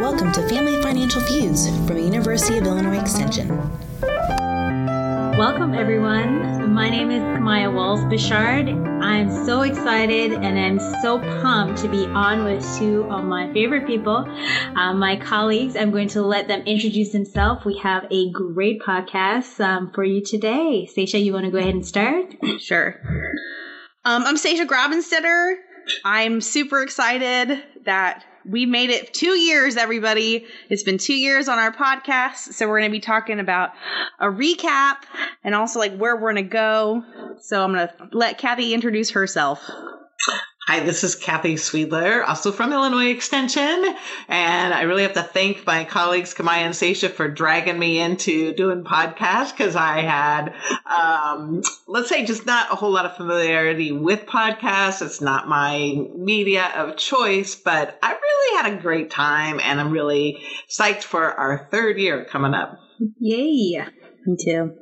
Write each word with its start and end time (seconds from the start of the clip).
Welcome 0.00 0.32
to 0.32 0.48
Family 0.48 0.80
Financial 0.80 1.20
Views 1.20 1.68
from 1.68 1.96
the 1.96 2.00
University 2.00 2.56
of 2.56 2.64
Illinois 2.64 2.98
Extension. 2.98 3.48
Welcome, 5.36 5.74
everyone. 5.74 6.72
My 6.72 6.88
name 6.88 7.10
is 7.10 7.22
Camaya 7.22 7.70
Wallace-Bechard. 7.70 9.02
I'm 9.02 9.44
so 9.44 9.60
excited 9.60 10.32
and 10.32 10.58
I'm 10.58 10.80
so 11.02 11.18
pumped 11.18 11.82
to 11.82 11.88
be 11.88 12.06
on 12.06 12.44
with 12.44 12.66
two 12.78 13.04
of 13.10 13.24
my 13.24 13.52
favorite 13.52 13.86
people, 13.86 14.26
uh, 14.74 14.94
my 14.94 15.16
colleagues. 15.16 15.76
I'm 15.76 15.90
going 15.90 16.08
to 16.08 16.22
let 16.22 16.48
them 16.48 16.62
introduce 16.62 17.12
themselves. 17.12 17.66
We 17.66 17.76
have 17.80 18.06
a 18.10 18.30
great 18.30 18.80
podcast 18.80 19.62
um, 19.62 19.92
for 19.92 20.02
you 20.02 20.24
today. 20.24 20.86
Sasha, 20.86 21.18
you 21.18 21.34
want 21.34 21.44
to 21.44 21.50
go 21.50 21.58
ahead 21.58 21.74
and 21.74 21.84
start? 21.84 22.36
Sure. 22.58 22.98
Um, 24.06 24.22
I'm 24.24 24.38
Sasha 24.38 24.64
Grabenstetter. 24.64 25.56
I'm 26.06 26.40
super 26.40 26.82
excited 26.82 27.62
that 27.84 28.24
we 28.44 28.66
made 28.66 28.90
it 28.90 29.12
two 29.12 29.38
years, 29.38 29.76
everybody. 29.76 30.46
It's 30.68 30.82
been 30.82 30.98
two 30.98 31.14
years 31.14 31.48
on 31.48 31.58
our 31.58 31.72
podcast. 31.72 32.54
So 32.54 32.68
we're 32.68 32.80
going 32.80 32.90
to 32.90 32.96
be 32.96 33.00
talking 33.00 33.40
about 33.40 33.70
a 34.18 34.26
recap 34.26 34.96
and 35.44 35.54
also 35.54 35.78
like 35.78 35.96
where 35.96 36.16
we're 36.16 36.32
going 36.32 36.44
to 36.44 36.50
go. 36.50 37.04
So 37.40 37.62
I'm 37.62 37.72
going 37.72 37.88
to 37.88 38.08
let 38.12 38.38
Kathy 38.38 38.74
introduce 38.74 39.10
herself. 39.10 39.68
Hi, 40.70 40.78
this 40.78 41.02
is 41.02 41.16
Kathy 41.16 41.56
Sweedler, 41.56 42.24
also 42.24 42.52
from 42.52 42.72
Illinois 42.72 43.10
Extension. 43.10 43.92
And 44.28 44.72
I 44.72 44.82
really 44.82 45.02
have 45.02 45.14
to 45.14 45.22
thank 45.24 45.66
my 45.66 45.82
colleagues, 45.82 46.32
Camaya 46.32 46.58
and 46.58 46.76
Sasha, 46.76 47.08
for 47.08 47.26
dragging 47.26 47.76
me 47.76 47.98
into 47.98 48.54
doing 48.54 48.84
podcasts 48.84 49.50
because 49.50 49.74
I 49.74 50.02
had, 50.02 50.54
um, 50.86 51.62
let's 51.88 52.08
say, 52.08 52.24
just 52.24 52.46
not 52.46 52.72
a 52.72 52.76
whole 52.76 52.92
lot 52.92 53.04
of 53.04 53.16
familiarity 53.16 53.90
with 53.90 54.26
podcasts. 54.26 55.02
It's 55.02 55.20
not 55.20 55.48
my 55.48 56.06
media 56.14 56.70
of 56.76 56.96
choice, 56.96 57.56
but 57.56 57.98
I 58.00 58.12
really 58.12 58.62
had 58.62 58.72
a 58.72 58.80
great 58.80 59.10
time 59.10 59.58
and 59.58 59.80
I'm 59.80 59.90
really 59.90 60.40
psyched 60.68 61.02
for 61.02 61.32
our 61.32 61.66
third 61.72 61.98
year 61.98 62.24
coming 62.26 62.54
up. 62.54 62.78
Yay. 63.18 63.86
Me 64.24 64.36
too. 64.40 64.76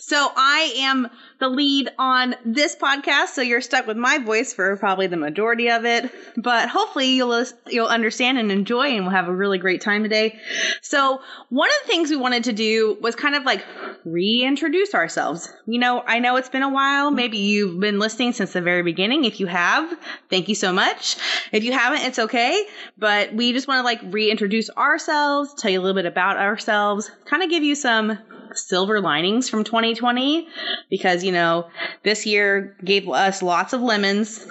So 0.00 0.30
I 0.36 0.74
am 0.80 1.08
the 1.42 1.48
lead 1.48 1.90
on 1.98 2.36
this 2.44 2.76
podcast, 2.76 3.28
so 3.28 3.42
you're 3.42 3.60
stuck 3.60 3.88
with 3.88 3.96
my 3.96 4.18
voice 4.18 4.52
for 4.52 4.76
probably 4.76 5.08
the 5.08 5.16
majority 5.16 5.70
of 5.70 5.84
it. 5.84 6.08
But 6.36 6.68
hopefully 6.68 7.08
you'll 7.08 7.44
you'll 7.68 7.88
understand 7.88 8.38
and 8.38 8.52
enjoy, 8.52 8.94
and 8.94 9.04
we'll 9.04 9.14
have 9.14 9.26
a 9.26 9.34
really 9.34 9.58
great 9.58 9.80
time 9.80 10.04
today. 10.04 10.38
So 10.82 11.20
one 11.50 11.68
of 11.68 11.74
the 11.82 11.88
things 11.88 12.10
we 12.10 12.16
wanted 12.16 12.44
to 12.44 12.52
do 12.52 12.96
was 13.00 13.16
kind 13.16 13.34
of 13.34 13.42
like 13.42 13.64
reintroduce 14.04 14.94
ourselves. 14.94 15.52
You 15.66 15.80
know, 15.80 16.00
I 16.06 16.20
know 16.20 16.36
it's 16.36 16.48
been 16.48 16.62
a 16.62 16.72
while. 16.72 17.10
Maybe 17.10 17.38
you've 17.38 17.80
been 17.80 17.98
listening 17.98 18.32
since 18.32 18.52
the 18.52 18.62
very 18.62 18.84
beginning. 18.84 19.24
If 19.24 19.40
you 19.40 19.48
have, 19.48 19.92
thank 20.30 20.48
you 20.48 20.54
so 20.54 20.72
much. 20.72 21.16
If 21.50 21.64
you 21.64 21.72
haven't, 21.72 22.02
it's 22.02 22.20
okay. 22.20 22.66
But 22.96 23.34
we 23.34 23.52
just 23.52 23.66
want 23.66 23.80
to 23.80 23.82
like 23.82 24.00
reintroduce 24.14 24.70
ourselves, 24.70 25.54
tell 25.54 25.72
you 25.72 25.80
a 25.80 25.82
little 25.82 26.00
bit 26.00 26.06
about 26.06 26.36
ourselves, 26.36 27.10
kind 27.24 27.42
of 27.42 27.50
give 27.50 27.64
you 27.64 27.74
some 27.74 28.16
silver 28.54 29.00
linings 29.00 29.48
from 29.48 29.64
2020 29.64 30.48
because, 30.90 31.24
you 31.24 31.31
know, 31.32 31.68
this 32.02 32.26
year 32.26 32.76
gave 32.84 33.08
us 33.08 33.42
lots 33.42 33.72
of 33.72 33.80
lemons 33.80 34.46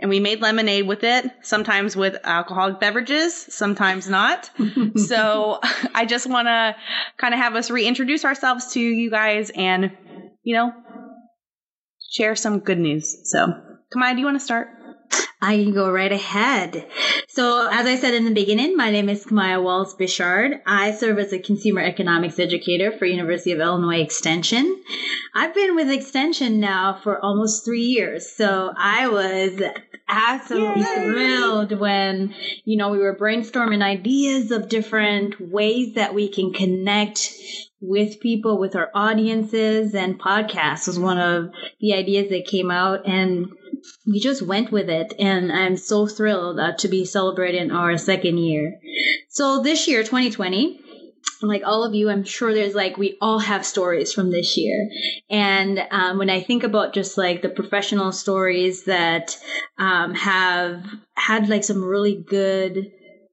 and 0.00 0.08
we 0.08 0.18
made 0.18 0.40
lemonade 0.40 0.86
with 0.86 1.04
it, 1.04 1.30
sometimes 1.42 1.94
with 1.96 2.16
alcoholic 2.24 2.80
beverages, 2.80 3.34
sometimes 3.34 4.08
not. 4.08 4.50
so 4.96 5.60
I 5.94 6.06
just 6.06 6.26
want 6.28 6.48
to 6.48 6.74
kind 7.18 7.34
of 7.34 7.40
have 7.40 7.54
us 7.54 7.70
reintroduce 7.70 8.24
ourselves 8.24 8.72
to 8.72 8.80
you 8.80 9.10
guys 9.10 9.50
and, 9.54 9.92
you 10.42 10.56
know, 10.56 10.72
share 12.10 12.34
some 12.34 12.58
good 12.58 12.78
news. 12.78 13.16
So, 13.30 13.46
Kamai, 13.94 14.14
do 14.14 14.18
you 14.18 14.24
want 14.24 14.38
to 14.38 14.44
start? 14.44 14.68
I 15.40 15.56
can 15.56 15.72
go 15.72 15.90
right 15.90 16.12
ahead. 16.12 16.88
So, 17.34 17.66
as 17.66 17.86
I 17.86 17.96
said 17.96 18.12
in 18.12 18.26
the 18.26 18.34
beginning, 18.34 18.76
my 18.76 18.90
name 18.90 19.08
is 19.08 19.24
Camaya 19.24 19.62
Wallace-Bechard. 19.62 20.60
I 20.66 20.92
serve 20.92 21.18
as 21.18 21.32
a 21.32 21.38
consumer 21.38 21.80
economics 21.80 22.38
educator 22.38 22.92
for 22.92 23.06
University 23.06 23.52
of 23.52 23.60
Illinois 23.60 24.02
Extension. 24.02 24.82
I've 25.34 25.54
been 25.54 25.74
with 25.74 25.88
Extension 25.88 26.60
now 26.60 27.00
for 27.02 27.18
almost 27.24 27.64
three 27.64 27.84
years, 27.84 28.30
so 28.30 28.74
I 28.76 29.08
was 29.08 29.62
absolutely 30.08 30.82
Yay! 30.82 31.10
thrilled 31.10 31.80
when 31.80 32.34
you 32.66 32.76
know 32.76 32.90
we 32.90 32.98
were 32.98 33.16
brainstorming 33.16 33.82
ideas 33.82 34.50
of 34.50 34.68
different 34.68 35.40
ways 35.40 35.94
that 35.94 36.14
we 36.14 36.28
can 36.28 36.52
connect 36.52 37.32
with 37.80 38.20
people, 38.20 38.58
with 38.58 38.76
our 38.76 38.90
audiences, 38.94 39.94
and 39.94 40.20
podcasts 40.20 40.86
was 40.86 40.98
one 40.98 41.18
of 41.18 41.50
the 41.80 41.94
ideas 41.94 42.28
that 42.28 42.44
came 42.44 42.70
out 42.70 43.06
and 43.08 43.48
we 44.06 44.20
just 44.20 44.42
went 44.42 44.70
with 44.70 44.88
it 44.88 45.14
and 45.18 45.52
i'm 45.52 45.76
so 45.76 46.06
thrilled 46.06 46.58
uh, 46.58 46.72
to 46.76 46.88
be 46.88 47.04
celebrating 47.04 47.70
our 47.70 47.96
second 47.98 48.38
year 48.38 48.78
so 49.28 49.62
this 49.62 49.88
year 49.88 50.02
2020 50.02 50.80
like 51.42 51.62
all 51.64 51.84
of 51.84 51.94
you 51.94 52.10
i'm 52.10 52.24
sure 52.24 52.52
there's 52.52 52.74
like 52.74 52.96
we 52.96 53.16
all 53.20 53.38
have 53.38 53.64
stories 53.64 54.12
from 54.12 54.30
this 54.30 54.56
year 54.56 54.88
and 55.30 55.80
um, 55.90 56.18
when 56.18 56.30
i 56.30 56.40
think 56.40 56.62
about 56.62 56.94
just 56.94 57.18
like 57.18 57.42
the 57.42 57.48
professional 57.48 58.12
stories 58.12 58.84
that 58.84 59.36
um, 59.78 60.14
have 60.14 60.84
had 61.14 61.48
like 61.48 61.64
some 61.64 61.82
really 61.84 62.14
good 62.14 62.92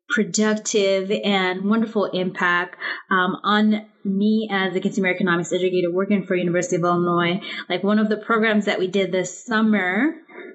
productive 0.09 1.11
and 1.11 1.63
wonderful 1.69 2.05
impact 2.05 2.75
um, 3.11 3.37
on 3.43 3.85
me 4.03 4.49
as 4.51 4.75
a 4.75 4.79
consumer 4.79 5.09
economics 5.09 5.53
educator 5.53 5.91
working 5.91 6.25
for 6.25 6.35
University 6.35 6.77
of 6.77 6.83
Illinois. 6.83 7.41
Like 7.67 7.83
one 7.83 7.99
of 7.99 8.09
the 8.09 8.17
programs 8.17 8.65
that 8.65 8.79
we 8.79 8.87
did 8.87 9.11
this 9.11 9.45
summer 9.45 10.15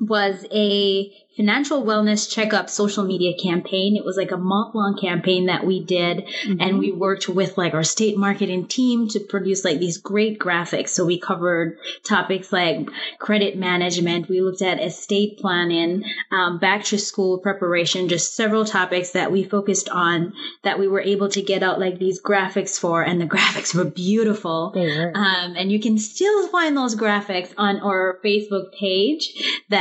was 0.00 0.46
a 0.50 1.12
financial 1.40 1.82
wellness 1.82 2.30
checkup 2.30 2.68
social 2.68 3.02
media 3.02 3.32
campaign. 3.42 3.96
It 3.96 4.04
was 4.04 4.18
like 4.18 4.30
a 4.30 4.36
month 4.36 4.74
long 4.74 4.98
campaign 5.00 5.46
that 5.46 5.64
we 5.64 5.82
did. 5.82 6.18
Mm-hmm. 6.18 6.60
And 6.60 6.78
we 6.78 6.92
worked 6.92 7.30
with 7.30 7.56
like 7.56 7.72
our 7.72 7.82
state 7.82 8.18
marketing 8.18 8.66
team 8.66 9.08
to 9.08 9.20
produce 9.20 9.64
like 9.64 9.78
these 9.78 9.96
great 9.96 10.38
graphics. 10.38 10.90
So 10.90 11.06
we 11.06 11.18
covered 11.18 11.78
topics 12.04 12.52
like 12.52 12.90
credit 13.18 13.56
management. 13.56 14.28
We 14.28 14.42
looked 14.42 14.60
at 14.60 14.82
estate 14.82 15.38
planning, 15.38 16.04
um, 16.30 16.58
back 16.58 16.84
to 16.84 16.98
school 16.98 17.38
preparation, 17.38 18.08
just 18.08 18.34
several 18.34 18.66
topics 18.66 19.12
that 19.12 19.32
we 19.32 19.42
focused 19.42 19.88
on 19.88 20.34
that 20.62 20.78
we 20.78 20.88
were 20.88 21.00
able 21.00 21.30
to 21.30 21.40
get 21.40 21.62
out 21.62 21.80
like 21.80 21.98
these 21.98 22.20
graphics 22.20 22.78
for. 22.78 23.02
And 23.02 23.18
the 23.18 23.26
graphics 23.36 23.74
were 23.74 23.86
beautiful. 23.86 24.72
They 24.74 24.84
were. 24.84 25.12
Um, 25.14 25.54
and 25.56 25.72
you 25.72 25.80
can 25.80 25.96
still 25.96 26.48
find 26.48 26.76
those 26.76 26.96
graphics 26.96 27.54
on 27.56 27.80
our 27.80 28.18
Facebook 28.22 28.74
page. 28.78 29.32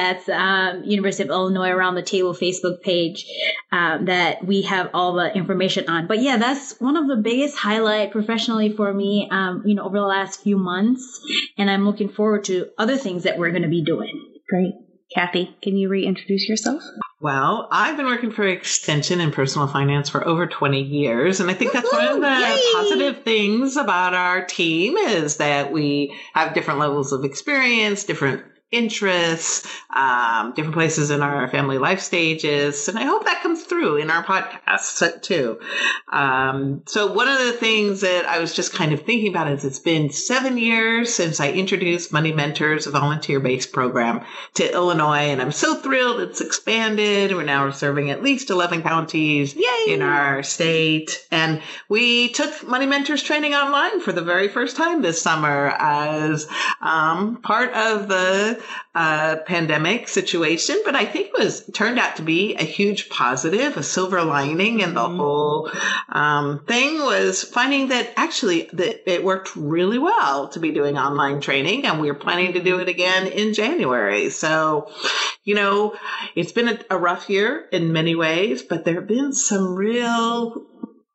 That's 0.09 0.28
um, 0.28 0.84
University 0.86 1.24
of 1.24 1.30
Illinois 1.30 1.70
Around 1.70 1.94
the 1.94 2.02
Table 2.02 2.34
Facebook 2.34 2.81
page 2.81 3.25
um, 3.72 4.06
that 4.06 4.44
we 4.44 4.64
have 4.64 4.90
all 4.94 5.14
the 5.14 5.31
information 5.36 5.88
on. 5.88 6.08
But 6.08 6.20
yeah, 6.20 6.38
that's 6.38 6.80
one 6.80 6.97
of 6.97 7.08
the 7.08 7.18
biggest 7.18 7.56
highlight 7.56 8.12
professionally 8.12 8.75
for 8.75 8.92
me, 8.92 9.28
um, 9.30 9.62
you 9.66 9.75
know, 9.75 9.84
over 9.84 10.00
the 10.00 10.06
last 10.06 10.42
few 10.42 10.58
months. 10.58 11.22
And 11.59 11.69
I'm 11.69 11.86
looking 11.86 12.09
forward 12.09 12.46
to 12.46 12.69
other 12.80 12.98
things 12.98 13.24
that 13.24 13.38
we're 13.38 13.52
going 13.52 13.62
to 13.62 13.69
be 13.69 13.84
doing. 13.84 14.34
Great. 14.50 14.74
Kathy, 15.14 15.56
can 15.62 15.78
you 15.78 15.90
reintroduce 15.90 16.50
yourself? 16.50 16.81
Well, 17.22 17.68
I've 17.72 17.98
been 17.98 18.06
working 18.06 18.31
for 18.31 18.48
Extension 18.48 19.19
in 19.19 19.31
personal 19.31 19.68
finance 19.68 20.09
for 20.09 20.25
over 20.28 20.48
20 20.48 20.81
years. 20.81 21.40
And 21.40 21.52
I 21.52 21.53
think 21.53 21.74
that's 21.74 21.92
one 21.92 22.08
of 22.08 22.22
the 22.22 22.28
Yay! 22.28 22.62
positive 22.74 23.24
things 23.24 23.78
about 23.78 24.16
our 24.16 24.46
team 24.46 24.98
is 24.98 25.38
that 25.38 25.72
we 25.72 26.16
have 26.34 26.56
different 26.56 26.80
levels 26.80 27.12
of 27.12 27.25
experience, 27.25 28.06
different 28.06 28.44
interests, 28.72 29.68
um, 29.90 30.53
different 30.53 30.75
places 30.75 31.09
in 31.09 31.22
our 31.22 31.47
family 31.47 31.80
life 31.80 32.00
stages. 32.00 32.88
And 32.88 33.00
I 33.00 33.03
hope 33.03 33.25
that 33.25 33.41
comes 33.41 33.63
through 33.63 33.97
in 33.97 34.12
our 34.12 34.24
podcast 34.24 35.22
too. 35.24 35.59
Um, 36.12 36.84
so 36.85 37.12
one 37.12 37.28
of 37.28 37.40
the 37.40 37.53
things 37.53 38.02
that 38.02 38.25
I 38.25 38.40
was 38.40 38.53
just 38.53 38.74
kind 38.74 38.94
of 38.94 39.02
thinking 39.02 39.30
about 39.30 39.52
is 39.52 39.66
it's 39.66 39.80
been 39.80 40.12
seven 40.12 40.57
years 40.57 41.13
since 41.13 41.40
I 41.40 41.52
introduced 41.52 42.13
Money 42.13 42.31
Mentors, 42.31 42.85
a 42.85 42.91
volunteer 42.91 43.40
based 43.40 43.72
program 43.72 44.24
to 44.56 44.72
Illinois. 44.72 45.30
And 45.30 45.41
I'm 45.41 45.51
so 45.51 45.75
thrilled 45.75 46.19
it's 46.19 46.41
expanded. 46.41 47.31
We're 47.31 47.44
now 47.44 47.72
serving 47.72 48.12
at 48.12 48.22
least 48.22 48.51
11 48.51 48.84
counties 48.84 49.56
Yay! 49.56 49.94
in 49.94 50.03
our 50.03 50.44
state. 50.44 51.25
And 51.31 51.63
we 51.88 52.30
took 52.30 52.68
Money 52.68 52.86
Mentors 52.86 53.24
training 53.24 53.56
online 53.56 54.00
for 54.01 54.12
the 54.12 54.22
very 54.22 54.48
first 54.48 54.77
time 54.77 55.01
this 55.01 55.19
summer 55.19 55.74
as 55.80 56.48
um, 56.81 57.38
part 57.42 57.74
of 57.74 58.07
the 58.07 58.59
uh, 58.96 59.38
pandemic 59.46 60.08
situation, 60.08 60.82
but 60.86 60.96
I 60.96 61.06
think 61.06 61.28
it 61.28 61.40
was 61.40 61.70
turned 61.74 62.00
out 62.00 62.18
to 62.18 62.22
be 62.22 62.56
a 62.56 62.64
huge 62.64 63.10
positive, 63.10 63.78
a 63.78 63.84
silver 63.84 64.24
lining 64.24 64.80
in 64.82 64.94
the 64.94 65.02
mm-hmm. 65.02 65.18
whole 65.18 65.72
um, 66.10 66.64
thing 66.66 67.00
was 67.00 67.44
finding 67.44 67.90
that 67.90 68.12
actually 68.16 68.70
that 68.74 69.10
it 69.10 69.24
worked 69.24 69.56
really 69.56 70.00
well 70.00 70.50
to 70.50 70.60
be 70.60 70.72
doing 70.72 70.98
online 70.98 71.42
training, 71.42 71.86
and 71.86 72.00
we 72.00 72.10
are 72.10 72.16
planning 72.16 72.54
to 72.54 72.62
do 72.62 72.80
it 72.80 72.90
again 72.90 73.28
in 73.28 73.54
January. 73.54 74.30
So, 74.30 74.92
you 75.44 75.56
know, 75.56 75.96
it's 76.36 76.52
been 76.52 76.70
a, 76.70 76.80
a 76.90 76.98
rough 76.98 77.30
year 77.30 77.68
in 77.72 77.94
many 77.94 78.16
ways, 78.16 78.64
but 78.64 78.86
there 78.86 78.96
have 78.96 79.08
been 79.08 79.34
some 79.34 79.76
real 79.76 80.66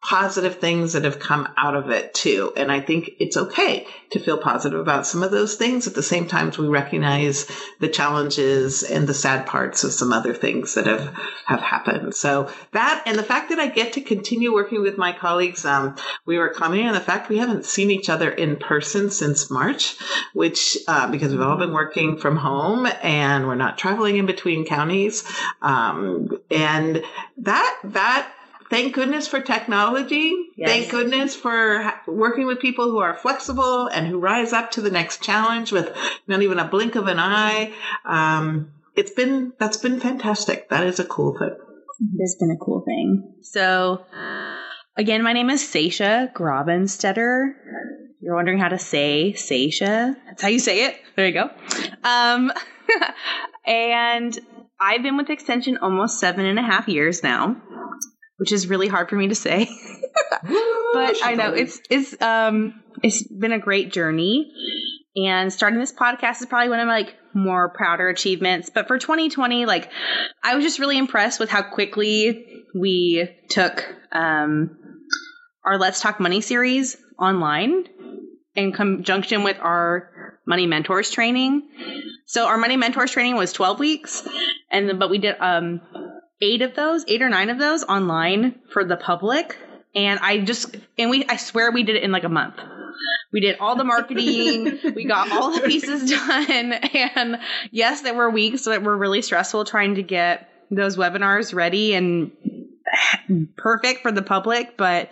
positive 0.04 0.58
things 0.58 0.92
that 0.92 1.04
have 1.04 1.18
come 1.18 1.48
out 1.56 1.74
of 1.74 1.88
it 1.88 2.12
too. 2.12 2.52
And 2.56 2.70
I 2.70 2.80
think 2.80 3.12
it's 3.18 3.38
okay 3.38 3.86
to 4.10 4.20
feel 4.20 4.36
positive 4.36 4.78
about 4.78 5.06
some 5.06 5.22
of 5.22 5.30
those 5.30 5.56
things. 5.56 5.86
At 5.86 5.94
the 5.94 6.02
same 6.02 6.28
time, 6.28 6.52
we 6.58 6.68
recognize 6.68 7.50
the 7.80 7.88
challenges 7.88 8.82
and 8.82 9.06
the 9.06 9.14
sad 9.14 9.46
parts 9.46 9.82
of 9.82 9.92
some 9.92 10.12
other 10.12 10.34
things 10.34 10.74
that 10.74 10.86
have, 10.86 11.14
have 11.46 11.60
happened. 11.60 12.14
So 12.14 12.50
that 12.72 13.02
and 13.06 13.18
the 13.18 13.22
fact 13.22 13.48
that 13.48 13.58
I 13.58 13.68
get 13.68 13.94
to 13.94 14.02
continue 14.02 14.52
working 14.52 14.82
with 14.82 14.98
my 14.98 15.12
colleagues, 15.12 15.64
um, 15.64 15.96
we 16.26 16.36
were 16.36 16.50
commenting 16.50 16.86
on 16.86 16.94
the 16.94 17.00
fact 17.00 17.30
we 17.30 17.38
haven't 17.38 17.64
seen 17.64 17.90
each 17.90 18.10
other 18.10 18.30
in 18.30 18.56
person 18.56 19.10
since 19.10 19.50
March, 19.50 19.96
which, 20.34 20.76
uh, 20.86 21.10
because 21.10 21.32
we've 21.32 21.40
all 21.40 21.56
been 21.56 21.72
working 21.72 22.18
from 22.18 22.36
home 22.36 22.86
and 23.02 23.46
we're 23.46 23.54
not 23.54 23.78
traveling 23.78 24.18
in 24.18 24.26
between 24.26 24.66
counties. 24.66 25.24
Um, 25.62 26.38
and 26.50 27.02
that, 27.38 27.78
that 27.84 28.30
thank 28.70 28.94
goodness 28.94 29.28
for 29.28 29.40
technology. 29.40 30.34
Yes. 30.56 30.68
Thank 30.68 30.90
goodness 30.90 31.36
for 31.36 31.92
working 32.06 32.46
with 32.46 32.60
people 32.60 32.90
who 32.90 32.98
are 32.98 33.14
flexible 33.14 33.86
and 33.86 34.06
who 34.06 34.18
rise 34.18 34.52
up 34.52 34.72
to 34.72 34.80
the 34.80 34.90
next 34.90 35.22
challenge 35.22 35.72
with 35.72 35.94
not 36.26 36.42
even 36.42 36.58
a 36.58 36.66
blink 36.66 36.94
of 36.94 37.06
an 37.06 37.18
eye. 37.18 37.72
Um, 38.04 38.72
it's 38.96 39.12
been 39.12 39.52
that's 39.58 39.76
been 39.76 40.00
fantastic. 40.00 40.68
That 40.68 40.84
is 40.86 41.00
a 41.00 41.04
cool 41.04 41.36
thing. 41.38 41.50
It 41.50 42.22
has 42.22 42.36
been 42.38 42.50
a 42.50 42.64
cool 42.64 42.82
thing. 42.84 43.34
So, 43.42 44.04
again, 44.96 45.22
my 45.22 45.32
name 45.32 45.50
is 45.50 45.66
Sasha 45.66 46.30
Grabenstetter. 46.34 47.54
You're 48.20 48.34
wondering 48.34 48.58
how 48.58 48.68
to 48.68 48.78
say 48.78 49.34
Sasha. 49.34 50.16
That's 50.26 50.42
how 50.42 50.48
you 50.48 50.58
say 50.58 50.86
it. 50.86 50.96
There 51.14 51.26
you 51.26 51.34
go. 51.34 51.50
Um, 52.02 52.52
and 53.66 54.38
I've 54.80 55.02
been 55.02 55.16
with 55.16 55.30
Extension 55.30 55.78
almost 55.78 56.18
seven 56.18 56.46
and 56.46 56.58
a 56.58 56.62
half 56.62 56.88
years 56.88 57.22
now 57.22 57.56
which 58.36 58.52
is 58.52 58.66
really 58.66 58.88
hard 58.88 59.08
for 59.08 59.16
me 59.16 59.28
to 59.28 59.34
say. 59.34 59.64
but 60.92 61.16
I 61.22 61.34
know 61.36 61.52
it's 61.52 61.80
it's 61.90 62.20
um 62.20 62.82
it's 63.02 63.22
been 63.22 63.52
a 63.52 63.58
great 63.58 63.92
journey. 63.92 64.52
And 65.16 65.52
starting 65.52 65.78
this 65.78 65.92
podcast 65.92 66.40
is 66.40 66.46
probably 66.46 66.70
one 66.70 66.80
of 66.80 66.88
my 66.88 66.94
like 66.94 67.14
more 67.34 67.68
prouder 67.68 68.08
achievements. 68.08 68.70
But 68.70 68.88
for 68.88 68.98
2020, 68.98 69.64
like 69.66 69.90
I 70.42 70.56
was 70.56 70.64
just 70.64 70.78
really 70.78 70.98
impressed 70.98 71.38
with 71.38 71.50
how 71.50 71.62
quickly 71.62 72.64
we 72.74 73.28
took 73.48 73.86
um 74.12 74.76
our 75.64 75.78
Let's 75.78 76.00
Talk 76.00 76.20
Money 76.20 76.40
series 76.40 76.96
online 77.18 77.84
in 78.54 78.72
conjunction 78.72 79.44
with 79.44 79.58
our 79.60 80.38
Money 80.46 80.66
Mentors 80.66 81.10
training. 81.10 81.68
So 82.26 82.46
our 82.46 82.58
Money 82.58 82.76
Mentors 82.76 83.12
training 83.12 83.36
was 83.36 83.52
12 83.52 83.78
weeks, 83.78 84.26
and 84.70 84.88
then, 84.88 84.98
but 84.98 85.10
we 85.10 85.18
did 85.18 85.36
um 85.40 85.80
eight 86.40 86.62
of 86.62 86.74
those, 86.74 87.04
eight 87.08 87.22
or 87.22 87.28
nine 87.28 87.50
of 87.50 87.58
those 87.58 87.84
online 87.84 88.60
for 88.72 88.84
the 88.84 88.96
public. 88.96 89.56
And 89.94 90.18
I 90.20 90.38
just, 90.38 90.76
and 90.98 91.10
we, 91.10 91.24
I 91.28 91.36
swear 91.36 91.70
we 91.70 91.84
did 91.84 91.96
it 91.96 92.02
in 92.02 92.12
like 92.12 92.24
a 92.24 92.28
month. 92.28 92.56
We 93.32 93.40
did 93.40 93.58
all 93.58 93.76
the 93.76 93.84
marketing. 93.84 94.78
we 94.94 95.04
got 95.08 95.30
all 95.30 95.52
the 95.52 95.62
pieces 95.62 96.10
done. 96.28 96.72
And 96.72 97.38
yes, 97.70 98.02
there 98.02 98.14
were 98.14 98.30
weeks 98.30 98.64
that 98.64 98.82
were 98.82 98.96
really 98.96 99.22
stressful 99.22 99.64
trying 99.64 99.96
to 99.96 100.02
get 100.02 100.48
those 100.70 100.96
webinars 100.96 101.54
ready 101.54 101.94
and 101.94 102.32
perfect 103.56 104.02
for 104.02 104.12
the 104.12 104.22
public. 104.22 104.76
But 104.76 105.10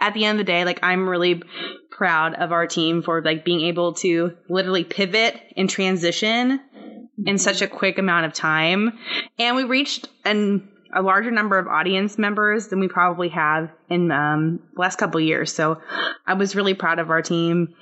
at 0.00 0.14
the 0.14 0.24
end 0.24 0.38
of 0.38 0.46
the 0.46 0.52
day, 0.52 0.64
like 0.64 0.80
I'm 0.82 1.08
really 1.08 1.42
proud 1.90 2.34
of 2.34 2.52
our 2.52 2.66
team 2.66 3.02
for 3.02 3.22
like 3.22 3.44
being 3.44 3.62
able 3.62 3.94
to 3.94 4.36
literally 4.48 4.84
pivot 4.84 5.40
and 5.56 5.70
transition 5.70 6.60
in 7.24 7.38
such 7.38 7.62
a 7.62 7.66
quick 7.66 7.98
amount 7.98 8.26
of 8.26 8.32
time. 8.32 8.98
And 9.38 9.56
we 9.56 9.64
reached 9.64 10.08
an 10.24 10.68
a 10.94 11.02
larger 11.02 11.30
number 11.30 11.58
of 11.58 11.66
audience 11.66 12.18
members 12.18 12.68
than 12.68 12.78
we 12.78 12.88
probably 12.88 13.28
have 13.28 13.70
in 13.90 14.12
um, 14.12 14.60
the 14.74 14.80
last 14.80 14.96
couple 14.96 15.20
years. 15.20 15.52
So 15.52 15.80
I 16.26 16.34
was 16.34 16.54
really 16.54 16.74
proud 16.74 17.00
of 17.00 17.10
our 17.10 17.20
team 17.20 17.74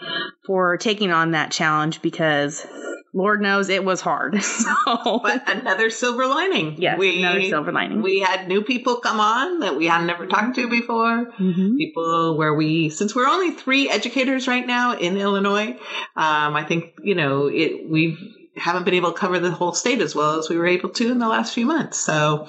for 0.46 0.78
taking 0.78 1.10
on 1.10 1.32
that 1.32 1.50
challenge 1.50 2.00
because 2.00 2.66
Lord 3.14 3.42
knows 3.42 3.68
it 3.68 3.84
was 3.84 4.00
hard. 4.00 4.42
So. 4.52 5.20
But 5.22 5.48
another 5.48 5.90
silver 5.90 6.26
lining. 6.26 6.80
Yes, 6.80 6.98
we, 6.98 7.18
another 7.18 7.42
silver 7.42 7.72
lining. 7.72 8.02
We 8.02 8.20
had 8.20 8.48
new 8.48 8.62
people 8.62 8.96
come 8.96 9.20
on 9.20 9.60
that 9.60 9.76
we 9.76 9.86
had 9.86 10.04
never 10.04 10.26
talked 10.26 10.56
to 10.56 10.68
before. 10.68 11.26
Mm-hmm. 11.38 11.76
People 11.76 12.36
where 12.36 12.54
we, 12.54 12.90
since 12.90 13.14
we're 13.14 13.28
only 13.28 13.52
three 13.52 13.88
educators 13.90 14.48
right 14.48 14.66
now 14.66 14.96
in 14.96 15.16
Illinois, 15.16 15.78
um, 16.16 16.56
I 16.56 16.64
think 16.64 16.94
you 17.02 17.14
know 17.14 17.46
it. 17.46 17.88
We've 17.88 18.18
haven't 18.56 18.84
been 18.84 18.94
able 18.94 19.12
to 19.12 19.18
cover 19.18 19.38
the 19.38 19.50
whole 19.50 19.72
state 19.72 20.00
as 20.00 20.14
well 20.14 20.38
as 20.38 20.48
we 20.48 20.56
were 20.56 20.66
able 20.66 20.90
to 20.90 21.10
in 21.10 21.18
the 21.18 21.28
last 21.28 21.54
few 21.54 21.66
months. 21.66 21.98
So. 21.98 22.48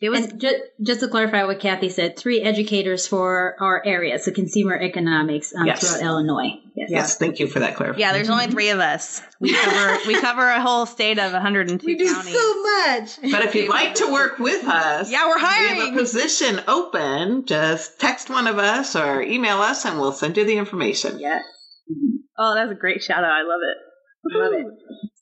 It 0.00 0.10
was 0.10 0.26
just, 0.32 0.56
just 0.82 1.00
to 1.00 1.08
clarify 1.08 1.44
what 1.44 1.60
Kathy 1.60 1.88
said, 1.88 2.18
three 2.18 2.42
educators 2.42 3.06
for 3.06 3.56
our 3.58 3.82
area, 3.86 4.18
so 4.18 4.32
consumer 4.32 4.78
economics 4.78 5.54
um, 5.54 5.66
yes. 5.66 5.80
throughout 5.80 6.04
Illinois. 6.04 6.60
Yes. 6.76 6.90
yes, 6.90 7.16
thank 7.16 7.38
you 7.38 7.46
for 7.46 7.60
that 7.60 7.74
clarification. 7.76 8.00
Yeah, 8.00 8.12
there's 8.12 8.28
only 8.28 8.48
three 8.48 8.68
of 8.68 8.80
us. 8.80 9.22
We 9.40 9.54
cover 9.54 9.98
we 10.06 10.20
cover 10.20 10.46
a 10.46 10.60
whole 10.60 10.84
state 10.84 11.18
of 11.18 11.32
102 11.32 11.86
we 11.86 11.94
do 11.94 12.12
counties. 12.12 12.34
so 12.34 12.62
much. 12.62 13.32
But 13.32 13.44
if 13.44 13.54
you'd 13.54 13.70
like 13.70 13.94
to 13.94 14.12
work 14.12 14.38
with 14.38 14.64
us, 14.64 15.10
yeah, 15.10 15.26
we're 15.26 15.38
hiring. 15.38 15.78
We 15.78 15.84
have 15.86 15.94
a 15.94 15.98
position 15.98 16.60
open. 16.68 17.46
Just 17.46 17.98
text 17.98 18.28
one 18.28 18.46
of 18.46 18.58
us 18.58 18.96
or 18.96 19.22
email 19.22 19.62
us, 19.62 19.86
and 19.86 19.98
we'll 19.98 20.12
send 20.12 20.36
you 20.36 20.44
the 20.44 20.58
information. 20.58 21.18
Yes. 21.18 21.44
Oh, 22.36 22.54
that's 22.54 22.72
a 22.72 22.74
great 22.74 23.02
shout 23.02 23.24
out. 23.24 23.30
I 23.30 23.42
love 23.42 23.60
it. 23.62 23.93
Love 24.30 24.52
it. 24.52 24.66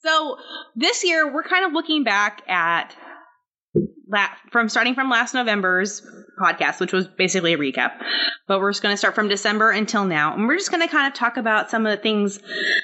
So 0.03 0.37
this 0.75 1.03
year 1.03 1.31
we're 1.31 1.43
kind 1.43 1.65
of 1.65 1.73
looking 1.73 2.03
back 2.03 2.47
at 2.47 2.95
from 4.51 4.69
starting 4.69 4.93
from 4.93 5.09
last 5.09 5.33
November's 5.33 6.05
podcast, 6.39 6.79
which 6.79 6.93
was 6.93 7.07
basically 7.07 7.53
a 7.53 7.57
recap. 7.57 7.93
But 8.47 8.59
we're 8.59 8.71
just 8.71 8.83
going 8.83 8.93
to 8.93 8.97
start 8.97 9.15
from 9.15 9.27
December 9.27 9.71
until 9.71 10.05
now, 10.05 10.33
and 10.33 10.47
we're 10.47 10.57
just 10.57 10.71
going 10.71 10.81
to 10.81 10.87
kind 10.87 11.07
of 11.07 11.13
talk 11.13 11.37
about 11.37 11.71
some 11.71 11.85
of 11.85 11.95
the 11.95 12.01
things, 12.01 12.39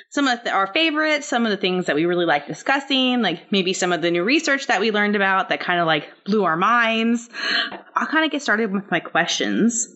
some 0.10 0.28
of 0.28 0.44
the, 0.44 0.52
our 0.52 0.68
favorites, 0.68 1.28
some 1.28 1.46
of 1.46 1.52
the 1.52 1.58
things 1.58 1.86
that 1.86 1.96
we 1.96 2.06
really 2.06 2.26
like 2.26 2.48
discussing, 2.48 3.22
like 3.22 3.52
maybe 3.52 3.74
some 3.74 3.92
of 3.92 4.02
the 4.02 4.12
new 4.12 4.24
research 4.24 4.68
that 4.68 4.80
we 4.80 4.92
learned 4.92 5.16
about 5.16 5.50
that 5.50 5.60
kind 5.60 5.80
of 5.80 5.88
like 5.88 6.08
blew 6.26 6.44
our 6.46 6.58
minds. 6.58 7.30
I'll 7.96 8.08
kind 8.08 8.26
of 8.26 8.32
get 8.32 8.42
started 8.42 8.72
with 8.72 8.90
my 8.90 9.00
questions. 9.00 9.88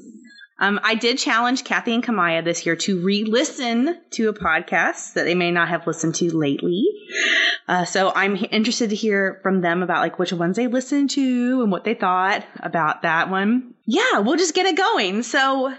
Um, 0.60 0.80
I 0.84 0.96
did 0.96 1.18
challenge 1.18 1.64
Kathy 1.64 1.96
and 1.96 2.04
Camaya 2.04 2.44
this 2.44 2.66
year 2.66 2.76
to 2.78 3.02
re 3.02 3.24
listen 3.24 4.00
to 4.12 4.30
a 4.30 4.34
podcast 4.34 5.14
that 5.14 5.24
they 5.24 5.36
may 5.36 5.52
not 5.52 5.70
have 5.70 5.88
listened 5.88 6.16
to 6.16 6.36
lately. 6.36 6.86
Uh, 7.68 7.86
so 7.86 8.12
I'm 8.16 8.38
interested 8.52 8.92
to 8.92 8.96
hear 8.96 9.40
from 9.42 9.62
them 9.62 9.82
about 9.82 10.02
like 10.02 10.20
which 10.20 10.32
ones 10.32 10.56
they 10.56 10.68
listened 10.68 11.10
to 11.12 11.62
and 11.64 11.72
what 11.72 11.84
they 11.84 11.96
thought 11.96 12.46
about 12.60 13.02
that 13.02 13.30
one. 13.30 13.74
Yeah, 13.86 14.20
we'll 14.20 14.38
just 14.38 14.54
get 14.54 14.66
it 14.66 14.78
going. 14.78 15.24
So 15.24 15.74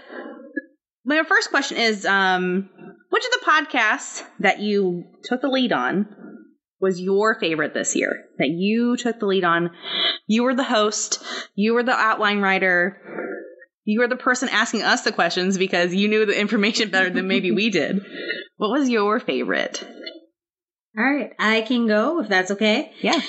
my 1.05 1.23
first 1.23 1.51
question 1.51 1.77
is 1.77 2.05
um, 2.05 2.69
which 3.09 3.23
of 3.25 3.31
the 3.31 3.45
podcasts 3.45 4.23
that 4.39 4.59
you 4.59 5.05
took 5.23 5.41
the 5.41 5.47
lead 5.47 5.71
on 5.71 6.07
was 6.81 6.99
your 6.99 7.39
favorite 7.39 7.73
this 7.73 7.95
year 7.95 8.25
that 8.37 8.49
you 8.49 8.97
took 8.97 9.19
the 9.19 9.25
lead 9.25 9.43
on? 9.43 9.71
You 10.27 10.43
were 10.43 10.55
the 10.55 10.63
host, 10.63 11.23
you 11.55 11.73
were 11.73 11.83
the 11.83 11.93
outline 11.93 12.41
writer 12.41 13.01
you 13.85 13.99
were 13.99 14.07
the 14.07 14.15
person 14.17 14.49
asking 14.49 14.81
us 14.81 15.03
the 15.03 15.11
questions 15.11 15.57
because 15.57 15.93
you 15.93 16.07
knew 16.07 16.25
the 16.25 16.39
information 16.39 16.89
better 16.89 17.09
than 17.09 17.27
maybe 17.27 17.51
we 17.51 17.69
did. 17.69 18.03
What 18.57 18.71
was 18.71 18.89
your 18.89 19.19
favorite? 19.19 19.87
All 20.97 21.03
right, 21.03 21.31
I 21.37 21.61
can 21.61 21.87
go 21.87 22.19
if 22.19 22.27
that's 22.27 22.51
okay. 22.51 22.91
Yeah. 23.01 23.21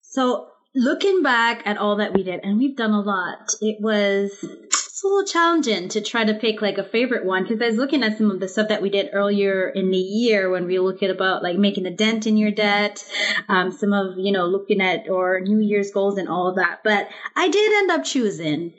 So, 0.00 0.48
looking 0.74 1.22
back 1.22 1.66
at 1.66 1.76
all 1.76 1.96
that 1.96 2.14
we 2.14 2.22
did, 2.22 2.40
and 2.44 2.58
we've 2.58 2.76
done 2.76 2.92
a 2.92 3.00
lot, 3.00 3.52
it 3.60 3.78
was 3.80 4.30
it's 4.42 5.02
a 5.02 5.06
little 5.08 5.26
challenging 5.26 5.88
to 5.88 6.00
try 6.00 6.24
to 6.24 6.34
pick 6.34 6.62
like 6.62 6.78
a 6.78 6.84
favorite 6.84 7.26
one 7.26 7.42
because 7.42 7.60
I 7.60 7.66
was 7.66 7.76
looking 7.76 8.04
at 8.04 8.16
some 8.16 8.30
of 8.30 8.38
the 8.38 8.48
stuff 8.48 8.68
that 8.68 8.80
we 8.80 8.90
did 8.90 9.10
earlier 9.12 9.68
in 9.68 9.90
the 9.90 9.98
year 9.98 10.48
when 10.50 10.66
we 10.66 10.78
looked 10.78 11.02
at 11.02 11.10
about 11.10 11.42
like 11.42 11.58
making 11.58 11.84
a 11.84 11.90
dent 11.90 12.28
in 12.28 12.36
your 12.36 12.52
debt, 12.52 13.04
um, 13.48 13.72
some 13.72 13.92
of 13.92 14.14
you 14.16 14.32
know 14.32 14.46
looking 14.46 14.80
at 14.80 15.10
or 15.10 15.40
New 15.40 15.58
Year's 15.58 15.90
goals 15.90 16.16
and 16.16 16.28
all 16.28 16.46
of 16.46 16.56
that. 16.56 16.80
But 16.84 17.08
I 17.34 17.48
did 17.48 17.72
end 17.72 17.90
up 17.90 18.04
choosing 18.04 18.72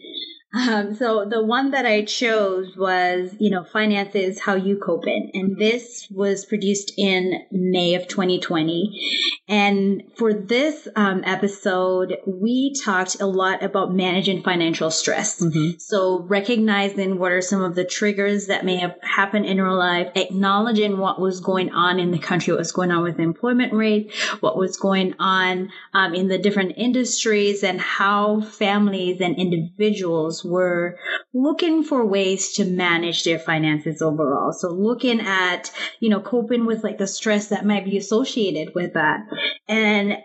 um, 0.55 0.95
so 0.95 1.25
the 1.25 1.43
one 1.43 1.71
that 1.71 1.85
I 1.85 2.05
chose 2.05 2.75
was, 2.77 3.35
you 3.39 3.49
know, 3.49 3.63
finances, 3.63 4.39
how 4.39 4.55
you 4.55 4.77
cope 4.77 5.05
in. 5.05 5.31
And 5.33 5.57
this 5.57 6.07
was 6.09 6.45
produced 6.45 6.93
in 6.97 7.45
May 7.51 7.95
of 7.95 8.07
2020. 8.07 8.99
And 9.47 10.03
for 10.15 10.33
this 10.33 10.87
um, 10.95 11.23
episode, 11.25 12.17
we 12.25 12.73
talked 12.83 13.21
a 13.21 13.25
lot 13.25 13.63
about 13.63 13.93
managing 13.93 14.43
financial 14.43 14.91
stress. 14.91 15.41
Mm-hmm. 15.41 15.77
So 15.77 16.21
recognizing 16.21 17.19
what 17.19 17.31
are 17.31 17.41
some 17.41 17.61
of 17.61 17.75
the 17.75 17.85
triggers 17.85 18.47
that 18.47 18.65
may 18.65 18.77
have 18.77 18.95
happened 19.01 19.45
in 19.45 19.59
our 19.59 19.73
life, 19.73 20.11
acknowledging 20.15 20.97
what 20.97 21.19
was 21.19 21.41
going 21.41 21.71
on 21.71 21.99
in 21.99 22.11
the 22.11 22.17
country, 22.17 22.53
what 22.53 22.59
was 22.59 22.71
going 22.71 22.91
on 22.91 23.03
with 23.03 23.17
the 23.17 23.23
employment 23.23 23.73
rate, 23.73 24.13
what 24.39 24.57
was 24.57 24.77
going 24.77 25.15
on 25.19 25.69
um, 25.93 26.15
in 26.15 26.27
the 26.27 26.37
different 26.37 26.73
industries, 26.77 27.63
and 27.63 27.79
how 27.79 28.41
families 28.41 29.19
and 29.21 29.37
individuals 29.37 30.44
were 30.45 30.97
looking 31.33 31.83
for 31.83 32.05
ways 32.05 32.53
to 32.53 32.65
manage 32.65 33.23
their 33.23 33.39
finances 33.39 34.01
overall. 34.01 34.53
So 34.53 34.69
looking 34.69 35.19
at, 35.19 35.71
you 35.99 36.09
know, 36.09 36.21
coping 36.21 36.65
with 36.65 36.83
like 36.83 36.97
the 36.97 37.07
stress 37.07 37.47
that 37.47 37.65
might 37.65 37.85
be 37.85 37.97
associated 37.97 38.73
with 38.75 38.93
that. 38.93 39.21
And 39.67 40.17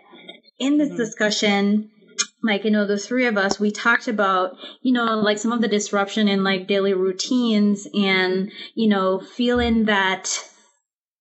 in 0.59 0.77
this 0.77 0.89
mm-hmm. 0.89 0.97
discussion, 0.97 1.91
like 2.43 2.63
you 2.63 2.71
know 2.71 2.87
the 2.87 2.97
three 2.97 3.27
of 3.27 3.37
us 3.37 3.59
we 3.59 3.71
talked 3.71 4.07
about 4.07 4.53
you 4.81 4.91
know 4.91 5.19
like 5.19 5.37
some 5.37 5.51
of 5.51 5.61
the 5.61 5.67
disruption 5.67 6.27
in 6.27 6.43
like 6.43 6.67
daily 6.67 6.93
routines 6.93 7.87
and 7.93 8.51
you 8.73 8.89
know 8.89 9.19
feeling 9.19 9.85
that 9.85 10.27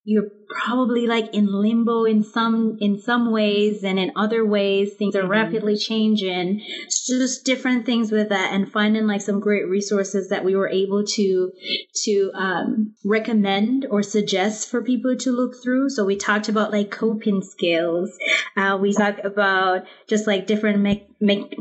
you're 0.04 0.28
probably 0.50 1.06
like 1.06 1.32
in 1.34 1.46
limbo 1.46 2.04
in 2.04 2.24
some 2.24 2.76
in 2.80 3.00
some 3.00 3.30
ways 3.30 3.84
and 3.84 3.98
in 3.98 4.10
other 4.16 4.44
ways 4.44 4.94
things 4.94 5.14
are 5.14 5.22
mm-hmm. 5.22 5.30
rapidly 5.30 5.76
changing 5.76 6.60
it's 6.84 7.06
just 7.06 7.44
different 7.44 7.86
things 7.86 8.10
with 8.10 8.30
that 8.30 8.52
and 8.52 8.70
finding 8.70 9.06
like 9.06 9.20
some 9.20 9.38
great 9.38 9.68
resources 9.68 10.28
that 10.28 10.44
we 10.44 10.56
were 10.56 10.68
able 10.68 11.04
to 11.04 11.52
to 11.94 12.30
um, 12.34 12.94
recommend 13.04 13.86
or 13.90 14.02
suggest 14.02 14.68
for 14.68 14.82
people 14.82 15.16
to 15.16 15.30
look 15.30 15.54
through 15.62 15.88
so 15.88 16.04
we 16.04 16.16
talked 16.16 16.48
about 16.48 16.72
like 16.72 16.90
coping 16.90 17.42
skills 17.42 18.10
uh, 18.56 18.76
we 18.80 18.92
talked 18.92 19.24
about 19.24 19.84
just 20.08 20.26
like 20.26 20.46
different 20.46 20.80
make 20.80 21.08
make 21.20 21.54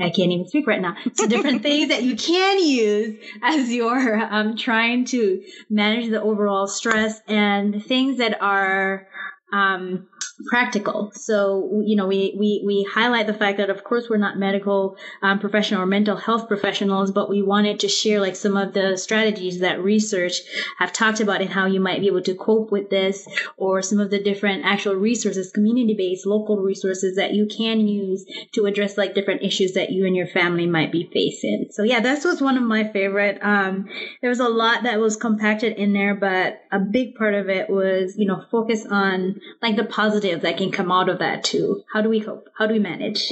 I 0.00 0.10
can't 0.10 0.32
even 0.32 0.46
speak 0.46 0.66
right 0.66 0.80
now. 0.80 0.96
So 1.14 1.26
different 1.26 1.62
things 1.62 1.88
that 1.88 2.02
you 2.02 2.16
can 2.16 2.62
use 2.62 3.18
as 3.42 3.70
you're 3.70 4.18
um, 4.18 4.56
trying 4.56 5.04
to 5.06 5.42
manage 5.68 6.08
the 6.08 6.22
overall 6.22 6.66
stress 6.66 7.20
and 7.28 7.84
things 7.84 8.18
that 8.20 8.40
are 8.40 9.06
um, 9.52 10.08
practical. 10.48 11.12
So, 11.14 11.82
you 11.84 11.96
know, 11.96 12.06
we, 12.06 12.34
we, 12.38 12.62
we 12.64 12.86
highlight 12.90 13.26
the 13.26 13.34
fact 13.34 13.58
that, 13.58 13.70
of 13.70 13.84
course, 13.84 14.08
we're 14.08 14.16
not 14.16 14.38
medical 14.38 14.96
um, 15.22 15.38
professional 15.38 15.82
or 15.82 15.86
mental 15.86 16.16
health 16.16 16.48
professionals, 16.48 17.10
but 17.10 17.28
we 17.28 17.42
wanted 17.42 17.80
to 17.80 17.88
share 17.88 18.20
like 18.20 18.36
some 18.36 18.56
of 18.56 18.72
the 18.72 18.96
strategies 18.96 19.60
that 19.60 19.82
research 19.82 20.40
have 20.78 20.92
talked 20.92 21.20
about 21.20 21.40
and 21.40 21.50
how 21.50 21.66
you 21.66 21.80
might 21.80 22.00
be 22.00 22.06
able 22.06 22.22
to 22.22 22.34
cope 22.34 22.70
with 22.70 22.90
this 22.90 23.26
or 23.56 23.82
some 23.82 24.00
of 24.00 24.10
the 24.10 24.22
different 24.22 24.64
actual 24.64 24.94
resources, 24.94 25.50
community 25.50 25.94
based, 25.94 26.26
local 26.26 26.58
resources 26.58 27.16
that 27.16 27.34
you 27.34 27.46
can 27.46 27.86
use 27.86 28.24
to 28.52 28.66
address 28.66 28.96
like 28.96 29.14
different 29.14 29.42
issues 29.42 29.72
that 29.72 29.90
you 29.90 30.06
and 30.06 30.16
your 30.16 30.26
family 30.26 30.66
might 30.66 30.92
be 30.92 31.08
facing. 31.12 31.66
So, 31.70 31.82
yeah, 31.82 32.00
that 32.00 32.24
was 32.24 32.40
one 32.40 32.56
of 32.56 32.62
my 32.62 32.84
favorite. 32.92 33.38
Um, 33.42 33.88
there 34.20 34.30
was 34.30 34.40
a 34.40 34.48
lot 34.48 34.84
that 34.84 35.00
was 35.00 35.16
compacted 35.16 35.76
in 35.76 35.92
there, 35.92 36.14
but 36.14 36.60
a 36.72 36.78
big 36.78 37.14
part 37.14 37.34
of 37.34 37.48
it 37.48 37.68
was, 37.68 38.16
you 38.16 38.26
know, 38.26 38.44
focus 38.50 38.86
on 38.90 39.40
like 39.62 39.76
the 39.76 39.84
positive 39.84 40.29
that 40.38 40.56
can 40.56 40.70
come 40.70 40.92
out 40.92 41.08
of 41.08 41.18
that 41.18 41.44
too. 41.44 41.82
How 41.92 42.00
do 42.02 42.08
we 42.08 42.20
cope? 42.20 42.48
How 42.58 42.66
do 42.66 42.74
we 42.74 42.78
manage? 42.78 43.30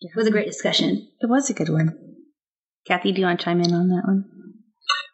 It 0.00 0.16
was 0.16 0.26
a 0.26 0.30
great 0.30 0.46
discussion. 0.46 1.08
It 1.20 1.28
was 1.28 1.50
a 1.50 1.54
good 1.54 1.68
one. 1.68 1.96
Kathy, 2.86 3.12
do 3.12 3.20
you 3.20 3.26
want 3.26 3.40
to 3.40 3.44
chime 3.44 3.60
in 3.60 3.74
on 3.74 3.88
that 3.88 4.06
one? 4.06 4.39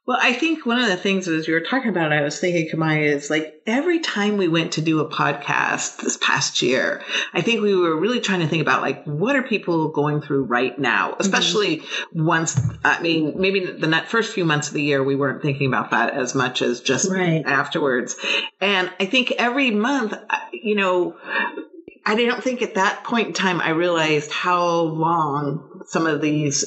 Well, 0.06 0.18
I 0.20 0.34
think 0.34 0.64
one 0.64 0.78
of 0.78 0.86
the 0.88 0.96
things 0.96 1.26
as 1.26 1.48
we 1.48 1.52
were 1.52 1.60
talking 1.60 1.88
about, 1.88 2.12
I 2.12 2.22
was 2.22 2.38
thinking, 2.38 2.68
Camaya, 2.68 3.02
is 3.02 3.28
like 3.28 3.60
every 3.66 3.98
time 3.98 4.36
we 4.36 4.46
went 4.46 4.72
to 4.74 4.80
do 4.80 5.00
a 5.00 5.10
podcast 5.10 5.96
this 5.96 6.16
past 6.16 6.62
year, 6.62 7.02
I 7.34 7.40
think 7.40 7.60
we 7.60 7.74
were 7.74 7.96
really 7.96 8.20
trying 8.20 8.38
to 8.38 8.46
think 8.46 8.62
about 8.62 8.82
like 8.82 9.02
what 9.04 9.34
are 9.34 9.42
people 9.42 9.88
going 9.88 10.22
through 10.22 10.44
right 10.44 10.78
now, 10.78 11.10
mm-hmm. 11.10 11.20
especially 11.22 11.78
mm-hmm. 11.78 12.24
once. 12.24 12.56
I 12.84 13.02
mean, 13.02 13.34
maybe 13.40 13.66
the 13.66 14.04
first 14.06 14.32
few 14.32 14.44
months 14.44 14.68
of 14.68 14.74
the 14.74 14.82
year 14.82 15.02
we 15.02 15.16
weren't 15.16 15.42
thinking 15.42 15.66
about 15.66 15.90
that 15.90 16.14
as 16.14 16.36
much 16.36 16.62
as 16.62 16.80
just 16.80 17.10
right. 17.10 17.44
afterwards. 17.44 18.14
And 18.60 18.92
I 19.00 19.06
think 19.06 19.32
every 19.32 19.72
month, 19.72 20.14
you 20.52 20.76
know, 20.76 21.16
I 22.04 22.14
don't 22.14 22.44
think 22.44 22.62
at 22.62 22.76
that 22.76 23.02
point 23.02 23.26
in 23.26 23.32
time 23.32 23.60
I 23.60 23.70
realized 23.70 24.30
how 24.30 24.68
long 24.82 25.82
some 25.86 26.06
of 26.06 26.20
these 26.20 26.64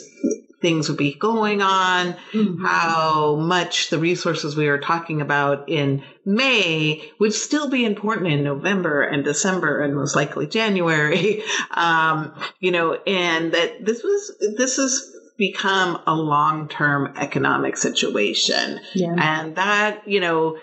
things 0.61 0.89
would 0.89 0.97
be 0.97 1.13
going 1.13 1.61
on, 1.61 2.13
mm-hmm. 2.31 2.63
how 2.65 3.35
much 3.35 3.89
the 3.89 3.99
resources 3.99 4.55
we 4.55 4.67
were 4.67 4.79
talking 4.79 5.21
about 5.21 5.69
in 5.69 6.03
May 6.25 7.11
would 7.19 7.33
still 7.33 7.69
be 7.69 7.85
important 7.85 8.27
in 8.27 8.43
November 8.43 9.01
and 9.01 9.23
December 9.23 9.81
and 9.81 9.95
most 9.95 10.15
likely 10.15 10.47
January. 10.47 11.43
Um, 11.71 12.33
you 12.59 12.71
know, 12.71 12.93
and 12.93 13.53
that 13.53 13.85
this 13.85 14.03
was, 14.03 14.37
this 14.57 14.79
is 14.79 15.15
become 15.39 16.01
a 16.05 16.13
long-term 16.13 17.13
economic 17.15 17.77
situation. 17.77 18.81
Yeah. 18.93 19.15
And 19.17 19.55
that, 19.55 20.05
you 20.05 20.19
know, 20.19 20.59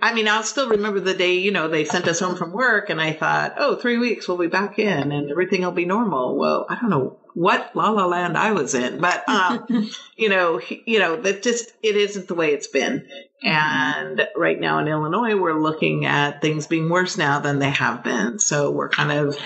I 0.00 0.14
mean, 0.14 0.26
I'll 0.26 0.42
still 0.42 0.70
remember 0.70 1.00
the 1.00 1.12
day, 1.12 1.34
you 1.34 1.52
know, 1.52 1.68
they 1.68 1.84
sent 1.84 2.08
us 2.08 2.18
home 2.18 2.34
from 2.34 2.52
work 2.52 2.88
and 2.88 2.98
I 2.98 3.12
thought, 3.12 3.56
oh, 3.58 3.76
three 3.76 3.98
weeks 3.98 4.26
we'll 4.26 4.38
be 4.38 4.46
back 4.46 4.78
in 4.78 5.12
and 5.12 5.30
everything 5.30 5.60
will 5.60 5.70
be 5.70 5.84
normal. 5.84 6.38
Well, 6.38 6.64
I 6.68 6.76
don't 6.80 6.88
know 6.88 7.18
what 7.34 7.76
la 7.76 7.90
la 7.90 8.06
land 8.06 8.38
I 8.38 8.52
was 8.52 8.74
in, 8.74 9.02
but, 9.02 9.28
um, 9.28 9.90
you 10.16 10.30
know, 10.30 10.62
you 10.86 10.98
know, 10.98 11.20
that 11.20 11.42
just, 11.42 11.74
it 11.82 11.96
isn't 11.96 12.26
the 12.26 12.34
way 12.34 12.54
it's 12.54 12.68
been. 12.68 13.06
And 13.42 14.26
right 14.34 14.58
now 14.58 14.78
in 14.78 14.88
Illinois, 14.88 15.36
we're 15.36 15.60
looking 15.60 16.06
at 16.06 16.40
things 16.40 16.66
being 16.66 16.88
worse 16.88 17.18
now 17.18 17.40
than 17.40 17.58
they 17.58 17.70
have 17.70 18.02
been. 18.02 18.38
So 18.38 18.70
we're 18.70 18.88
kind 18.88 19.12
of 19.12 19.36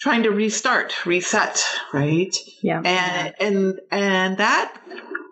trying 0.00 0.22
to 0.22 0.30
restart, 0.30 1.06
reset, 1.06 1.64
right? 1.92 2.36
Yeah. 2.62 2.82
And, 2.84 3.34
and, 3.40 3.80
and 3.90 4.38
that 4.38 4.74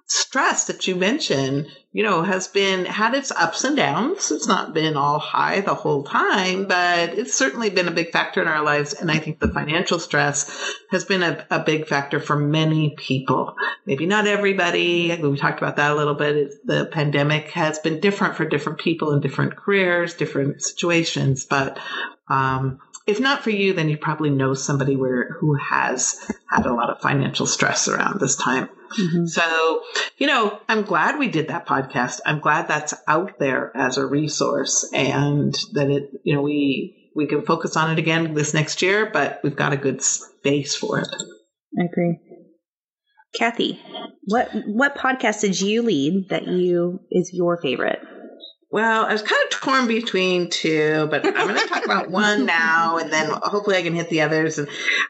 stress 0.08 0.66
that 0.66 0.87
you 0.87 0.94
mentioned, 0.94 1.66
you 1.92 2.02
know, 2.02 2.23
has 2.23 2.46
been 2.46 2.85
had 2.85 3.14
its 3.14 3.32
ups 3.32 3.64
and 3.64 3.76
downs. 3.76 4.30
It's 4.30 4.46
not 4.46 4.75
been 4.75 4.96
all 4.96 5.18
high 5.18 5.61
the 5.61 5.75
whole 5.75 6.04
time, 6.04 6.66
but 6.66 7.11
it's 7.11 7.35
certainly 7.35 7.70
been 7.70 7.88
a 7.88 7.92
big 7.92 8.12
factor 8.12 8.40
in 8.40 8.49
our 8.49 8.62
lives. 8.62 8.92
And 8.92 9.11
I 9.11 9.18
think 9.18 9.40
the 9.40 9.49
financial 9.49 9.99
stress 9.99 10.75
has 10.90 11.04
been 11.04 11.23
a, 11.23 11.44
a 11.50 11.58
big 11.61 11.87
factor 11.87 12.20
for 12.20 12.37
many 12.37 12.90
people. 12.96 13.56
Maybe 13.85 14.06
not 14.06 14.26
everybody. 14.26 15.16
We 15.20 15.37
talked 15.37 15.58
about 15.58 15.76
that 15.76 15.90
a 15.90 15.96
little 15.96 16.14
bit. 16.14 16.52
The 16.64 16.87
pandemic 16.87 17.50
has 17.50 17.78
been 17.78 18.00
different 18.00 18.37
for 18.37 18.44
different 18.44 18.78
people 18.78 19.12
in 19.12 19.20
different 19.20 19.56
careers, 19.56 20.14
different 20.14 20.62
situations, 20.62 21.46
but 21.46 21.78
um, 22.28 22.80
if 23.06 23.20
not 23.20 23.42
for 23.42 23.50
you, 23.50 23.72
then 23.72 23.88
you 23.88 23.96
probably 23.96 24.30
know 24.30 24.54
somebody 24.54 24.96
where 24.96 25.30
who 25.40 25.54
has 25.54 26.30
had 26.50 26.66
a 26.66 26.75
lot 26.75 26.90
of 26.90 27.00
financial 27.00 27.46
stress 27.46 27.88
around 27.88 28.20
this 28.20 28.36
time. 28.36 28.68
Mm-hmm. 28.98 29.26
So, 29.26 29.82
you 30.18 30.26
know, 30.26 30.60
I'm 30.68 30.82
glad 30.82 31.18
we 31.18 31.28
did 31.28 31.48
that 31.48 31.66
podcast. 31.66 32.20
I'm 32.26 32.40
glad 32.40 32.68
that's 32.68 32.94
out 33.06 33.38
there 33.38 33.75
as 33.76 33.96
a 33.96 34.06
resource 34.06 34.88
and 34.92 35.54
that 35.72 35.90
it, 35.90 36.10
you 36.25 36.34
know, 36.34 36.42
we 36.42 37.10
we 37.14 37.26
can 37.26 37.42
focus 37.42 37.76
on 37.76 37.90
it 37.90 37.98
again 37.98 38.34
this 38.34 38.54
next 38.54 38.82
year, 38.82 39.08
but 39.10 39.40
we've 39.42 39.56
got 39.56 39.72
a 39.72 39.76
good 39.76 40.02
space 40.02 40.75
for 40.75 41.00
it. 41.00 41.08
I 41.78 41.84
agree. 41.84 42.18
Kathy, 43.36 43.80
what 44.25 44.50
what 44.66 44.96
podcast 44.96 45.42
did 45.42 45.60
you 45.60 45.82
lead 45.82 46.28
that 46.30 46.46
you 46.46 47.00
is 47.10 47.30
your 47.32 47.56
favorite? 47.60 48.00
Well, 48.68 49.06
I 49.06 49.12
was 49.12 49.23
kind 49.23 49.40
of 49.44 49.50
torn 49.50 49.87
between 49.87 50.50
two, 50.50 51.06
but 51.08 51.25
I'm 51.25 51.46
going 51.46 51.61
to 51.61 51.68
talk 51.68 51.85
about 51.85 52.11
one 52.11 52.46
now, 52.46 52.99
and 52.99 53.12
then 53.12 53.30
hopefully 53.30 53.76
I 53.76 53.82
can 53.82 53.94
hit 53.94 54.11
the 54.11 54.23
others. 54.23 54.58
And 54.58 54.68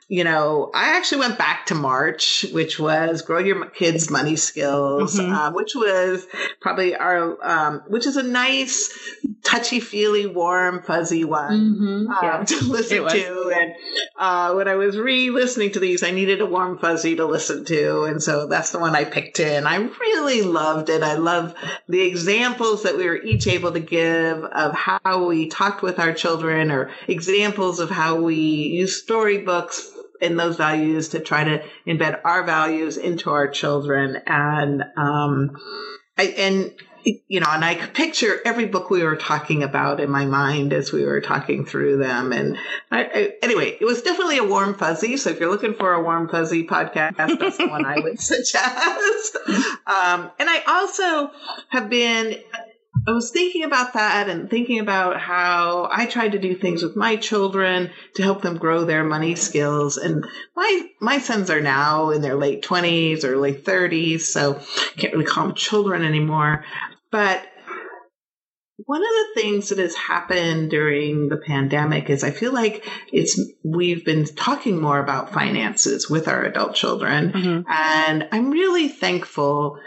you 0.09 0.25
know, 0.25 0.71
I 0.75 0.97
actually 0.97 1.21
went 1.21 1.39
back 1.39 1.67
to 1.67 1.75
March, 1.75 2.45
which 2.53 2.79
was 2.79 3.23
grow 3.23 3.39
your 3.39 3.65
kids' 3.71 4.11
money 4.11 4.37
skills, 4.37 5.19
mm-hmm. 5.19 5.33
uh, 5.33 5.53
which 5.53 5.75
was 5.75 6.27
probably 6.61 6.95
our, 6.95 7.43
um, 7.43 7.83
which 7.89 8.07
is 8.07 8.17
a 8.17 8.23
nice, 8.23 8.93
touchy 9.43 9.81
feely, 9.81 10.27
warm, 10.27 10.83
fuzzy 10.83 11.25
one 11.25 11.75
mm-hmm. 11.75 12.11
um, 12.11 12.19
yeah. 12.23 12.45
to 12.45 12.65
listen 12.65 13.09
to. 13.09 13.53
And 13.57 13.73
uh, 14.19 14.53
when 14.53 14.69
I 14.69 14.75
was 14.75 14.99
re-listening 14.99 15.73
to 15.73 15.81
these, 15.81 16.03
I 16.03 16.11
needed 16.11 16.43
a 16.43 16.47
warm 16.47 16.79
fuzzy 16.79 17.17
to 17.17 17.25
listen 17.25 17.65
to, 17.65 18.05
and 18.05 18.23
so 18.23 18.47
that's 18.49 18.71
the 18.71 18.79
one 18.79 18.95
I 18.95 19.05
picked. 19.05 19.41
In 19.41 19.67
I 19.67 19.77
really 19.77 20.43
loved 20.43 20.91
it. 20.91 21.03
I 21.03 21.15
love 21.15 21.55
the 21.89 22.03
examples 22.03 22.83
that 22.83 22.99
we 22.99 23.07
were 23.07 23.17
each 23.17 23.46
able 23.47 23.73
to 23.73 23.81
give 23.81 24.45
of 24.45 24.73
how 24.73 25.26
we 25.26 25.49
talked 25.49 25.83
with 25.83 25.99
our 25.99 26.12
children 26.12 26.71
or 26.71 26.91
examples 27.09 27.81
of 27.81 27.91
how 27.91 28.17
we 28.17 28.37
use 28.37 29.03
storybooks 29.03 29.91
and 30.21 30.38
those 30.38 30.57
values 30.57 31.11
to 31.11 31.21
try 31.21 31.45
to 31.45 31.62
embed 31.87 32.21
our 32.25 32.45
values 32.45 32.97
into 32.97 33.31
our 33.31 33.49
children 33.49 34.17
and 34.26 34.83
um 34.97 35.57
I, 36.19 36.25
and 36.38 36.73
you 37.29 37.41
know, 37.41 37.47
and 37.49 37.65
I 37.65 37.76
could 37.76 37.95
picture 37.95 38.41
every 38.45 38.67
book 38.67 38.91
we 38.91 39.05
were 39.05 39.17
talking 39.17 39.62
about 39.62 40.00
in 40.00 40.11
my 40.11 40.25
mind 40.25 40.73
as 40.73 40.93
we 40.93 41.05
were 41.05 41.21
talking 41.21 41.65
through 41.65 41.99
them. 41.99 42.33
And 42.33 42.57
I, 42.91 43.05
I, 43.05 43.33
anyway, 43.43 43.76
it 43.81 43.85
was 43.85 44.03
definitely 44.03 44.38
a 44.38 44.45
warm 44.45 44.75
fuzzy. 44.75 45.17
So 45.17 45.31
if 45.31 45.38
you're 45.38 45.50
looking 45.50 45.75
for 45.75 45.93
a 45.93 46.03
warm 46.03 46.29
fuzzy 46.29 46.67
podcast, 46.67 47.17
that's 47.17 47.59
the 47.59 47.69
one 47.69 47.85
I 47.85 48.00
would 48.00 48.21
suggest. 48.21 49.37
Um, 49.87 50.31
and 50.38 50.50
I 50.50 50.62
also 50.67 51.31
have 51.69 51.88
been 51.88 52.41
I 53.09 53.13
was 53.13 53.31
thinking 53.31 53.63
about 53.63 53.93
that 53.93 54.29
and 54.29 54.51
thinking 54.51 54.81
about 54.81 55.21
how 55.21 55.89
I 55.93 56.07
tried 56.07 56.33
to 56.33 56.41
do 56.41 56.57
things 56.57 56.83
with 56.83 56.97
my 56.97 57.17
children 57.17 57.91
to 58.15 58.23
help 58.23 58.43
them 58.43 58.59
grow 58.59 58.85
their 58.85 59.05
money 59.05 59.37
skills. 59.37 59.97
And 59.97 60.27
my 60.57 60.89
my 61.01 61.19
sons 61.19 61.49
are 61.51 61.61
now 61.61 62.11
in 62.11 62.21
their 62.21 62.35
late 62.35 62.63
twenties 62.63 63.25
or 63.25 63.37
late 63.37 63.65
thirties, 63.65 64.27
so 64.29 64.57
I 64.57 65.01
can't 65.01 65.13
really 65.13 65.25
call 65.25 65.47
them 65.47 65.55
children 65.55 66.05
anymore. 66.05 66.65
But 67.13 67.47
one 68.85 69.03
of 69.03 69.09
the 69.09 69.41
things 69.41 69.69
that 69.69 69.79
has 69.79 69.95
happened 69.95 70.71
during 70.71 71.29
the 71.29 71.39
pandemic 71.39 72.11
is 72.11 72.25
I 72.25 72.31
feel 72.31 72.53
like 72.53 72.85
it's 73.13 73.41
we've 73.65 74.05
been 74.05 74.25
talking 74.25 74.81
more 74.81 74.99
about 74.99 75.33
finances 75.33 76.11
with 76.11 76.27
our 76.27 76.43
adult 76.45 76.75
children, 76.75 77.33
mm-hmm. 77.33 77.71
and 77.71 78.29
I'm 78.33 78.51
really 78.51 78.89
thankful 78.89 79.79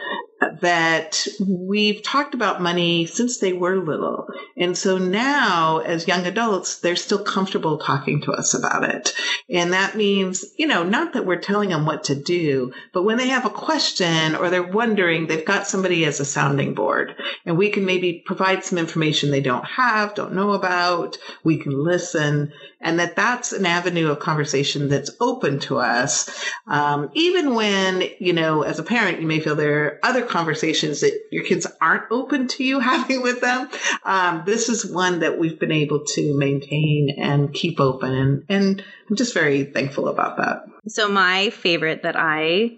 that 0.61 1.27
we've 1.45 2.01
talked 2.01 2.33
about 2.33 2.61
money 2.61 3.05
since 3.05 3.37
they 3.37 3.53
were 3.53 3.77
little. 3.77 4.27
And 4.55 4.77
so 4.77 4.97
now, 4.97 5.79
as 5.79 6.07
young 6.07 6.25
adults, 6.25 6.79
they're 6.79 6.95
still 6.95 7.23
comfortable 7.23 7.77
talking 7.77 8.21
to 8.21 8.31
us 8.31 8.53
about 8.53 8.83
it. 8.83 9.13
And 9.49 9.73
that 9.73 9.95
means, 9.95 10.45
you 10.57 10.67
know, 10.67 10.83
not 10.83 11.13
that 11.13 11.25
we're 11.25 11.41
telling 11.41 11.69
them 11.69 11.85
what 11.85 12.05
to 12.05 12.15
do, 12.15 12.73
but 12.93 13.03
when 13.03 13.17
they 13.17 13.27
have 13.27 13.45
a 13.45 13.49
question 13.49 14.35
or 14.35 14.49
they're 14.49 14.63
wondering, 14.63 15.27
they've 15.27 15.45
got 15.45 15.67
somebody 15.67 16.05
as 16.05 16.19
a 16.19 16.25
sounding 16.25 16.73
board. 16.73 17.15
And 17.45 17.57
we 17.57 17.69
can 17.69 17.85
maybe 17.85 18.23
provide 18.25 18.63
some 18.63 18.77
information 18.77 19.31
they 19.31 19.41
don't 19.41 19.65
have, 19.65 20.15
don't 20.15 20.33
know 20.33 20.51
about. 20.51 21.17
We 21.43 21.57
can 21.57 21.71
listen 21.71 22.53
and 22.81 22.99
that 22.99 23.15
that's 23.15 23.51
an 23.51 23.65
avenue 23.65 24.09
of 24.09 24.19
conversation 24.19 24.87
that's 24.87 25.11
open 25.19 25.59
to 25.59 25.79
us. 25.79 26.29
Um, 26.67 27.09
even 27.13 27.53
when, 27.55 28.03
you 28.19 28.33
know, 28.33 28.61
as 28.61 28.79
a 28.79 28.83
parent, 28.83 29.19
you 29.19 29.27
may 29.27 29.39
feel 29.39 29.55
there 29.55 29.85
are 29.85 29.99
other 30.03 30.25
conversations 30.25 31.01
that 31.01 31.19
your 31.31 31.43
kids 31.43 31.67
aren't 31.81 32.11
open 32.11 32.47
to 32.49 32.63
you 32.63 32.79
having 32.89 33.21
with 33.21 33.41
them. 33.41 33.69
Um, 34.03 34.43
this 34.45 34.69
is 34.69 34.89
one 34.89 35.19
that 35.19 35.37
we've 35.37 35.59
been 35.59 35.71
able 35.71 36.05
to 36.05 36.37
maintain 36.37 37.15
and 37.17 37.53
keep 37.53 37.79
open. 37.79 38.13
And, 38.13 38.45
and 38.49 38.83
I'm 39.09 39.15
just 39.15 39.33
very 39.33 39.65
thankful 39.65 40.07
about 40.07 40.37
that. 40.37 40.63
So 40.87 41.09
my 41.09 41.49
favorite 41.49 42.03
that 42.03 42.15
I 42.17 42.77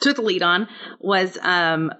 took 0.00 0.16
the 0.16 0.22
lead 0.22 0.42
on 0.42 0.68
was 0.98 1.38
um, 1.42 1.92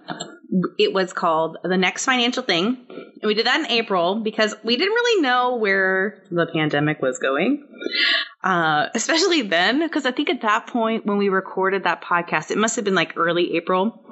it 0.79 0.93
was 0.93 1.13
called 1.13 1.57
the 1.65 1.79
next 1.79 2.05
financial 2.05 2.43
thing. 2.43 2.85
And 2.89 3.23
we 3.25 3.35
did 3.35 3.47
that 3.47 3.61
in 3.61 3.67
april 3.67 4.21
because 4.23 4.55
we 4.63 4.77
didn't 4.77 4.93
really 4.93 5.23
know 5.23 5.57
where 5.57 6.23
the 6.31 6.47
pandemic 6.53 7.01
was 7.01 7.19
going. 7.19 7.67
Uh, 8.45 8.89
especially 8.95 9.43
then 9.43 9.81
because 9.81 10.05
i 10.05 10.11
think 10.11 10.29
at 10.29 10.43
that 10.43 10.67
point 10.67 11.07
when 11.07 11.17
we 11.17 11.29
recorded 11.29 11.85
that 11.85 12.03
podcast 12.03 12.51
it 12.51 12.59
must 12.59 12.77
have 12.77 12.85
been 12.85 12.95
like 12.95 13.17
early 13.17 13.57
april. 13.57 14.05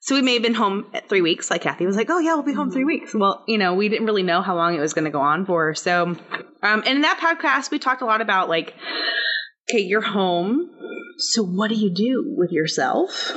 So 0.00 0.14
we 0.14 0.22
may 0.22 0.34
have 0.34 0.42
been 0.42 0.54
home 0.54 0.86
at 0.94 1.08
three 1.08 1.22
weeks 1.22 1.50
like 1.50 1.62
kathy 1.62 1.86
was 1.86 1.96
like 1.96 2.10
oh 2.10 2.18
yeah 2.18 2.34
we'll 2.34 2.42
be 2.42 2.52
home 2.52 2.70
three 2.70 2.84
weeks. 2.84 3.14
Well 3.14 3.44
you 3.48 3.56
know 3.56 3.74
we 3.74 3.88
didn't 3.88 4.06
really 4.06 4.22
know 4.22 4.42
how 4.42 4.56
long 4.56 4.74
it 4.74 4.80
was 4.80 4.92
going 4.92 5.06
to 5.06 5.10
go 5.10 5.20
on 5.20 5.46
for. 5.46 5.74
So 5.74 6.02
um, 6.02 6.18
and 6.62 6.86
in 6.86 7.00
that 7.02 7.18
podcast 7.18 7.70
we 7.70 7.78
talked 7.78 8.02
a 8.02 8.06
lot 8.06 8.20
about 8.20 8.48
like 8.48 8.74
okay 9.70 9.80
you're 9.80 10.02
home 10.02 10.70
so 11.18 11.42
what 11.42 11.68
do 11.68 11.74
you 11.74 11.94
do 11.94 12.34
with 12.36 12.52
yourself 12.52 13.32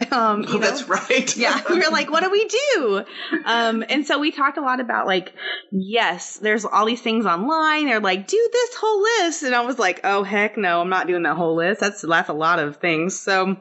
um, 0.12 0.44
oh, 0.48 0.58
that's 0.58 0.88
right. 0.88 1.36
yeah, 1.36 1.60
we 1.68 1.76
were 1.76 1.90
like, 1.90 2.10
what 2.10 2.22
do 2.22 2.30
we 2.30 2.46
do? 2.46 3.04
Um, 3.44 3.84
and 3.88 4.06
so 4.06 4.18
we 4.18 4.30
talked 4.30 4.56
a 4.56 4.62
lot 4.62 4.80
about 4.80 5.06
like, 5.06 5.34
yes, 5.70 6.38
there's 6.38 6.64
all 6.64 6.86
these 6.86 7.02
things 7.02 7.26
online. 7.26 7.86
They're 7.86 8.00
like, 8.00 8.26
do 8.26 8.48
this 8.52 8.74
whole 8.76 9.02
list, 9.02 9.42
and 9.42 9.54
I 9.54 9.60
was 9.62 9.78
like, 9.78 10.00
oh 10.04 10.22
heck 10.22 10.56
no, 10.56 10.80
I'm 10.80 10.88
not 10.88 11.06
doing 11.06 11.24
that 11.24 11.36
whole 11.36 11.56
list. 11.56 11.80
That's 11.80 12.02
that's 12.02 12.28
a 12.28 12.34
lot 12.34 12.58
of 12.58 12.76
things. 12.76 13.18
So. 13.18 13.56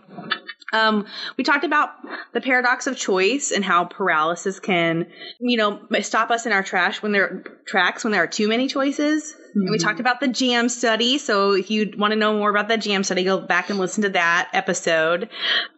Um, 0.74 1.06
we 1.38 1.44
talked 1.44 1.64
about 1.64 1.90
the 2.34 2.42
paradox 2.42 2.88
of 2.88 2.98
choice 2.98 3.52
and 3.52 3.64
how 3.64 3.86
paralysis 3.86 4.60
can, 4.60 5.08
you 5.40 5.58
know, 5.58 5.80
stop 6.02 6.32
us 6.32 6.46
in 6.46 6.52
our 6.52 6.64
trash 6.64 7.02
when 7.02 7.12
there 7.12 7.44
tracks 7.66 8.04
when 8.04 8.12
there 8.12 8.24
are 8.24 8.28
too 8.28 8.48
many 8.48 8.68
choices. 8.68 9.36
Mm-hmm. 9.50 9.62
And 9.62 9.72
we 9.72 9.78
talked 9.78 10.00
about 10.00 10.20
the 10.20 10.28
jam 10.28 10.70
study. 10.70 11.18
So 11.18 11.54
if 11.54 11.72
you 11.72 11.94
want 11.98 12.12
to 12.12 12.20
know 12.20 12.34
more 12.34 12.50
about 12.50 12.68
that 12.68 12.82
jam 12.82 13.04
study, 13.04 13.24
go 13.24 13.40
back 13.40 13.70
and 13.70 13.80
listen 13.80 14.04
to 14.04 14.10
that 14.10 14.50
episode. 14.54 15.30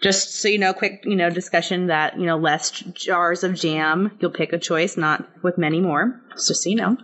Just 0.02 0.36
so 0.42 0.48
you 0.48 0.58
know, 0.58 0.74
quick, 0.74 1.04
you 1.06 1.16
know, 1.16 1.30
discussion 1.30 1.88
that, 1.88 2.20
you 2.20 2.26
know, 2.26 2.38
less 2.38 2.72
jars 2.72 3.44
of 3.44 3.56
jam. 3.56 4.18
You'll 4.20 4.32
pick 4.32 4.54
a 4.54 4.58
choice, 4.58 4.98
not 4.98 5.28
with 5.44 5.58
many 5.58 5.80
more. 5.80 6.22
Just 6.32 6.64
so 6.64 6.70
you 6.70 6.76
know. 6.76 6.98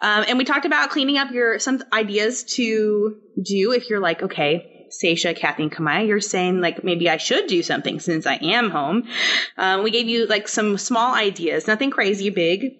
Um, 0.00 0.24
and 0.28 0.38
we 0.38 0.44
talked 0.44 0.66
about 0.66 0.90
cleaning 0.90 1.18
up 1.18 1.30
your, 1.30 1.58
some 1.58 1.82
ideas 1.92 2.42
to 2.54 3.16
do 3.40 3.72
if 3.72 3.88
you're 3.88 4.00
like, 4.00 4.22
okay, 4.22 4.81
Sasha, 4.92 5.34
Kathy, 5.34 5.64
and 5.64 5.72
Camaya, 5.72 6.06
you're 6.06 6.20
saying 6.20 6.60
like 6.60 6.84
maybe 6.84 7.08
I 7.08 7.16
should 7.16 7.46
do 7.46 7.62
something 7.62 7.98
since 7.98 8.26
I 8.26 8.34
am 8.34 8.70
home. 8.70 9.08
Um, 9.56 9.82
we 9.82 9.90
gave 9.90 10.08
you 10.08 10.26
like 10.26 10.48
some 10.48 10.78
small 10.78 11.14
ideas, 11.14 11.66
nothing 11.66 11.90
crazy 11.90 12.30
big, 12.30 12.76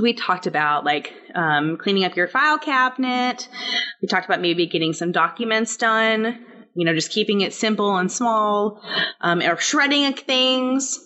we 0.00 0.12
talked 0.12 0.46
about 0.46 0.84
like 0.84 1.12
um, 1.34 1.76
cleaning 1.76 2.04
up 2.04 2.16
your 2.16 2.28
file 2.28 2.58
cabinet. 2.58 3.48
We 4.00 4.08
talked 4.08 4.26
about 4.26 4.40
maybe 4.40 4.66
getting 4.66 4.92
some 4.92 5.12
documents 5.12 5.76
done, 5.76 6.38
you 6.74 6.86
know, 6.86 6.94
just 6.94 7.10
keeping 7.10 7.40
it 7.40 7.52
simple 7.52 7.96
and 7.96 8.10
small, 8.10 8.82
um, 9.20 9.40
or 9.40 9.56
shredding 9.56 10.12
things. 10.12 10.98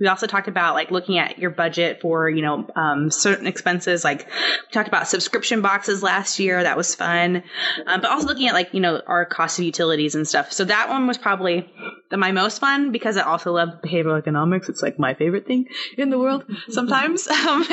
We 0.00 0.06
also 0.06 0.26
talked 0.26 0.48
about 0.48 0.74
like 0.74 0.90
looking 0.90 1.18
at 1.18 1.38
your 1.38 1.50
budget 1.50 2.00
for, 2.00 2.28
you 2.28 2.42
know, 2.42 2.66
um, 2.74 3.10
certain 3.10 3.46
expenses. 3.46 4.02
Like 4.02 4.26
we 4.26 4.72
talked 4.72 4.88
about 4.88 5.06
subscription 5.08 5.60
boxes 5.60 6.02
last 6.02 6.38
year. 6.38 6.62
That 6.62 6.76
was 6.76 6.94
fun. 6.94 7.42
Um, 7.86 8.00
but 8.00 8.10
also 8.10 8.26
looking 8.26 8.48
at 8.48 8.54
like, 8.54 8.72
you 8.72 8.80
know, 8.80 9.02
our 9.06 9.26
cost 9.26 9.58
of 9.58 9.64
utilities 9.64 10.14
and 10.14 10.26
stuff. 10.26 10.52
So 10.52 10.64
that 10.64 10.88
one 10.88 11.06
was 11.06 11.18
probably 11.18 11.70
the, 12.10 12.16
my 12.16 12.32
most 12.32 12.60
fun 12.60 12.92
because 12.92 13.16
I 13.16 13.22
also 13.22 13.52
love 13.52 13.68
behavioral 13.84 14.18
economics. 14.18 14.68
It's 14.68 14.82
like 14.82 14.98
my 14.98 15.14
favorite 15.14 15.46
thing 15.46 15.66
in 15.98 16.10
the 16.10 16.18
world 16.18 16.44
sometimes. 16.70 17.28
um, 17.28 17.66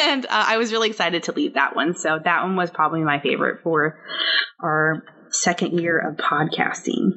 and 0.00 0.24
uh, 0.26 0.28
I 0.30 0.56
was 0.58 0.72
really 0.72 0.88
excited 0.88 1.24
to 1.24 1.32
lead 1.32 1.54
that 1.54 1.74
one. 1.74 1.96
So 1.96 2.18
that 2.24 2.42
one 2.44 2.56
was 2.56 2.70
probably 2.70 3.02
my 3.02 3.20
favorite 3.20 3.62
for 3.62 3.98
our 4.62 5.02
second 5.30 5.80
year 5.80 5.98
of 5.98 6.16
podcasting. 6.16 7.10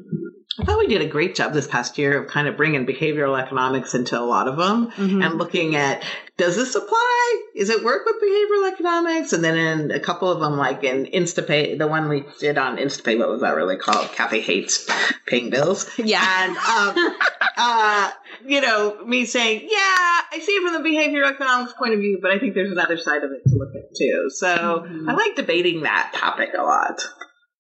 I 0.58 0.64
thought 0.64 0.80
we 0.80 0.88
did 0.88 1.02
a 1.02 1.08
great 1.08 1.36
job 1.36 1.52
this 1.54 1.68
past 1.68 1.98
year 1.98 2.22
of 2.24 2.30
kind 2.30 2.48
of 2.48 2.56
bringing 2.56 2.86
behavioral 2.86 3.42
economics 3.42 3.94
into 3.94 4.18
a 4.18 4.24
lot 4.24 4.48
of 4.48 4.56
them 4.56 4.90
mm-hmm. 4.92 5.22
and 5.22 5.38
looking 5.38 5.76
at 5.76 6.04
does 6.38 6.56
this 6.56 6.76
apply? 6.76 7.44
Is 7.56 7.70
it 7.70 7.84
work 7.84 8.06
with 8.06 8.16
behavioral 8.22 8.72
economics? 8.72 9.32
And 9.32 9.44
then 9.44 9.58
in 9.58 9.92
a 9.92 10.00
couple 10.00 10.30
of 10.30 10.42
them, 10.42 10.58
like 10.58 10.84
in 10.84 11.06
Instapay, 11.06 11.78
the 11.78 11.88
one 11.88 12.10
we 12.10 12.26
did 12.40 12.58
on 12.58 12.78
Instapay, 12.78 13.18
what 13.18 13.30
was 13.30 13.42
that 13.42 13.56
really 13.56 13.78
called? 13.78 14.12
Kathy 14.12 14.42
hates 14.42 14.90
paying 15.28 15.50
bills. 15.50 15.90
Yeah. 15.98 16.24
And, 16.26 16.58
um, 16.58 17.18
uh, 17.58 18.12
you 18.46 18.60
know, 18.60 19.04
me 19.06 19.26
saying, 19.26 19.62
yeah, 19.64 19.70
I 19.72 20.42
see 20.42 20.52
it 20.52 20.64
from 20.64 20.84
the 20.84 20.90
behavioral 20.90 21.32
economics 21.32 21.74
point 21.74 21.94
of 21.94 22.00
view, 22.00 22.20
but 22.22 22.32
I 22.32 22.40
think 22.40 22.54
there's 22.54 22.72
another 22.72 22.98
side 22.98 23.24
of 23.24 23.32
it 23.32 23.50
to 23.50 23.56
look 23.56 23.74
at 23.76 23.96
too. 23.96 24.30
So 24.30 24.48
mm-hmm. 24.48 25.10
I 25.10 25.14
like 25.14 25.36
debating 25.36 25.84
that 25.84 26.12
topic 26.16 26.50
a 26.58 26.64
lot. 26.64 27.02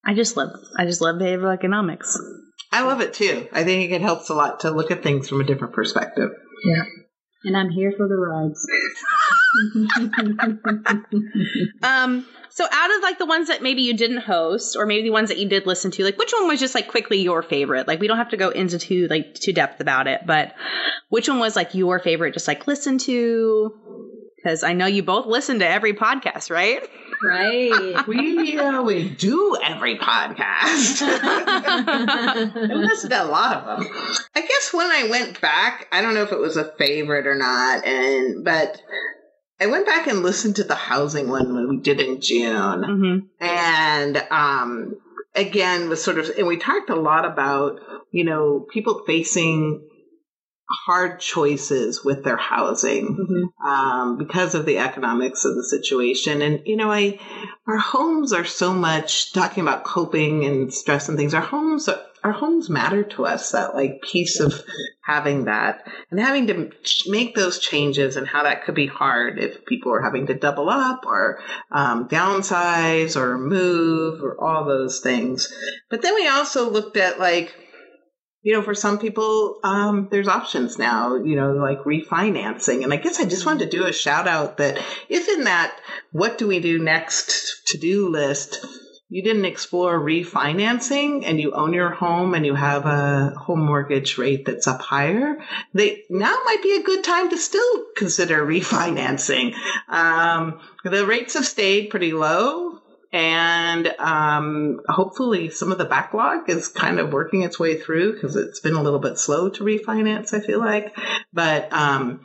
I 0.05 0.13
just 0.13 0.35
love, 0.35 0.51
I 0.77 0.85
just 0.85 1.01
love 1.01 1.15
behavioral 1.15 1.53
economics. 1.53 2.17
I 2.75 2.81
love 2.81 2.99
it 2.99 3.13
too. 3.13 3.47
I 3.53 3.63
think 3.63 3.93
it 3.93 4.01
helps 4.01 4.29
a 4.29 4.33
lot 4.33 4.59
to 4.59 4.71
look 4.71 4.91
at 4.91 5.01
things 5.01 5.29
from 5.29 5.39
a 5.39 5.45
different 5.45 5.73
perspective. 5.73 6.31
Yeah. 6.65 6.83
And 7.45 7.55
I'm 7.55 7.69
here 7.69 7.93
for 7.95 8.05
the 8.05 8.15
rides. 8.15 8.67
um, 11.83 12.27
so 12.49 12.65
out 12.69 12.95
of 12.97 13.01
like 13.01 13.17
the 13.17 13.25
ones 13.25 13.47
that 13.47 13.63
maybe 13.63 13.83
you 13.83 13.95
didn't 13.95 14.17
host, 14.17 14.75
or 14.75 14.85
maybe 14.85 15.03
the 15.03 15.11
ones 15.11 15.29
that 15.29 15.37
you 15.37 15.47
did 15.47 15.65
listen 15.65 15.89
to, 15.91 16.03
like 16.03 16.17
which 16.17 16.33
one 16.33 16.49
was 16.49 16.59
just 16.59 16.75
like 16.75 16.89
quickly 16.89 17.21
your 17.21 17.41
favorite? 17.41 17.87
Like 17.87 18.01
we 18.01 18.07
don't 18.07 18.17
have 18.17 18.31
to 18.31 18.37
go 18.37 18.49
into 18.49 18.77
too 18.77 19.07
like 19.07 19.35
too 19.35 19.53
depth 19.53 19.79
about 19.79 20.07
it, 20.07 20.25
but 20.25 20.53
which 21.07 21.29
one 21.29 21.39
was 21.39 21.55
like 21.55 21.75
your 21.75 21.99
favorite? 21.99 22.33
Just 22.33 22.49
like 22.49 22.67
listen 22.67 22.97
to, 22.97 23.71
because 24.45 24.63
I 24.63 24.73
know 24.73 24.85
you 24.85 25.01
both 25.01 25.25
listen 25.25 25.57
to 25.59 25.67
every 25.67 25.93
podcast, 25.93 26.51
right? 26.51 26.87
Right. 27.23 28.07
we 28.07 28.59
uh, 28.59 28.83
we 28.83 29.09
do 29.09 29.57
every 29.63 29.97
podcast. 29.97 31.01
I 31.01 32.73
listened 32.73 33.11
to 33.11 33.23
a 33.23 33.25
lot 33.25 33.57
of 33.57 33.79
them. 33.79 33.91
I 34.35 34.41
guess 34.41 34.71
when 34.71 34.91
I 34.91 35.07
went 35.09 35.41
back, 35.41 35.87
I 35.91 36.01
don't 36.01 36.13
know 36.13 36.21
if 36.21 36.31
it 36.31 36.37
was 36.37 36.57
a 36.57 36.71
favorite 36.77 37.25
or 37.25 37.33
not, 37.33 37.85
and 37.85 38.45
but 38.45 38.79
I 39.59 39.65
went 39.65 39.87
back 39.87 40.05
and 40.05 40.21
listened 40.21 40.57
to 40.57 40.63
the 40.63 40.75
housing 40.75 41.27
one 41.27 41.55
when 41.55 41.67
we 41.67 41.77
did 41.77 41.99
in 41.99 42.21
June, 42.21 42.81
mm-hmm. 42.81 43.43
and 43.43 44.17
um, 44.29 44.97
again 45.33 45.89
was 45.89 46.03
sort 46.03 46.19
of, 46.19 46.29
and 46.37 46.45
we 46.45 46.57
talked 46.57 46.91
a 46.91 46.95
lot 46.95 47.25
about 47.25 47.79
you 48.11 48.25
know 48.25 48.67
people 48.71 49.01
facing 49.07 49.81
hard 50.85 51.19
choices 51.19 52.03
with 52.03 52.23
their 52.23 52.37
housing 52.37 53.17
mm-hmm. 53.17 53.67
um, 53.67 54.17
because 54.17 54.55
of 54.55 54.65
the 54.65 54.77
economics 54.79 55.45
of 55.45 55.55
the 55.55 55.63
situation. 55.63 56.41
And 56.41 56.61
you 56.65 56.75
know, 56.75 56.91
I 56.91 57.19
our 57.67 57.77
homes 57.77 58.33
are 58.33 58.45
so 58.45 58.73
much 58.73 59.33
talking 59.33 59.61
about 59.61 59.83
coping 59.83 60.45
and 60.45 60.73
stress 60.73 61.09
and 61.09 61.17
things. 61.17 61.33
Our 61.33 61.41
homes 61.41 61.87
are, 61.87 61.99
our 62.23 62.31
homes 62.31 62.69
matter 62.69 63.03
to 63.03 63.25
us. 63.25 63.51
That 63.51 63.75
like 63.75 64.01
piece 64.01 64.39
of 64.39 64.53
having 65.05 65.45
that 65.45 65.87
and 66.09 66.19
having 66.19 66.47
to 66.47 66.71
make 67.07 67.35
those 67.35 67.59
changes 67.59 68.17
and 68.17 68.27
how 68.27 68.43
that 68.43 68.65
could 68.65 68.75
be 68.75 68.87
hard 68.87 69.37
if 69.37 69.63
people 69.65 69.93
are 69.93 70.01
having 70.01 70.27
to 70.27 70.33
double 70.33 70.69
up 70.69 71.05
or 71.05 71.39
um, 71.71 72.07
downsize 72.07 73.15
or 73.15 73.37
move 73.37 74.23
or 74.23 74.41
all 74.43 74.65
those 74.65 74.99
things. 75.01 75.53
But 75.89 76.01
then 76.01 76.15
we 76.15 76.27
also 76.27 76.69
looked 76.69 76.97
at 76.97 77.19
like 77.19 77.55
you 78.45 78.53
know, 78.53 78.61
for 78.61 78.75
some 78.75 78.99
people, 78.99 79.59
um, 79.63 80.07
there's 80.11 80.27
options 80.27 80.77
now, 80.77 81.15
you 81.15 81.35
know, 81.35 81.53
like 81.53 81.79
refinancing. 81.79 82.83
And 82.83 82.93
I 82.93 82.97
guess 82.97 83.19
I 83.19 83.25
just 83.25 83.43
wanted 83.43 83.71
to 83.71 83.77
do 83.77 83.87
a 83.87 83.91
shout 83.91 84.27
out 84.27 84.57
that 84.57 84.77
if 85.09 85.27
in 85.27 85.45
that 85.45 85.75
what 86.11 86.37
do 86.37 86.47
we 86.47 86.59
do 86.59 86.77
next 86.77 87.69
to 87.69 87.79
do 87.79 88.07
list, 88.09 88.63
you 89.09 89.23
didn't 89.23 89.45
explore 89.45 89.99
refinancing 89.99 91.23
and 91.25 91.41
you 91.41 91.53
own 91.53 91.73
your 91.73 91.89
home 91.89 92.35
and 92.35 92.45
you 92.45 92.53
have 92.53 92.85
a 92.85 93.31
home 93.31 93.65
mortgage 93.65 94.19
rate 94.19 94.45
that's 94.45 94.67
up 94.67 94.79
higher, 94.79 95.39
they 95.73 96.03
now 96.11 96.37
might 96.45 96.61
be 96.61 96.75
a 96.75 96.83
good 96.83 97.03
time 97.03 97.31
to 97.31 97.39
still 97.39 97.85
consider 97.97 98.45
refinancing. 98.45 99.55
Um, 99.89 100.59
the 100.83 101.07
rates 101.07 101.33
have 101.33 101.47
stayed 101.47 101.89
pretty 101.89 102.13
low 102.13 102.79
and 103.15 103.87
um, 103.97 104.81
hopefully 104.89 105.49
some 105.49 105.71
of 105.71 105.77
the 105.77 105.85
backlog 105.85 106.49
is 106.49 106.67
kind 106.67 106.99
of 106.99 107.13
working 107.13 107.43
its 107.43 107.57
way 107.57 107.79
through 107.79 108.13
because 108.13 108.35
it's 108.35 108.59
been 108.59 108.73
a 108.73 108.83
little 108.83 108.99
bit 108.99 109.17
slow 109.17 109.49
to 109.51 109.63
refinance. 109.63 110.33
I 110.33 110.41
feel 110.41 110.59
like, 110.59 110.93
but 111.31 111.71
um, 111.71 112.19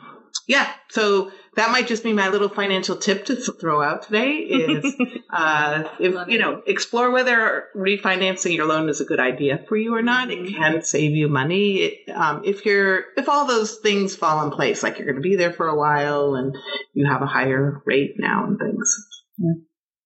yeah, 0.49 0.69
so 0.89 1.31
that 1.55 1.71
might 1.71 1.87
just 1.87 2.03
be 2.03 2.11
my 2.11 2.27
little 2.27 2.49
financial 2.49 2.97
tip 2.97 3.23
to 3.27 3.37
throw 3.37 3.81
out 3.81 4.03
today 4.03 4.31
is 4.39 4.93
uh, 5.29 5.83
if 5.97 6.27
you 6.27 6.39
know 6.39 6.61
explore 6.67 7.09
whether 7.09 7.67
refinancing 7.73 8.53
your 8.53 8.65
loan 8.65 8.89
is 8.89 8.99
a 8.99 9.05
good 9.05 9.19
idea 9.19 9.63
for 9.69 9.77
you 9.77 9.95
or 9.95 10.01
not 10.01 10.29
it 10.29 10.39
Mm-hmm. 10.39 10.55
can 10.55 10.83
save 10.83 11.11
you 11.11 11.27
money 11.27 11.75
it, 11.75 12.11
um, 12.11 12.43
if 12.45 12.65
you're 12.65 13.03
if 13.17 13.27
all 13.27 13.45
those 13.45 13.75
things 13.77 14.15
fall 14.15 14.45
in 14.45 14.51
place 14.51 14.81
like 14.81 14.97
you're 14.97 15.05
going 15.05 15.21
to 15.21 15.29
be 15.29 15.35
there 15.35 15.51
for 15.51 15.67
a 15.67 15.75
while 15.75 16.35
and 16.35 16.55
you 16.93 17.05
have 17.05 17.21
a 17.21 17.27
higher 17.27 17.81
rate 17.85 18.15
now 18.17 18.45
and 18.45 18.57
things 18.57 18.95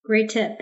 Great 0.05 0.29
tip. 0.29 0.59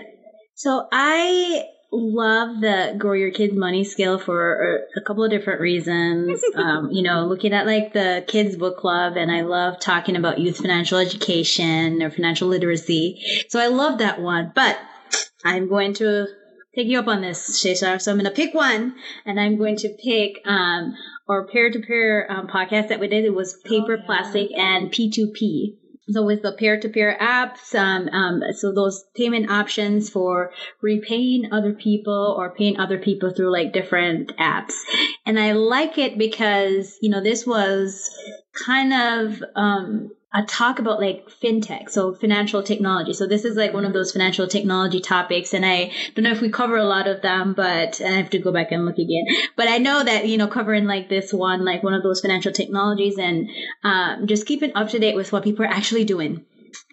So 0.54 0.86
I 0.90 1.64
love 1.92 2.60
the 2.60 2.94
grow 2.98 3.12
your 3.12 3.30
kids 3.30 3.54
money 3.54 3.84
skill 3.84 4.18
for 4.18 4.80
a 4.96 5.00
couple 5.02 5.24
of 5.24 5.30
different 5.30 5.60
reasons. 5.60 6.42
um, 6.54 6.90
you 6.90 7.02
know, 7.02 7.26
looking 7.26 7.52
at 7.52 7.66
like 7.66 7.92
the 7.92 8.24
kids 8.26 8.56
book 8.56 8.78
club 8.78 9.16
and 9.16 9.30
I 9.30 9.42
love 9.42 9.80
talking 9.80 10.16
about 10.16 10.38
youth 10.38 10.58
financial 10.58 10.98
education 10.98 12.02
or 12.02 12.10
financial 12.10 12.48
literacy. 12.48 13.20
So 13.48 13.60
I 13.60 13.68
love 13.68 13.98
that 13.98 14.20
one, 14.20 14.52
but 14.54 14.78
I'm 15.44 15.68
going 15.68 15.94
to 15.94 16.26
take 16.74 16.88
you 16.88 16.98
up 16.98 17.08
on 17.08 17.20
this, 17.22 17.60
Sasha. 17.60 18.00
So 18.00 18.10
I'm 18.10 18.18
going 18.18 18.30
to 18.30 18.34
pick 18.34 18.54
one 18.54 18.96
and 19.24 19.38
I'm 19.38 19.56
going 19.56 19.76
to 19.76 19.96
pick, 20.02 20.40
um, 20.46 20.94
our 21.28 21.46
peer-to-peer 21.46 22.26
um, 22.28 22.48
podcast 22.48 22.88
that 22.88 23.00
we 23.00 23.08
did. 23.08 23.24
It 23.24 23.34
was 23.34 23.58
paper, 23.64 23.98
plastic, 24.04 24.50
and 24.52 24.90
P2P. 24.92 25.76
So 26.10 26.22
with 26.22 26.42
the 26.42 26.52
peer-to-peer 26.52 27.16
apps, 27.18 27.74
um, 27.74 28.08
um, 28.08 28.42
so 28.52 28.72
those 28.72 29.04
payment 29.16 29.50
options 29.50 30.10
for 30.10 30.52
repaying 30.82 31.50
other 31.50 31.72
people 31.72 32.34
or 32.36 32.54
paying 32.54 32.78
other 32.78 32.98
people 32.98 33.30
through 33.30 33.50
like 33.50 33.72
different 33.72 34.36
apps, 34.36 34.74
and 35.24 35.40
I 35.40 35.52
like 35.52 35.96
it 35.96 36.18
because 36.18 36.98
you 37.00 37.08
know 37.08 37.22
this 37.22 37.46
was 37.46 38.10
kind 38.66 38.92
of 38.92 39.42
um, 39.56 40.10
a 40.34 40.42
talk 40.42 40.80
about 40.80 41.00
like 41.00 41.28
fintech, 41.28 41.88
so 41.88 42.12
financial 42.12 42.62
technology. 42.62 43.12
So 43.12 43.26
this 43.26 43.44
is 43.44 43.56
like 43.56 43.72
one 43.72 43.84
of 43.84 43.92
those 43.92 44.10
financial 44.10 44.48
technology 44.48 45.00
topics, 45.00 45.54
and 45.54 45.64
I 45.64 45.92
don't 46.14 46.24
know 46.24 46.32
if 46.32 46.40
we 46.40 46.50
cover 46.50 46.76
a 46.76 46.84
lot 46.84 47.06
of 47.06 47.22
them, 47.22 47.54
but 47.54 48.00
I 48.00 48.10
have 48.10 48.30
to 48.30 48.38
go 48.40 48.52
back 48.52 48.72
and 48.72 48.84
look 48.84 48.98
again. 48.98 49.26
But 49.56 49.68
I 49.68 49.78
know 49.78 50.02
that 50.02 50.26
you 50.26 50.36
know 50.36 50.48
covering 50.48 50.86
like 50.86 51.08
this 51.08 51.32
one, 51.32 51.64
like 51.64 51.84
one 51.84 51.94
of 51.94 52.02
those 52.02 52.20
financial 52.20 52.52
technologies, 52.52 53.16
and 53.16 53.48
um, 53.84 54.26
just 54.26 54.46
keeping 54.46 54.74
up 54.74 54.88
to 54.90 54.98
date 54.98 55.14
with 55.14 55.32
what 55.32 55.44
people 55.44 55.64
are 55.64 55.68
actually 55.68 56.04
doing 56.04 56.44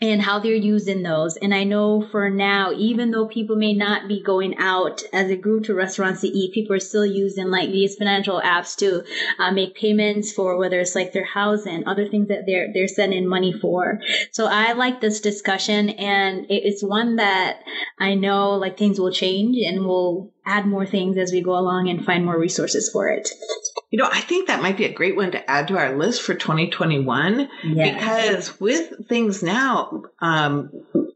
and 0.01 0.21
how 0.21 0.39
they're 0.39 0.53
using 0.53 1.03
those. 1.03 1.37
And 1.37 1.53
I 1.53 1.63
know 1.63 2.07
for 2.11 2.29
now, 2.29 2.71
even 2.73 3.11
though 3.11 3.27
people 3.27 3.55
may 3.55 3.73
not 3.73 4.07
be 4.07 4.21
going 4.23 4.57
out 4.57 5.03
as 5.13 5.29
a 5.29 5.35
group 5.35 5.65
to 5.65 5.73
restaurants 5.73 6.21
to 6.21 6.27
eat, 6.27 6.53
people 6.53 6.75
are 6.75 6.79
still 6.79 7.05
using 7.05 7.49
like 7.49 7.71
these 7.71 7.95
financial 7.95 8.41
apps 8.41 8.75
to 8.77 9.03
uh, 9.39 9.51
make 9.51 9.75
payments 9.75 10.31
for 10.31 10.57
whether 10.57 10.79
it's 10.79 10.95
like 10.95 11.13
their 11.13 11.25
housing, 11.25 11.87
other 11.87 12.07
things 12.07 12.27
that 12.29 12.45
they're 12.45 12.67
they're 12.73 12.87
sending 12.87 13.27
money 13.27 13.53
for. 13.53 13.99
So 14.31 14.47
I 14.47 14.73
like 14.73 15.01
this 15.01 15.21
discussion, 15.21 15.89
and 15.89 16.45
it's 16.49 16.83
one 16.83 17.17
that 17.17 17.59
I 17.99 18.15
know 18.15 18.51
like 18.51 18.77
things 18.77 18.99
will 18.99 19.11
change, 19.11 19.57
and 19.57 19.85
we'll 19.85 20.31
add 20.45 20.65
more 20.65 20.85
things 20.85 21.17
as 21.17 21.31
we 21.31 21.41
go 21.41 21.57
along 21.57 21.89
and 21.89 22.05
find 22.05 22.25
more 22.25 22.39
resources 22.39 22.89
for 22.91 23.09
it. 23.09 23.29
You 23.91 23.97
know 23.99 24.09
i 24.11 24.21
think 24.21 24.47
that 24.47 24.61
might 24.61 24.77
be 24.77 24.85
a 24.85 24.91
great 24.93 25.15
one 25.15 25.31
to 25.31 25.51
add 25.51 25.67
to 25.67 25.77
our 25.77 25.95
list 25.97 26.21
for 26.23 26.33
2021 26.33 27.49
Yes. 27.63 27.93
because 27.95 28.59
with 28.59 29.07
things 29.07 29.43
now 29.43 30.03
um, 30.21 30.71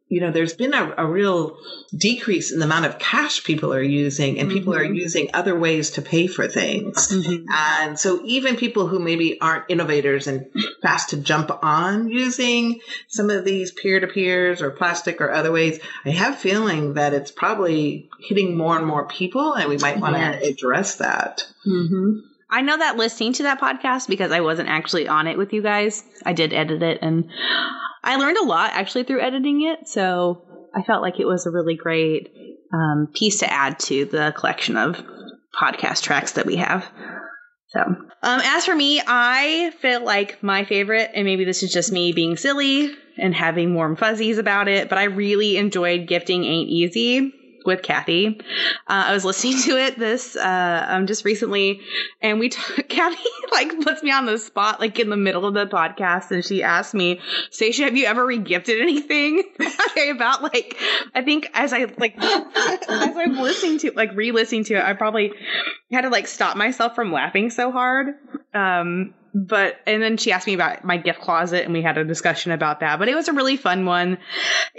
you 0.07 0.21
know 0.21 0.31
there's 0.31 0.53
been 0.53 0.73
a, 0.73 0.93
a 0.97 1.05
real 1.07 1.57
decrease 1.95 2.51
in 2.51 2.59
the 2.59 2.65
amount 2.65 2.85
of 2.85 2.99
cash 2.99 3.43
people 3.43 3.73
are 3.73 3.81
using 3.81 4.39
and 4.39 4.51
people 4.51 4.73
are 4.75 4.83
using 4.83 5.29
other 5.33 5.57
ways 5.57 5.91
to 5.91 6.01
pay 6.01 6.27
for 6.27 6.47
things 6.47 7.11
and 7.49 7.97
so 7.97 8.21
even 8.25 8.55
people 8.57 8.87
who 8.87 8.99
maybe 8.99 9.39
aren't 9.41 9.65
innovators 9.69 10.27
and 10.27 10.45
fast 10.81 11.09
to 11.11 11.17
jump 11.17 11.49
on 11.63 12.09
using 12.09 12.79
some 13.07 13.29
of 13.29 13.45
these 13.45 13.71
peer-to-peers 13.71 14.61
or 14.61 14.69
plastic 14.71 15.21
or 15.21 15.31
other 15.31 15.51
ways 15.51 15.79
i 16.05 16.09
have 16.11 16.33
a 16.35 16.37
feeling 16.37 16.93
that 16.95 17.13
it's 17.13 17.31
probably 17.31 18.09
hitting 18.19 18.55
more 18.57 18.77
and 18.77 18.85
more 18.85 19.07
people 19.07 19.53
and 19.53 19.69
we 19.69 19.77
might 19.77 19.99
want 19.99 20.15
Yes. 20.17 20.41
to 20.43 20.49
address 20.49 20.95
that 20.97 21.41
Mm-hmm. 21.65 22.19
I 22.55 22.61
know 22.61 22.77
that 22.77 22.95
listening 22.95 23.33
to 23.33 23.43
that 23.43 23.59
podcast 23.59 24.07
because 24.07 24.31
I 24.31 24.39
wasn't 24.39 24.69
actually 24.69 25.09
on 25.09 25.27
it 25.27 25.37
with 25.37 25.51
you 25.51 25.61
guys. 25.61 26.01
I 26.25 26.31
did 26.31 26.53
edit 26.53 26.81
it 26.83 26.99
and 27.01 27.29
I 28.01 28.15
learned 28.15 28.37
a 28.37 28.45
lot 28.45 28.69
actually 28.71 29.03
through 29.03 29.19
editing 29.19 29.63
it. 29.63 29.89
So 29.89 30.41
I 30.73 30.81
felt 30.83 31.01
like 31.01 31.19
it 31.19 31.25
was 31.25 31.45
a 31.45 31.51
really 31.51 31.75
great 31.75 32.29
um, 32.73 33.09
piece 33.13 33.39
to 33.39 33.51
add 33.51 33.77
to 33.79 34.05
the 34.05 34.33
collection 34.37 34.77
of 34.77 35.03
podcast 35.53 36.03
tracks 36.03 36.31
that 36.33 36.45
we 36.45 36.55
have. 36.55 36.89
So, 37.67 37.81
um, 37.81 38.05
as 38.23 38.65
for 38.65 38.73
me, 38.73 39.01
I 39.05 39.73
feel 39.81 40.05
like 40.05 40.41
my 40.41 40.63
favorite, 40.63 41.11
and 41.13 41.25
maybe 41.25 41.43
this 41.43 41.61
is 41.61 41.73
just 41.73 41.91
me 41.91 42.13
being 42.13 42.37
silly 42.37 42.95
and 43.17 43.35
having 43.35 43.75
warm 43.75 43.97
fuzzies 43.97 44.37
about 44.37 44.69
it, 44.69 44.87
but 44.87 44.97
I 44.97 45.05
really 45.05 45.57
enjoyed 45.57 46.07
Gifting 46.07 46.45
Ain't 46.45 46.69
Easy 46.69 47.33
with 47.65 47.81
Kathy. 47.81 48.39
Uh, 48.87 49.05
I 49.07 49.13
was 49.13 49.25
listening 49.25 49.59
to 49.63 49.77
it 49.77 49.97
this 49.97 50.35
uh, 50.35 50.85
um, 50.87 51.07
just 51.07 51.25
recently, 51.25 51.81
and 52.21 52.39
we 52.39 52.49
t- 52.49 52.83
Kathy 52.89 53.29
like 53.51 53.79
puts 53.81 54.03
me 54.03 54.11
on 54.11 54.25
the 54.25 54.37
spot 54.37 54.79
like 54.79 54.99
in 54.99 55.09
the 55.09 55.17
middle 55.17 55.45
of 55.45 55.53
the 55.53 55.65
podcast, 55.67 56.31
and 56.31 56.43
she 56.43 56.63
asked 56.63 56.93
me, 56.93 57.19
"Sasha, 57.51 57.83
have 57.83 57.95
you 57.95 58.05
ever 58.05 58.25
regifted 58.25 58.81
anything?" 58.81 59.43
about 60.09 60.43
like 60.43 60.77
I 61.13 61.21
think 61.21 61.49
as 61.53 61.73
I 61.73 61.85
like 61.97 62.15
as 62.21 63.17
I'm 63.17 63.37
listening 63.37 63.79
to 63.79 63.91
like 63.95 64.11
re-listening 64.15 64.63
to 64.65 64.75
it, 64.75 64.83
I 64.83 64.93
probably 64.93 65.33
had 65.91 66.01
to 66.01 66.09
like 66.09 66.27
stop 66.27 66.57
myself 66.57 66.95
from 66.95 67.11
laughing 67.11 67.49
so 67.49 67.71
hard. 67.71 68.15
Um, 68.53 69.13
but 69.33 69.81
and 69.85 70.01
then 70.01 70.15
she 70.17 70.31
asked 70.31 70.47
me 70.47 70.53
about 70.53 70.85
my 70.85 70.97
gift 70.97 71.19
closet 71.19 71.65
and 71.65 71.73
we 71.73 71.81
had 71.81 71.97
a 71.97 72.05
discussion 72.05 72.51
about 72.51 72.79
that. 72.79 72.99
But 72.99 73.09
it 73.09 73.15
was 73.15 73.27
a 73.27 73.33
really 73.33 73.57
fun 73.57 73.85
one. 73.85 74.17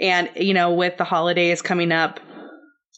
And 0.01 0.29
you 0.35 0.53
know, 0.53 0.73
with 0.73 0.97
the 0.97 1.03
holidays 1.03 1.61
coming 1.61 1.91
up, 1.91 2.19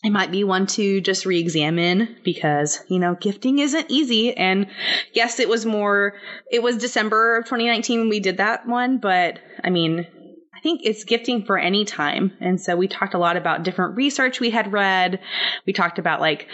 it 0.03 0.11
might 0.11 0.31
be 0.31 0.43
one 0.43 0.65
to 0.65 1.01
just 1.01 1.25
re-examine 1.25 2.15
because 2.23 2.79
you 2.89 2.99
know 2.99 3.15
gifting 3.15 3.59
isn't 3.59 3.89
easy. 3.89 4.35
And 4.35 4.67
yes 5.13 5.39
it 5.39 5.49
was 5.49 5.65
more 5.65 6.13
it 6.51 6.63
was 6.63 6.77
december 6.77 7.37
of 7.37 7.45
2019 7.45 7.99
when 7.99 8.09
we 8.09 8.19
did 8.19 8.37
that 8.37 8.67
one 8.67 8.99
but 8.99 9.39
i 9.63 9.69
mean 9.69 10.07
i 10.55 10.59
think 10.61 10.81
it's 10.83 11.03
gifting 11.03 11.45
for 11.45 11.57
any 11.57 11.85
time. 11.85 12.33
And 12.39 12.61
so 12.61 12.75
we 12.75 12.87
talked 12.87 13.13
a 13.13 13.19
lot 13.19 13.37
about 13.37 13.63
different 13.63 13.95
research 13.95 14.39
we 14.39 14.49
had 14.49 14.73
read. 14.73 15.19
We 15.65 15.73
talked 15.73 15.99
about 15.99 16.21
like 16.21 16.47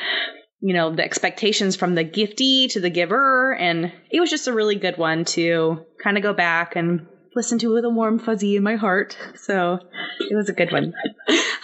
you 0.61 0.73
know 0.73 0.95
the 0.95 1.03
expectations 1.03 1.75
from 1.75 1.95
the 1.95 2.05
giftee 2.05 2.71
to 2.71 2.79
the 2.79 2.89
giver. 2.89 3.53
And 3.53 3.91
it 4.11 4.19
was 4.19 4.29
just 4.29 4.47
a 4.47 4.53
really 4.53 4.75
good 4.75 4.97
one 4.97 5.25
to 5.25 5.85
kind 6.03 6.17
of 6.17 6.23
go 6.23 6.33
back 6.33 6.75
and 6.75 7.07
listen 7.35 7.59
to 7.59 7.73
with 7.73 7.85
a 7.85 7.89
warm 7.89 8.17
fuzzy 8.19 8.55
in 8.55 8.63
my 8.63 8.75
heart 8.75 9.17
so 9.35 9.79
it 10.19 10.35
was 10.35 10.49
a 10.49 10.53
good 10.53 10.71
one 10.71 10.93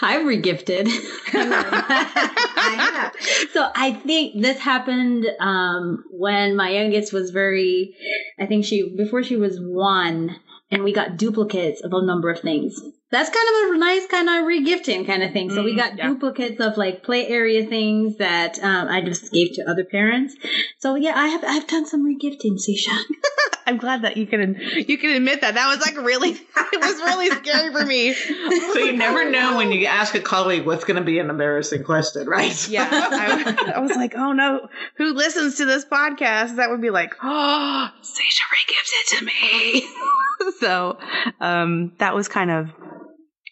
I'm 0.01 0.25
regifted. 0.25 0.87
I. 1.33 3.11
So 3.51 3.69
I 3.75 3.93
think 3.93 4.41
this 4.41 4.57
happened 4.59 5.27
um, 5.39 6.03
when 6.09 6.55
my 6.55 6.69
youngest 6.69 7.13
was 7.13 7.31
very, 7.31 7.95
I 8.39 8.45
think 8.45 8.65
she, 8.65 8.95
before 8.95 9.23
she 9.23 9.35
was 9.35 9.59
one, 9.59 10.37
and 10.71 10.83
we 10.83 10.93
got 10.93 11.17
duplicates 11.17 11.83
of 11.83 11.91
a 11.93 12.05
number 12.05 12.29
of 12.29 12.39
things. 12.39 12.81
That's 13.11 13.29
kind 13.29 13.47
of 13.69 13.75
a 13.75 13.77
nice 13.77 14.07
kind 14.07 14.29
of 14.29 14.45
regifting 14.45 15.05
kind 15.05 15.21
of 15.21 15.33
thing. 15.33 15.49
So 15.49 15.63
we 15.63 15.73
Mm, 15.73 15.77
got 15.77 15.97
yeah. 15.97 16.07
duplicates 16.07 16.59
of 16.61 16.77
like 16.77 17.03
play 17.03 17.27
area 17.27 17.65
things 17.65 18.17
that 18.17 18.57
um, 18.63 18.87
I 18.87 19.01
just 19.01 19.31
gave 19.33 19.53
to 19.55 19.69
other 19.69 19.83
parents. 19.83 20.35
So 20.79 20.95
yeah, 20.95 21.13
I 21.15 21.27
have 21.27 21.43
I've 21.43 21.67
done 21.67 21.85
some 21.85 22.05
regifting, 22.05 22.57
Sasha. 22.57 22.97
I'm 23.67 23.77
glad 23.77 24.01
that 24.01 24.17
you 24.17 24.25
can 24.25 24.55
you 24.87 24.97
can 24.97 25.11
admit 25.11 25.41
that. 25.41 25.53
That 25.55 25.67
was 25.67 25.79
like 25.85 25.97
really 25.97 26.31
it 26.73 26.79
was 26.81 26.95
really 27.01 27.29
scary 27.29 27.71
for 27.71 27.85
me. 27.85 28.13
So 28.13 28.79
you 28.79 28.93
never 28.93 29.29
know 29.29 29.57
when 29.57 29.71
you 29.71 29.85
ask 29.87 30.15
a 30.15 30.19
colleague 30.21 30.65
what's 30.65 30.83
going 30.85 30.97
to 30.97 31.03
be 31.03 31.19
an 31.19 31.29
embarrassing 31.29 31.83
question, 31.83 32.27
right? 32.27 32.67
Yeah, 32.69 32.87
I, 32.89 33.73
I 33.75 33.79
was 33.79 33.91
like, 33.91 34.15
oh 34.15 34.31
no, 34.31 34.67
who 34.95 35.13
listens 35.13 35.57
to 35.57 35.65
this 35.65 35.85
podcast? 35.85 36.55
That 36.55 36.69
would 36.69 36.81
be 36.81 36.89
like, 36.89 37.13
oh, 37.21 37.89
Sasha 38.01 38.43
re-gives 38.51 38.91
it 38.93 39.17
to 39.19 39.25
me. 39.25 40.51
so, 40.59 40.97
um, 41.39 41.91
that 41.99 42.15
was 42.15 42.27
kind 42.27 42.49
of 42.51 42.69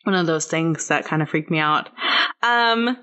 one 0.09 0.19
of 0.19 0.25
those 0.25 0.47
things 0.47 0.87
that 0.87 1.05
kind 1.05 1.21
of 1.21 1.29
freaked 1.29 1.51
me 1.51 1.59
out. 1.59 1.87
Um, 2.41 2.97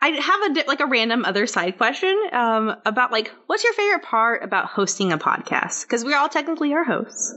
I 0.00 0.08
have 0.10 0.42
a 0.42 0.54
di- 0.54 0.68
like 0.68 0.78
a 0.78 0.86
random 0.86 1.24
other 1.24 1.48
side 1.48 1.76
question 1.76 2.16
um, 2.32 2.76
about 2.86 3.10
like 3.10 3.32
what's 3.48 3.64
your 3.64 3.72
favorite 3.72 4.04
part 4.04 4.44
about 4.44 4.66
hosting 4.66 5.12
a 5.12 5.18
podcast? 5.18 5.82
Because 5.82 6.04
we're 6.04 6.16
all 6.16 6.28
technically 6.28 6.72
are 6.72 6.84
hosts. 6.84 7.34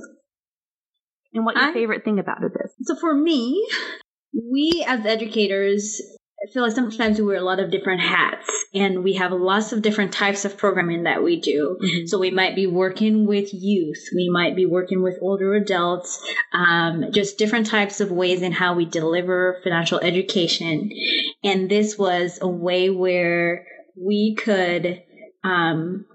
And 1.34 1.43
what 1.43 1.56
your 1.56 1.69
I- 1.69 1.74
favorite 1.74 2.04
thing 2.06 2.19
about 2.19 2.43
it 2.43 2.52
is? 2.63 2.71
So 2.84 2.95
for 2.95 3.15
me, 3.15 3.67
we 4.34 4.86
as 4.88 5.08
educators 5.08 6.00
I 6.44 6.52
feel 6.52 6.64
like 6.64 6.72
sometimes 6.72 7.20
we 7.20 7.26
wear 7.26 7.38
a 7.38 7.44
lot 7.44 7.60
of 7.60 7.70
different 7.70 8.02
hats 8.02 8.50
and 8.74 9.04
we 9.04 9.14
have 9.14 9.32
lots 9.32 9.74
of 9.74 9.84
different 9.84 10.12
types 10.12 10.44
of 10.44 10.58
programming 10.58 11.04
that 11.04 11.24
we 11.24 11.40
do. 11.40 11.78
Mm-hmm. 11.80 12.08
So 12.08 12.18
we 12.18 12.32
might 12.32 12.56
be 12.56 12.66
working 12.66 13.28
with 13.28 13.54
youth, 13.54 14.10
we 14.16 14.28
might 14.30 14.56
be 14.56 14.66
working 14.66 15.04
with 15.04 15.20
older 15.22 15.54
adults, 15.54 16.20
um, 16.52 17.06
just 17.12 17.38
different 17.38 17.68
types 17.68 18.02
of 18.02 18.12
ways 18.12 18.42
in 18.42 18.54
how 18.54 18.74
we 18.74 18.86
deliver 18.86 19.60
financial 19.64 20.00
education. 20.00 20.92
And 21.44 21.70
this 21.70 21.98
was 21.98 22.40
a 22.42 22.48
way 22.48 22.90
where 22.90 23.68
we 23.96 24.36
could 24.36 25.04
um, 25.44 26.06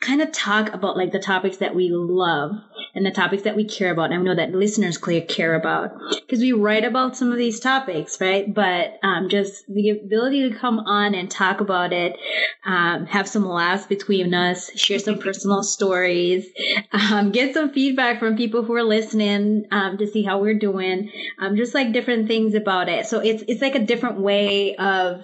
kind 0.00 0.22
of 0.22 0.32
talk 0.32 0.72
about 0.72 0.96
like 0.96 1.12
the 1.12 1.20
topics 1.20 1.58
that 1.58 1.74
we 1.74 1.90
love 1.92 2.50
and 2.96 3.04
the 3.04 3.10
topics 3.10 3.42
that 3.42 3.54
we 3.54 3.64
care 3.64 3.92
about. 3.92 4.10
And 4.10 4.14
I 4.14 4.22
know 4.22 4.34
that 4.34 4.52
listeners 4.52 4.96
clearly 4.96 5.26
care 5.26 5.54
about 5.54 5.90
because 6.10 6.40
we 6.40 6.52
write 6.52 6.82
about 6.82 7.14
some 7.14 7.30
of 7.30 7.36
these 7.36 7.60
topics, 7.60 8.18
right? 8.22 8.52
But 8.52 8.98
um, 9.02 9.28
just 9.28 9.64
the 9.68 9.90
ability 9.90 10.48
to 10.48 10.56
come 10.56 10.78
on 10.80 11.14
and 11.14 11.30
talk 11.30 11.60
about 11.60 11.92
it, 11.92 12.16
um, 12.64 13.04
have 13.04 13.28
some 13.28 13.44
laughs 13.46 13.86
between 13.86 14.32
us, 14.32 14.70
share 14.78 14.98
some 14.98 15.18
personal 15.18 15.62
stories, 15.62 16.46
um, 16.92 17.32
get 17.32 17.52
some 17.52 17.70
feedback 17.70 18.18
from 18.18 18.34
people 18.36 18.62
who 18.64 18.74
are 18.74 18.82
listening 18.82 19.66
um, 19.70 19.98
to 19.98 20.06
see 20.06 20.22
how 20.22 20.40
we're 20.40 20.58
doing, 20.58 21.12
um, 21.38 21.54
just 21.54 21.74
like 21.74 21.92
different 21.92 22.28
things 22.28 22.54
about 22.54 22.88
it. 22.88 23.04
So 23.06 23.20
it's 23.20 23.44
it's 23.46 23.60
like 23.60 23.74
a 23.74 23.84
different 23.84 24.20
way 24.20 24.74
of 24.76 25.20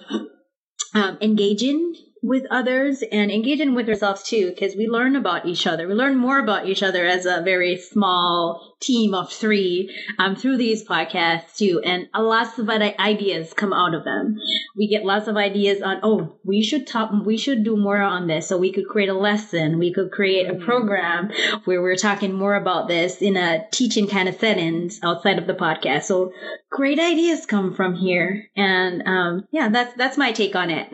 um, 0.93 1.17
engaging 1.21 1.95
with 2.23 2.45
others 2.49 3.03
and 3.11 3.29
engaging 3.29 3.75
with 3.75 3.89
ourselves 3.89 4.23
too, 4.23 4.49
because 4.49 4.77
we 4.77 4.87
learn 4.87 5.17
about 5.17 5.45
each 5.45 5.67
other. 5.67 5.87
We 5.87 5.93
learn 5.93 6.15
more 6.15 6.39
about 6.39 6.67
each 6.67 6.81
other 6.81 7.05
as 7.05 7.25
a 7.25 7.41
very 7.43 7.77
small 7.77 8.75
team 8.79 9.13
of 9.13 9.31
three 9.31 9.93
um, 10.17 10.37
through 10.37 10.57
these 10.57 10.85
podcasts 10.85 11.57
too, 11.57 11.81
and 11.83 12.07
a 12.13 12.23
lots 12.23 12.57
of 12.57 12.69
ideas 12.69 13.53
come 13.53 13.73
out 13.73 13.93
of 13.93 14.05
them. 14.05 14.37
We 14.77 14.87
get 14.87 15.03
lots 15.03 15.27
of 15.27 15.35
ideas 15.35 15.81
on, 15.81 15.99
oh, 16.01 16.39
we 16.45 16.63
should 16.63 16.87
talk, 16.87 17.11
we 17.25 17.37
should 17.37 17.65
do 17.65 17.75
more 17.75 18.01
on 18.01 18.27
this. 18.27 18.47
So 18.47 18.57
we 18.57 18.71
could 18.71 18.87
create 18.87 19.09
a 19.09 19.13
lesson, 19.13 19.77
we 19.77 19.93
could 19.93 20.11
create 20.11 20.49
a 20.49 20.55
program 20.55 21.29
where 21.65 21.81
we're 21.81 21.97
talking 21.97 22.33
more 22.33 22.55
about 22.55 22.87
this 22.87 23.21
in 23.21 23.35
a 23.35 23.65
teaching 23.71 24.07
kind 24.07 24.29
of 24.29 24.39
settings 24.39 24.99
outside 25.03 25.39
of 25.39 25.47
the 25.47 25.53
podcast. 25.53 26.03
So 26.03 26.31
great 26.71 26.99
ideas 26.99 27.45
come 27.45 27.73
from 27.73 27.95
here, 27.95 28.45
and 28.55 29.03
um, 29.05 29.47
yeah, 29.51 29.67
that's 29.67 29.93
that's 29.95 30.17
my 30.17 30.31
take 30.31 30.55
on 30.55 30.69
it. 30.69 30.87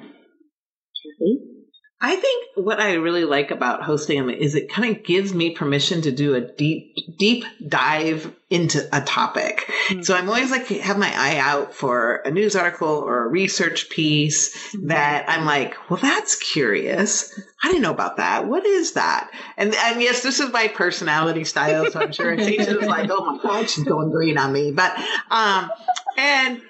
I 2.01 2.15
think 2.15 2.51
what 2.55 2.79
I 2.79 2.93
really 2.93 3.25
like 3.25 3.51
about 3.51 3.83
hosting 3.83 4.19
them 4.19 4.29
is 4.29 4.55
it 4.55 4.71
kind 4.71 4.95
of 4.95 5.03
gives 5.03 5.33
me 5.33 5.53
permission 5.53 6.01
to 6.03 6.13
do 6.13 6.33
a 6.33 6.39
deep, 6.39 6.95
deep 7.17 7.43
dive 7.67 8.33
into 8.49 8.87
a 8.93 9.01
topic. 9.01 9.69
Mm-hmm. 9.89 10.03
So 10.03 10.15
I'm 10.15 10.29
always 10.29 10.49
like 10.49 10.67
have 10.67 10.97
my 10.97 11.11
eye 11.13 11.37
out 11.39 11.73
for 11.73 12.17
a 12.23 12.31
news 12.31 12.55
article 12.55 12.87
or 12.87 13.25
a 13.25 13.27
research 13.27 13.89
piece 13.89 14.57
Mm-hmm. 14.69 14.87
that 14.87 15.25
I'm 15.27 15.45
like, 15.45 15.89
well, 15.89 15.99
that's 15.99 16.35
curious. 16.35 17.37
I 17.63 17.67
didn't 17.67 17.81
know 17.81 17.91
about 17.91 18.17
that. 18.17 18.47
What 18.47 18.65
is 18.65 18.93
that? 18.93 19.29
And 19.57 19.73
and 19.73 20.01
yes, 20.01 20.21
this 20.21 20.39
is 20.39 20.51
my 20.51 20.67
personality 20.67 21.43
style, 21.43 21.89
so 21.89 21.99
I'm 21.99 22.11
sure 22.11 22.31
it's 22.37 22.85
like, 22.85 23.09
oh 23.09 23.25
my 23.25 23.41
god, 23.41 23.69
she's 23.69 23.83
going 23.83 24.11
green 24.11 24.37
on 24.37 24.53
me. 24.53 24.71
But 24.71 24.95
um, 25.31 25.71
and 26.17 26.61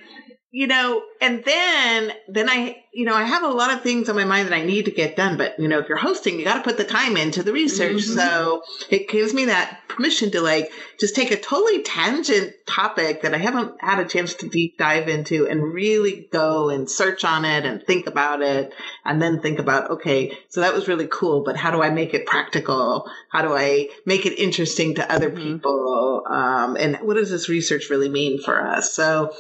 you 0.52 0.68
know, 0.68 1.04
and 1.22 1.44
then 1.44 2.14
then 2.28 2.50
I 2.50 2.84
you 2.94 3.06
know 3.06 3.14
I 3.14 3.24
have 3.24 3.44
a 3.44 3.48
lot 3.48 3.74
of 3.74 3.82
things 3.82 4.10
on 4.10 4.16
my 4.16 4.26
mind 4.26 4.48
that 4.48 4.54
I 4.54 4.64
need 4.64 4.86
to 4.86 4.92
get 4.92 5.16
done. 5.16 5.38
But 5.38 5.60
you 5.60 5.68
know, 5.68 5.80
if 5.80 5.90
you're 5.90 5.98
hosting, 5.98 6.40
you 6.40 6.46
got 6.46 6.58
to 6.58 6.64
put 6.64 6.78
the 6.78 6.84
time 6.84 7.18
into 7.18 7.44
the 7.44 7.54
research. 7.54 8.04
So 8.04 8.64
it 8.90 9.10
gives 9.10 9.34
me 9.34 9.46
that 9.46 9.82
permission 9.88 10.32
to 10.32 10.42
like 10.42 10.72
just 11.00 11.16
take 11.16 11.32
a 11.32 11.38
totally 11.38 11.84
tangent 11.84 12.54
topic 12.66 13.22
that 13.24 13.34
I 13.34 13.38
haven't 13.38 13.82
had 13.82 14.00
a 14.00 14.06
chance 14.06 14.34
to 14.36 14.50
deep 14.50 14.78
dive 14.78 15.08
into 15.10 15.48
and 15.48 15.62
really 15.62 16.28
go 16.32 16.70
and 16.70 16.90
search 16.90 17.24
on 17.26 17.46
it 17.46 17.66
and 17.66 17.84
think 17.84 18.08
about 18.08 18.42
it 18.42 18.74
and 19.04 19.22
then 19.22 19.42
think 19.42 19.60
about 19.60 19.92
okay, 19.92 20.38
so 20.50 20.62
that 20.62 20.74
was 20.74 20.88
really 20.88 21.08
cool, 21.12 21.44
but 21.44 21.58
how 21.58 21.72
do 21.72 21.82
I 21.82 21.90
make 21.90 22.14
it 22.14 22.26
practical? 22.26 23.10
How 23.30 23.42
do 23.42 23.54
I 23.54 23.90
make 24.06 24.26
it 24.26 24.40
interesting 24.40 24.96
to 24.96 25.12
other 25.12 25.30
people? 25.30 26.24
Um, 26.30 26.78
and 26.78 26.98
what 26.98 27.16
does 27.16 27.30
this 27.30 27.50
research 27.50 27.90
really 27.90 28.10
mean 28.10 28.42
for 28.42 28.66
us? 28.66 28.94
So 28.94 29.34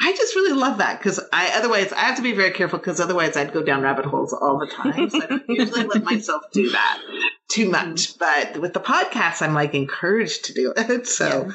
I 0.00 0.12
just 0.12 0.34
really 0.34 0.58
love 0.58 0.78
that 0.78 0.98
because 0.98 1.13
I 1.32 1.52
otherwise 1.54 1.92
I 1.92 2.00
have 2.00 2.16
to 2.16 2.22
be 2.22 2.32
very 2.32 2.50
careful 2.50 2.78
because 2.78 3.00
otherwise 3.00 3.36
I'd 3.36 3.52
go 3.52 3.62
down 3.62 3.82
rabbit 3.82 4.04
holes 4.04 4.32
all 4.32 4.58
the 4.58 4.66
time. 4.66 5.10
So 5.10 5.22
I 5.22 5.26
don't 5.26 5.48
usually 5.48 5.84
let 5.84 6.04
myself 6.04 6.42
do 6.52 6.70
that 6.70 7.00
too 7.48 7.70
much. 7.70 8.18
But 8.18 8.60
with 8.60 8.72
the 8.72 8.80
podcast, 8.80 9.42
I'm 9.42 9.54
like 9.54 9.74
encouraged 9.74 10.46
to 10.46 10.54
do 10.54 10.72
it. 10.76 11.06
So 11.14 11.50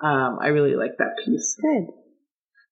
um, 0.00 0.38
I 0.40 0.48
really 0.48 0.74
like 0.74 0.98
that 0.98 1.16
piece. 1.24 1.56
Good. 1.60 1.86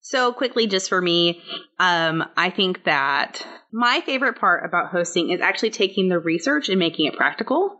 So 0.00 0.32
quickly, 0.32 0.66
just 0.66 0.88
for 0.88 1.00
me, 1.00 1.40
um, 1.78 2.24
I 2.36 2.50
think 2.50 2.84
that 2.84 3.46
my 3.72 4.02
favorite 4.04 4.38
part 4.38 4.64
about 4.66 4.90
hosting 4.90 5.30
is 5.30 5.40
actually 5.40 5.70
taking 5.70 6.08
the 6.08 6.18
research 6.18 6.68
and 6.68 6.78
making 6.78 7.06
it 7.06 7.16
practical. 7.16 7.78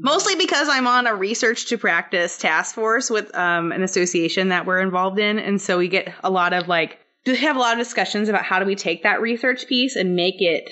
Mostly 0.00 0.34
because 0.36 0.68
I'm 0.68 0.86
on 0.86 1.06
a 1.06 1.14
research 1.14 1.66
to 1.66 1.78
practice 1.78 2.36
task 2.38 2.74
force 2.74 3.10
with 3.10 3.34
um, 3.36 3.72
an 3.72 3.82
association 3.82 4.48
that 4.48 4.66
we're 4.66 4.80
involved 4.80 5.18
in, 5.18 5.38
and 5.38 5.60
so 5.60 5.78
we 5.78 5.88
get 5.88 6.12
a 6.24 6.30
lot 6.30 6.52
of 6.52 6.66
like 6.66 6.98
to 7.24 7.36
have 7.36 7.56
a 7.56 7.58
lot 7.58 7.72
of 7.72 7.78
discussions 7.78 8.28
about 8.28 8.44
how 8.44 8.58
do 8.58 8.66
we 8.66 8.74
take 8.74 9.02
that 9.02 9.20
research 9.20 9.66
piece 9.66 9.96
and 9.96 10.14
make 10.14 10.36
it 10.38 10.68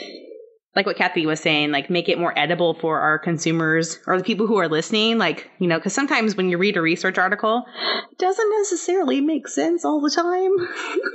like 0.75 0.87
what 0.87 0.97
Kathy 0.97 1.27
was 1.27 1.39
saying, 1.39 1.71
like 1.71 1.91
make 1.91 2.09
it 2.09 2.19
more 2.19 2.37
edible 2.39 2.73
for 2.73 2.99
our 3.01 3.19
consumers 3.19 3.99
or 4.07 4.17
the 4.17 4.25
people 4.25 4.47
who 4.47 4.57
are 4.57 4.69
listening. 4.69 5.19
Like, 5.19 5.51
you 5.59 5.67
know, 5.67 5.79
because 5.79 5.93
sometimes 5.93 6.35
when 6.35 6.49
you 6.49 6.57
read 6.57 6.79
a 6.79 6.83
research 6.83 7.19
article, 7.19 7.65
it 8.11 8.19
doesn't 8.19 8.51
necessarily 8.59 9.21
make 9.21 9.49
sense 9.49 9.85
all 9.85 10.01
the 10.01 10.11
time. 10.11 10.51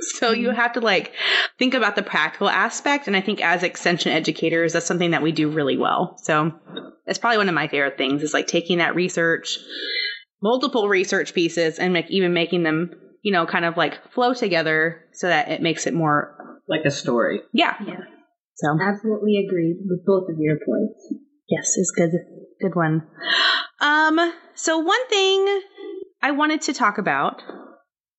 so 0.00 0.30
you 0.30 0.50
have 0.50 0.74
to 0.74 0.80
like 0.80 1.12
think 1.58 1.74
about 1.74 1.96
the 1.96 2.04
practical 2.04 2.48
aspect. 2.48 3.08
And 3.08 3.16
I 3.16 3.20
think 3.20 3.42
as 3.42 3.64
extension 3.64 4.12
educators, 4.12 4.74
that's 4.74 4.86
something 4.86 5.10
that 5.10 5.22
we 5.22 5.32
do 5.32 5.50
really 5.50 5.76
well. 5.76 6.16
So 6.22 6.52
it's 7.06 7.18
probably 7.18 7.38
one 7.38 7.48
of 7.48 7.54
my 7.54 7.66
favorite 7.66 7.98
things 7.98 8.22
is 8.22 8.32
like 8.32 8.46
taking 8.46 8.78
that 8.78 8.94
research, 8.94 9.58
multiple 10.40 10.88
research 10.88 11.34
pieces, 11.34 11.80
and 11.80 11.94
like 11.94 12.08
even 12.10 12.32
making 12.32 12.62
them, 12.62 12.92
you 13.22 13.32
know, 13.32 13.46
kind 13.46 13.64
of 13.64 13.76
like 13.76 14.12
flow 14.12 14.34
together 14.34 15.04
so 15.12 15.28
that 15.28 15.48
it 15.50 15.60
makes 15.62 15.86
it 15.86 15.94
more, 15.94 16.60
Like 16.68 16.84
a 16.84 16.90
story. 16.90 17.40
yeah. 17.52 17.74
Yeah, 17.86 18.00
So 18.54 18.78
absolutely 18.80 19.44
agree 19.46 19.76
with 19.88 20.04
both 20.06 20.28
of 20.30 20.36
your 20.38 20.56
points. 20.56 21.14
Yes, 21.48 21.76
is 21.76 21.92
good. 21.96 22.10
Good 22.60 22.74
one. 22.74 23.06
Um, 23.80 24.32
so 24.54 24.78
one 24.78 25.06
thing 25.08 25.62
I 26.20 26.32
wanted 26.32 26.62
to 26.62 26.72
talk 26.74 26.98
about 26.98 27.40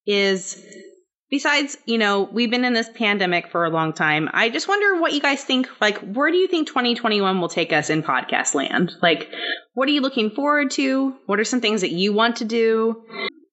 is 0.08 0.64
besides, 1.30 1.78
you 1.86 1.98
know, 1.98 2.24
we've 2.24 2.50
been 2.50 2.66
in 2.66 2.74
this 2.74 2.90
pandemic 2.96 3.50
for 3.52 3.66
a 3.66 3.70
long 3.70 3.94
time. 3.94 4.30
I 4.34 4.50
just 4.50 4.68
wonder 4.68 5.00
what 5.00 5.14
you 5.14 5.22
guys 5.22 5.44
think, 5.44 5.68
like, 5.80 5.98
where 6.00 6.32
do 6.32 6.38
you 6.38 6.48
think 6.48 6.68
2021 6.68 7.40
will 7.40 7.50
take 7.50 7.72
us 7.72 7.90
in 7.92 8.02
podcast 8.02 8.56
land? 8.56 8.94
Like, 9.02 9.30
what 9.74 9.88
are 9.88 9.92
you 9.92 10.02
looking 10.02 10.32
forward 10.32 10.72
to? 10.72 11.14
What 11.28 11.40
are 11.40 11.44
some 11.46 11.62
things 11.62 11.82
that 11.82 11.92
you 11.92 12.14
want 12.14 12.38
to 12.38 12.46
do? 12.46 13.04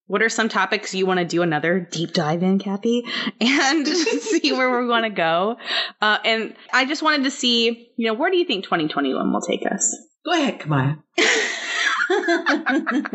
What 0.09 0.23
are 0.23 0.29
some 0.29 0.49
topics 0.49 0.95
you 0.95 1.05
want 1.05 1.19
to 1.19 1.27
do 1.27 1.43
another 1.43 1.81
deep 1.81 2.13
dive 2.13 2.43
in, 2.43 2.59
Kathy, 2.59 3.05
and 3.41 3.87
see 3.89 4.53
where 4.53 4.81
we 4.81 4.87
want 4.87 5.05
to 5.05 5.11
go? 5.11 5.57
Uh, 6.01 6.19
and 6.25 6.55
I 6.73 6.85
just 6.85 7.03
wanted 7.03 7.25
to 7.25 7.31
see, 7.31 7.91
you 7.97 8.07
know, 8.07 8.15
where 8.15 8.31
do 8.31 8.37
you 8.37 8.45
think 8.45 8.65
2021 8.65 9.33
will 9.33 9.41
take 9.41 9.67
us? 9.71 9.97
Go 10.25 10.33
ahead, 10.33 10.61
Camaya. 10.61 11.03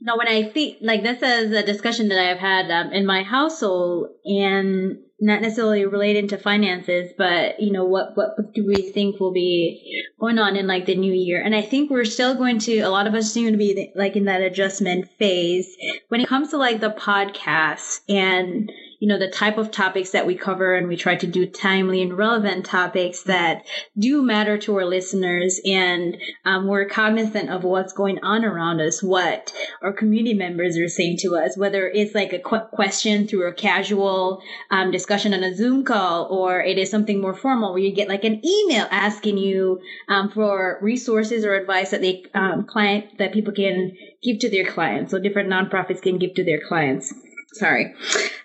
no, 0.00 0.16
when 0.16 0.28
I 0.28 0.50
think 0.52 0.78
like 0.80 1.02
this 1.02 1.22
is 1.22 1.52
a 1.52 1.62
discussion 1.62 2.08
that 2.08 2.18
I've 2.18 2.38
had 2.38 2.70
um, 2.70 2.92
in 2.92 3.06
my 3.06 3.22
household, 3.22 4.08
and 4.24 4.98
not 5.20 5.42
necessarily 5.42 5.84
related 5.84 6.30
to 6.30 6.38
finances, 6.38 7.12
but 7.16 7.60
you 7.60 7.72
know 7.72 7.84
what 7.84 8.16
what 8.16 8.54
do 8.54 8.66
we 8.66 8.90
think 8.90 9.20
will 9.20 9.32
be 9.32 10.02
going 10.18 10.38
on 10.38 10.56
in 10.56 10.66
like 10.66 10.86
the 10.86 10.94
new 10.94 11.12
year? 11.12 11.42
And 11.42 11.54
I 11.54 11.62
think 11.62 11.90
we're 11.90 12.04
still 12.04 12.34
going 12.34 12.58
to. 12.60 12.78
A 12.78 12.88
lot 12.88 13.06
of 13.06 13.14
us 13.14 13.32
seem 13.32 13.50
to 13.52 13.58
be 13.58 13.92
like 13.94 14.16
in 14.16 14.24
that 14.24 14.40
adjustment 14.40 15.10
phase 15.18 15.76
when 16.08 16.20
it 16.20 16.28
comes 16.28 16.50
to 16.50 16.56
like 16.56 16.80
the 16.80 16.90
podcast 16.90 18.00
and 18.08 18.72
you 19.00 19.08
know, 19.08 19.18
the 19.18 19.30
type 19.30 19.56
of 19.56 19.70
topics 19.70 20.10
that 20.10 20.26
we 20.26 20.34
cover 20.34 20.74
and 20.74 20.86
we 20.86 20.94
try 20.94 21.16
to 21.16 21.26
do 21.26 21.46
timely 21.46 22.02
and 22.02 22.16
relevant 22.16 22.66
topics 22.66 23.22
that 23.22 23.66
do 23.98 24.22
matter 24.22 24.58
to 24.58 24.76
our 24.76 24.84
listeners. 24.84 25.58
And 25.64 26.18
um, 26.44 26.66
we're 26.66 26.84
cognizant 26.84 27.48
of 27.48 27.64
what's 27.64 27.94
going 27.94 28.22
on 28.22 28.44
around 28.44 28.82
us, 28.82 29.02
what 29.02 29.54
our 29.82 29.94
community 29.94 30.34
members 30.34 30.76
are 30.76 30.88
saying 30.88 31.16
to 31.20 31.36
us, 31.36 31.56
whether 31.56 31.88
it's 31.88 32.14
like 32.14 32.34
a 32.34 32.38
qu- 32.38 32.68
question 32.72 33.26
through 33.26 33.48
a 33.48 33.54
casual 33.54 34.42
um, 34.70 34.90
discussion 34.90 35.32
on 35.32 35.42
a 35.42 35.54
Zoom 35.54 35.82
call 35.82 36.26
or 36.26 36.60
it 36.60 36.76
is 36.76 36.90
something 36.90 37.22
more 37.22 37.34
formal 37.34 37.72
where 37.72 37.82
you 37.82 37.94
get 37.94 38.08
like 38.08 38.24
an 38.24 38.44
email 38.44 38.86
asking 38.90 39.38
you 39.38 39.80
um, 40.08 40.30
for 40.30 40.78
resources 40.82 41.46
or 41.46 41.54
advice 41.54 41.90
that 41.92 42.02
they 42.02 42.26
um, 42.34 42.66
client 42.66 43.16
that 43.16 43.32
people 43.32 43.54
can 43.54 43.96
give 44.22 44.40
to 44.40 44.50
their 44.50 44.66
clients. 44.66 45.10
So 45.10 45.18
different 45.18 45.48
nonprofits 45.48 46.02
can 46.02 46.18
give 46.18 46.34
to 46.34 46.44
their 46.44 46.60
clients 46.68 47.14
sorry. 47.52 47.94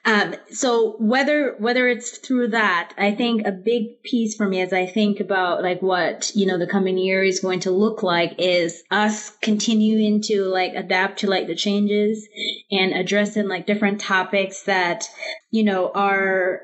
Um, 0.06 0.36
so 0.52 0.96
whether 1.00 1.56
whether 1.58 1.88
it's 1.88 2.20
through 2.20 2.50
that 2.50 2.94
i 2.98 3.12
think 3.12 3.46
a 3.46 3.52
big 3.52 4.04
piece 4.04 4.36
for 4.36 4.48
me 4.48 4.62
as 4.62 4.72
i 4.72 4.86
think 4.86 5.20
about 5.20 5.64
like 5.64 5.82
what 5.82 6.32
you 6.36 6.46
know 6.46 6.60
the 6.60 6.68
coming 6.68 6.98
year 6.98 7.24
is 7.24 7.40
going 7.40 7.60
to 7.62 7.72
look 7.72 8.04
like 8.04 8.36
is 8.38 8.84
us 8.92 9.32
continuing 9.42 10.22
to 10.22 10.44
like 10.44 10.74
adapt 10.76 11.20
to 11.20 11.28
like 11.28 11.48
the 11.48 11.56
changes 11.56 12.28
and 12.72 12.94
addressing 12.94 13.48
like 13.48 13.66
different 13.66 14.00
topics 14.00 14.64
that 14.64 15.10
you 15.50 15.64
know 15.64 15.92
are 15.94 16.62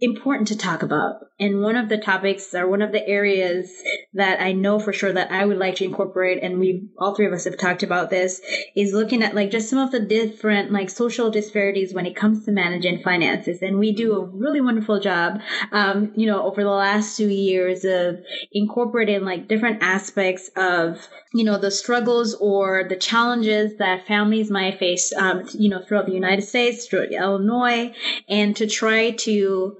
important 0.00 0.48
to 0.48 0.58
talk 0.58 0.82
about. 0.82 1.22
And 1.38 1.62
one 1.62 1.76
of 1.76 1.88
the 1.88 1.98
topics 1.98 2.54
or 2.54 2.68
one 2.68 2.82
of 2.82 2.92
the 2.92 3.06
areas 3.06 3.70
that 4.14 4.40
I 4.40 4.52
know 4.52 4.78
for 4.78 4.92
sure 4.92 5.12
that 5.12 5.30
I 5.30 5.44
would 5.44 5.58
like 5.58 5.76
to 5.76 5.84
incorporate, 5.84 6.42
and 6.42 6.58
we 6.58 6.88
all 6.98 7.14
three 7.14 7.26
of 7.26 7.32
us 7.32 7.44
have 7.44 7.58
talked 7.58 7.82
about 7.82 8.10
this, 8.10 8.40
is 8.74 8.92
looking 8.92 9.22
at 9.22 9.34
like 9.34 9.50
just 9.50 9.70
some 9.70 9.78
of 9.78 9.90
the 9.90 10.00
different 10.00 10.70
like 10.70 10.90
social 10.90 11.30
disparities 11.30 11.94
when 11.94 12.06
it 12.06 12.16
comes 12.16 12.44
to 12.44 12.52
managing 12.52 13.02
finances. 13.02 13.62
And 13.62 13.78
we 13.78 13.92
do 13.92 14.14
a 14.14 14.24
really 14.24 14.60
wonderful 14.60 15.00
job, 15.00 15.40
um, 15.72 16.12
you 16.14 16.26
know, 16.26 16.42
over 16.42 16.62
the 16.62 16.70
last 16.70 17.16
two 17.16 17.28
years 17.28 17.84
of 17.84 18.18
incorporating 18.52 19.24
like 19.24 19.48
different 19.48 19.82
aspects 19.82 20.50
of, 20.56 21.06
you 21.34 21.44
know, 21.44 21.58
the 21.58 21.70
struggles 21.70 22.34
or 22.34 22.84
the 22.88 22.96
challenges 22.96 23.76
that 23.78 24.06
families 24.06 24.50
might 24.50 24.78
face, 24.78 25.12
um, 25.16 25.46
you 25.54 25.68
know, 25.70 25.82
throughout 25.82 26.06
the 26.06 26.12
United 26.12 26.42
States, 26.42 26.86
throughout 26.86 27.12
Illinois, 27.12 27.94
and 28.28 28.56
to 28.56 28.66
try 28.66 29.10
to 29.10 29.76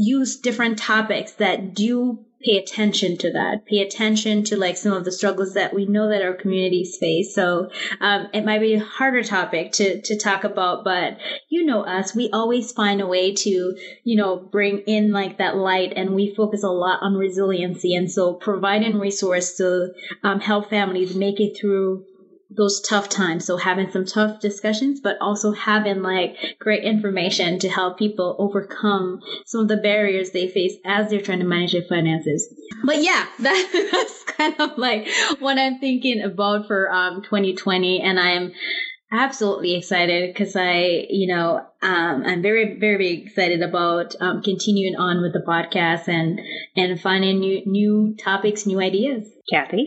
use 0.00 0.36
different 0.36 0.78
topics 0.78 1.32
that 1.32 1.74
do 1.74 2.24
pay 2.42 2.56
attention 2.56 3.18
to 3.18 3.30
that 3.32 3.66
pay 3.66 3.80
attention 3.80 4.42
to 4.42 4.56
like 4.56 4.74
some 4.74 4.94
of 4.94 5.04
the 5.04 5.12
struggles 5.12 5.52
that 5.52 5.74
we 5.74 5.84
know 5.84 6.08
that 6.08 6.22
our 6.22 6.32
communities 6.32 6.96
face. 6.96 7.34
So 7.34 7.68
um, 8.00 8.28
it 8.32 8.46
might 8.46 8.60
be 8.60 8.74
a 8.74 8.80
harder 8.80 9.22
topic 9.22 9.72
to 9.72 10.00
to 10.00 10.18
talk 10.18 10.44
about 10.44 10.82
but 10.82 11.18
you 11.50 11.66
know 11.66 11.82
us 11.82 12.14
we 12.14 12.30
always 12.30 12.72
find 12.72 13.02
a 13.02 13.06
way 13.06 13.34
to 13.34 13.76
you 14.04 14.16
know 14.16 14.36
bring 14.36 14.78
in 14.86 15.12
like 15.12 15.36
that 15.36 15.56
light 15.56 15.92
and 15.94 16.14
we 16.14 16.34
focus 16.34 16.62
a 16.62 16.70
lot 16.70 17.02
on 17.02 17.14
resiliency. 17.14 17.94
And 17.94 18.10
so 18.10 18.34
providing 18.34 18.98
resource 18.98 19.58
to 19.58 19.92
um, 20.22 20.40
help 20.40 20.70
families 20.70 21.14
make 21.14 21.40
it 21.40 21.58
through 21.60 22.06
those 22.56 22.80
tough 22.80 23.08
times. 23.08 23.44
So 23.44 23.56
having 23.56 23.90
some 23.90 24.04
tough 24.04 24.40
discussions, 24.40 25.00
but 25.00 25.16
also 25.20 25.52
having 25.52 26.02
like 26.02 26.36
great 26.58 26.84
information 26.84 27.58
to 27.60 27.68
help 27.68 27.98
people 27.98 28.36
overcome 28.38 29.20
some 29.46 29.62
of 29.62 29.68
the 29.68 29.76
barriers 29.76 30.30
they 30.30 30.48
face 30.48 30.74
as 30.84 31.10
they're 31.10 31.20
trying 31.20 31.38
to 31.38 31.44
manage 31.44 31.72
their 31.72 31.82
finances. 31.82 32.52
But 32.84 33.02
yeah, 33.02 33.26
that, 33.40 33.88
that's 33.92 34.24
kind 34.36 34.54
of 34.58 34.78
like 34.78 35.08
what 35.38 35.58
I'm 35.58 35.78
thinking 35.78 36.22
about 36.22 36.66
for 36.66 36.90
um, 36.92 37.22
2020. 37.22 38.00
And 38.00 38.18
I 38.18 38.30
am 38.32 38.52
absolutely 39.12 39.76
excited 39.76 40.32
because 40.32 40.56
I, 40.56 41.06
you 41.08 41.32
know, 41.32 41.66
um, 41.82 42.22
I'm 42.26 42.42
very, 42.42 42.78
very 42.78 43.22
excited 43.22 43.62
about 43.62 44.14
um, 44.20 44.42
continuing 44.42 44.96
on 44.96 45.22
with 45.22 45.32
the 45.32 45.44
podcast 45.46 46.08
and 46.08 46.40
and 46.76 47.00
finding 47.00 47.40
new 47.40 47.62
new 47.66 48.16
topics, 48.16 48.66
new 48.66 48.80
ideas. 48.80 49.28
Kathy. 49.50 49.86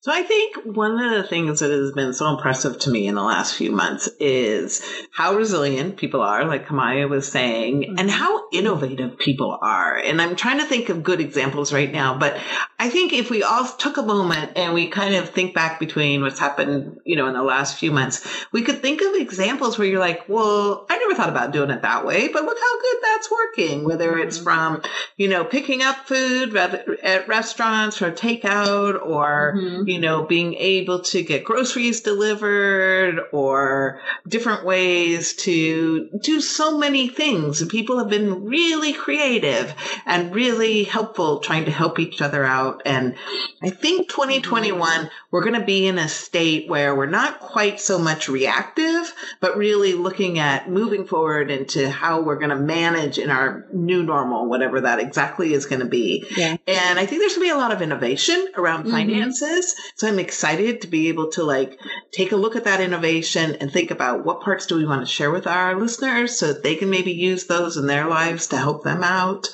So 0.00 0.12
I 0.12 0.22
think 0.22 0.58
one 0.64 1.02
of 1.02 1.10
the 1.10 1.24
things 1.28 1.58
that 1.58 1.72
has 1.72 1.90
been 1.90 2.12
so 2.12 2.30
impressive 2.30 2.78
to 2.80 2.90
me 2.90 3.08
in 3.08 3.16
the 3.16 3.22
last 3.22 3.56
few 3.56 3.72
months 3.72 4.08
is 4.20 4.80
how 5.10 5.34
resilient 5.34 5.96
people 5.96 6.20
are, 6.20 6.44
like 6.44 6.68
Camaya 6.68 7.08
was 7.08 7.26
saying, 7.26 7.82
mm-hmm. 7.82 7.98
and 7.98 8.08
how 8.08 8.48
innovative 8.52 9.18
people 9.18 9.58
are. 9.60 9.96
And 9.96 10.22
I'm 10.22 10.36
trying 10.36 10.60
to 10.60 10.66
think 10.66 10.88
of 10.88 11.02
good 11.02 11.20
examples 11.20 11.72
right 11.72 11.90
now, 11.90 12.16
but 12.16 12.38
I 12.78 12.90
think 12.90 13.12
if 13.12 13.28
we 13.28 13.42
all 13.42 13.66
took 13.66 13.96
a 13.96 14.02
moment 14.02 14.52
and 14.54 14.72
we 14.72 14.86
kind 14.86 15.16
of 15.16 15.30
think 15.30 15.52
back 15.52 15.80
between 15.80 16.22
what's 16.22 16.38
happened, 16.38 17.00
you 17.04 17.16
know, 17.16 17.26
in 17.26 17.34
the 17.34 17.42
last 17.42 17.76
few 17.76 17.90
months, 17.90 18.24
we 18.52 18.62
could 18.62 18.80
think 18.80 19.02
of 19.02 19.16
examples 19.16 19.80
where 19.80 19.88
you're 19.88 19.98
like, 19.98 20.28
well, 20.28 20.86
I 20.88 20.96
never 20.98 21.16
thought 21.16 21.28
about 21.28 21.50
doing 21.50 21.70
it 21.70 21.82
that 21.82 22.06
way, 22.06 22.28
but 22.28 22.44
look 22.44 22.58
how 22.58 22.80
good 22.80 22.96
that's 23.02 23.30
working, 23.32 23.84
whether 23.84 24.16
it's 24.16 24.36
mm-hmm. 24.36 24.44
from, 24.44 24.82
you 25.16 25.28
know, 25.28 25.44
picking 25.44 25.82
up 25.82 26.06
food 26.06 26.56
at 26.56 27.26
restaurants 27.26 28.00
or 28.00 28.12
takeout 28.12 29.04
or, 29.04 29.54
mm-hmm 29.56 29.87
you 29.88 29.98
know, 29.98 30.24
being 30.24 30.54
able 30.54 31.00
to 31.00 31.22
get 31.22 31.44
groceries 31.44 32.02
delivered 32.02 33.20
or 33.32 34.00
different 34.26 34.64
ways 34.64 35.34
to 35.34 36.10
do 36.20 36.40
so 36.40 36.76
many 36.76 37.08
things. 37.08 37.62
And 37.62 37.70
people 37.70 37.98
have 37.98 38.10
been 38.10 38.44
really 38.44 38.92
creative 38.92 39.74
and 40.04 40.34
really 40.34 40.84
helpful 40.84 41.40
trying 41.40 41.64
to 41.64 41.70
help 41.70 41.98
each 41.98 42.20
other 42.20 42.44
out. 42.44 42.82
And 42.84 43.16
I 43.62 43.70
think 43.70 44.10
2021, 44.10 45.10
we're 45.30 45.42
going 45.42 45.58
to 45.58 45.66
be 45.66 45.86
in 45.86 45.98
a 45.98 46.08
state 46.08 46.68
where 46.68 46.94
we're 46.94 47.06
not 47.06 47.40
quite 47.40 47.80
so 47.80 47.98
much 47.98 48.28
reactive, 48.28 49.14
but 49.40 49.56
really 49.56 49.94
looking 49.94 50.38
at 50.38 50.68
moving 50.68 51.06
forward 51.06 51.50
into 51.50 51.88
how 51.88 52.20
we're 52.20 52.38
going 52.38 52.50
to 52.50 52.56
manage 52.56 53.18
in 53.18 53.30
our 53.30 53.66
new 53.72 54.02
normal, 54.02 54.48
whatever 54.48 54.82
that 54.82 54.98
exactly 54.98 55.54
is 55.54 55.64
going 55.64 55.80
to 55.80 55.86
be. 55.86 56.26
Yeah. 56.36 56.56
And 56.66 56.98
I 56.98 57.06
think 57.06 57.22
there's 57.22 57.36
going 57.36 57.48
to 57.48 57.54
be 57.54 57.58
a 57.58 57.60
lot 57.60 57.72
of 57.72 57.80
innovation 57.80 58.48
around 58.54 58.80
mm-hmm. 58.80 58.90
finances. 58.90 59.74
So 59.94 60.08
I'm 60.08 60.18
excited 60.18 60.82
to 60.82 60.88
be 60.88 61.08
able 61.08 61.30
to 61.32 61.44
like 61.44 61.78
take 62.12 62.32
a 62.32 62.36
look 62.36 62.56
at 62.56 62.64
that 62.64 62.80
innovation 62.80 63.56
and 63.60 63.70
think 63.70 63.90
about 63.90 64.24
what 64.24 64.40
parts 64.40 64.66
do 64.66 64.76
we 64.76 64.86
want 64.86 65.00
to 65.02 65.12
share 65.12 65.30
with 65.30 65.46
our 65.46 65.78
listeners 65.78 66.38
so 66.38 66.52
that 66.52 66.62
they 66.62 66.76
can 66.76 66.90
maybe 66.90 67.12
use 67.12 67.46
those 67.46 67.76
in 67.76 67.86
their 67.86 68.06
lives 68.06 68.48
to 68.48 68.56
help 68.56 68.84
them 68.84 69.02
out. 69.02 69.48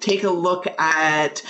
Take 0.00 0.24
a 0.24 0.30
look 0.30 0.66
at 0.78 1.42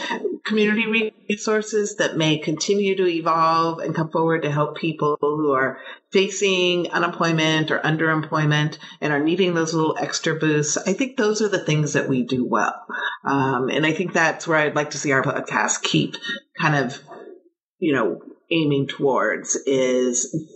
community 0.44 1.12
resources 1.28 1.96
that 1.96 2.16
may 2.16 2.38
continue 2.38 2.96
to 2.96 3.06
evolve 3.06 3.78
and 3.78 3.94
come 3.94 4.10
forward 4.10 4.42
to 4.42 4.50
help 4.50 4.76
people 4.76 5.16
who 5.20 5.52
are 5.52 5.78
facing 6.10 6.90
unemployment 6.90 7.70
or 7.70 7.78
underemployment 7.78 8.78
and 9.00 9.12
are 9.12 9.22
needing 9.22 9.54
those 9.54 9.72
little 9.72 9.96
extra 9.98 10.34
boosts. 10.34 10.76
I 10.76 10.92
think 10.92 11.16
those 11.16 11.40
are 11.40 11.48
the 11.48 11.64
things 11.64 11.94
that 11.94 12.08
we 12.08 12.22
do 12.22 12.44
well. 12.44 12.74
Um, 13.24 13.70
and 13.70 13.86
I 13.86 13.92
think 13.92 14.12
that's 14.12 14.46
where 14.46 14.58
I'd 14.58 14.76
like 14.76 14.90
to 14.90 14.98
see 14.98 15.12
our 15.12 15.22
podcast 15.22 15.82
keep 15.82 16.16
kind 16.60 16.76
of 16.76 17.00
you 17.82 17.92
know, 17.92 18.22
aiming 18.48 18.86
towards 18.86 19.56
is 19.66 20.48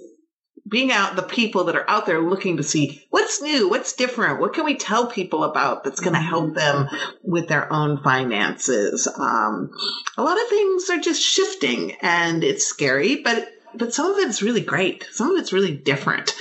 being 0.69 0.93
out 0.93 1.17
the 1.17 1.23
people 1.23 1.65
that 1.65 1.75
are 1.75 1.89
out 1.91 2.07
there 2.07 2.21
looking 2.21 2.57
to 2.57 2.63
see 2.63 3.05
what's 3.11 3.43
new, 3.43 3.69
what's 3.69 3.95
different, 3.95 4.41
what 4.41 4.55
can 4.55 4.65
we 4.65 4.77
tell 4.77 5.09
people 5.09 5.43
about 5.43 5.83
that's 5.83 5.99
going 5.99 6.15
to 6.15 6.21
help 6.21 6.55
them 6.55 6.89
with 7.25 7.49
their 7.49 7.73
own 7.73 8.01
finances. 8.01 9.09
Um, 9.09 9.71
a 10.17 10.23
lot 10.23 10.41
of 10.41 10.49
things 10.49 10.89
are 10.89 11.01
just 11.01 11.21
shifting 11.21 11.97
and 12.01 12.45
it's 12.45 12.65
scary, 12.65 13.23
but 13.23 13.49
but 13.75 13.93
some 13.93 14.13
of 14.13 14.19
it's 14.19 14.41
really 14.41 14.63
great. 14.63 15.05
Some 15.13 15.33
of 15.33 15.39
it's 15.39 15.53
really 15.53 15.77
different. 15.77 16.35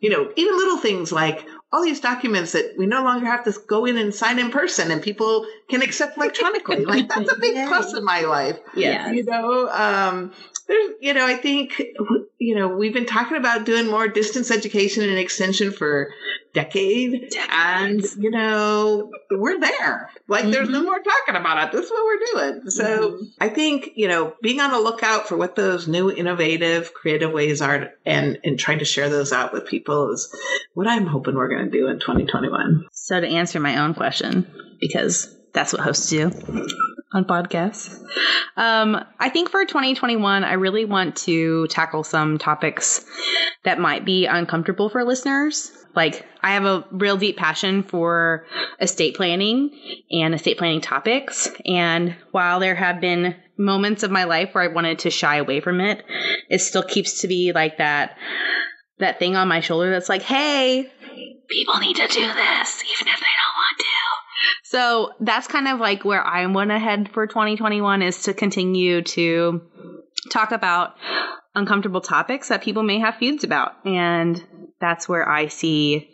You 0.00 0.10
know, 0.10 0.32
even 0.34 0.56
little 0.56 0.78
things 0.78 1.12
like 1.12 1.46
all 1.72 1.82
these 1.82 2.00
documents 2.00 2.52
that 2.52 2.74
we 2.76 2.86
no 2.86 3.02
longer 3.02 3.24
have 3.24 3.44
to 3.44 3.54
go 3.66 3.86
in 3.86 3.96
and 3.96 4.14
sign 4.14 4.38
in 4.38 4.50
person 4.50 4.90
and 4.90 5.02
people 5.02 5.46
can 5.70 5.80
accept 5.80 6.18
electronically. 6.18 6.84
like 6.84 7.08
that's 7.08 7.32
a 7.32 7.38
big 7.38 7.66
plus 7.66 7.94
in 7.94 8.04
my 8.04 8.20
life. 8.20 8.58
Yeah. 8.76 9.10
You 9.10 9.24
know, 9.24 9.68
um, 9.70 10.32
there's, 10.68 10.90
you 11.00 11.14
know, 11.14 11.26
I 11.26 11.34
think, 11.34 11.80
you 12.38 12.54
know, 12.54 12.68
we've 12.68 12.92
been 12.92 13.06
talking 13.06 13.38
about 13.38 13.64
doing 13.64 13.88
more 13.88 14.06
distance 14.06 14.50
education 14.50 15.02
and 15.08 15.18
extension 15.18 15.72
for 15.72 16.12
decade 16.52 17.32
and 17.50 18.04
you 18.18 18.30
know 18.30 19.10
we're 19.30 19.58
there 19.58 20.10
like 20.28 20.42
mm-hmm. 20.42 20.50
there's 20.50 20.68
no 20.68 20.78
mm-hmm. 20.78 20.86
more 20.86 20.98
talking 21.00 21.34
about 21.34 21.64
it 21.64 21.72
this 21.72 21.86
is 21.86 21.90
what 21.90 22.04
we're 22.04 22.42
doing 22.50 22.70
so 22.70 23.10
mm-hmm. 23.12 23.24
i 23.40 23.48
think 23.48 23.92
you 23.94 24.06
know 24.06 24.34
being 24.42 24.60
on 24.60 24.70
the 24.70 24.78
lookout 24.78 25.26
for 25.26 25.36
what 25.36 25.56
those 25.56 25.88
new 25.88 26.10
innovative 26.10 26.92
creative 26.92 27.32
ways 27.32 27.62
are 27.62 27.90
and 28.04 28.38
and 28.44 28.58
trying 28.58 28.80
to 28.80 28.84
share 28.84 29.08
those 29.08 29.32
out 29.32 29.52
with 29.54 29.66
people 29.66 30.12
is 30.12 30.34
what 30.74 30.86
i'm 30.86 31.06
hoping 31.06 31.34
we're 31.34 31.48
going 31.48 31.64
to 31.64 31.70
do 31.70 31.88
in 31.88 31.98
2021 31.98 32.86
so 32.92 33.18
to 33.18 33.26
answer 33.26 33.58
my 33.58 33.78
own 33.78 33.94
question 33.94 34.46
because 34.78 35.34
that's 35.54 35.72
what 35.72 35.80
hosts 35.80 36.10
do 36.10 36.30
on 37.12 37.24
podcasts. 37.24 38.00
Um, 38.56 39.04
I 39.18 39.28
think 39.28 39.50
for 39.50 39.64
2021, 39.64 40.44
I 40.44 40.54
really 40.54 40.84
want 40.84 41.16
to 41.18 41.66
tackle 41.68 42.04
some 42.04 42.38
topics 42.38 43.04
that 43.64 43.78
might 43.78 44.04
be 44.04 44.26
uncomfortable 44.26 44.88
for 44.88 45.04
listeners. 45.04 45.72
Like, 45.94 46.26
I 46.42 46.54
have 46.54 46.64
a 46.64 46.84
real 46.90 47.16
deep 47.16 47.36
passion 47.36 47.82
for 47.82 48.46
estate 48.80 49.14
planning 49.14 49.70
and 50.10 50.34
estate 50.34 50.58
planning 50.58 50.80
topics. 50.80 51.50
And 51.66 52.16
while 52.30 52.60
there 52.60 52.74
have 52.74 53.00
been 53.00 53.36
moments 53.58 54.02
of 54.02 54.10
my 54.10 54.24
life 54.24 54.54
where 54.54 54.64
I 54.64 54.72
wanted 54.72 55.00
to 55.00 55.10
shy 55.10 55.36
away 55.36 55.60
from 55.60 55.80
it, 55.80 56.02
it 56.48 56.60
still 56.60 56.82
keeps 56.82 57.20
to 57.20 57.28
be 57.28 57.52
like 57.52 57.78
that 57.78 58.16
that 58.98 59.18
thing 59.18 59.36
on 59.36 59.48
my 59.48 59.60
shoulder 59.60 59.90
that's 59.90 60.08
like, 60.08 60.22
hey, 60.22 60.90
people 61.48 61.78
need 61.78 61.96
to 61.96 62.06
do 62.06 62.20
this, 62.20 62.82
even 62.84 63.12
if 63.12 63.20
they 63.20 63.26
don't. 63.26 63.41
So 64.72 65.12
that's 65.20 65.46
kind 65.48 65.68
of 65.68 65.80
like 65.80 66.02
where 66.02 66.26
I 66.26 66.46
want 66.46 66.70
to 66.70 66.78
head 66.78 67.10
for 67.12 67.26
2021 67.26 68.00
is 68.00 68.22
to 68.22 68.32
continue 68.32 69.02
to 69.02 69.60
talk 70.30 70.50
about 70.50 70.94
uncomfortable 71.54 72.00
topics 72.00 72.48
that 72.48 72.62
people 72.62 72.82
may 72.82 72.98
have 72.98 73.16
feuds 73.16 73.44
about. 73.44 73.72
And 73.84 74.42
that's 74.80 75.06
where 75.06 75.28
I 75.28 75.48
see 75.48 76.08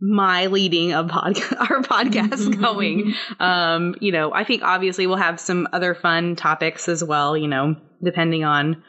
my 0.00 0.46
leading 0.46 0.92
of 0.92 1.06
pod- 1.06 1.36
our 1.56 1.82
podcast 1.82 2.60
going. 2.60 3.14
Um, 3.38 3.94
you 4.00 4.10
know, 4.10 4.34
I 4.34 4.42
think 4.42 4.64
obviously 4.64 5.06
we'll 5.06 5.18
have 5.18 5.38
some 5.38 5.68
other 5.72 5.94
fun 5.94 6.34
topics 6.34 6.88
as 6.88 7.04
well, 7.04 7.36
you 7.36 7.46
know, 7.46 7.76
depending 8.02 8.42
on 8.42 8.82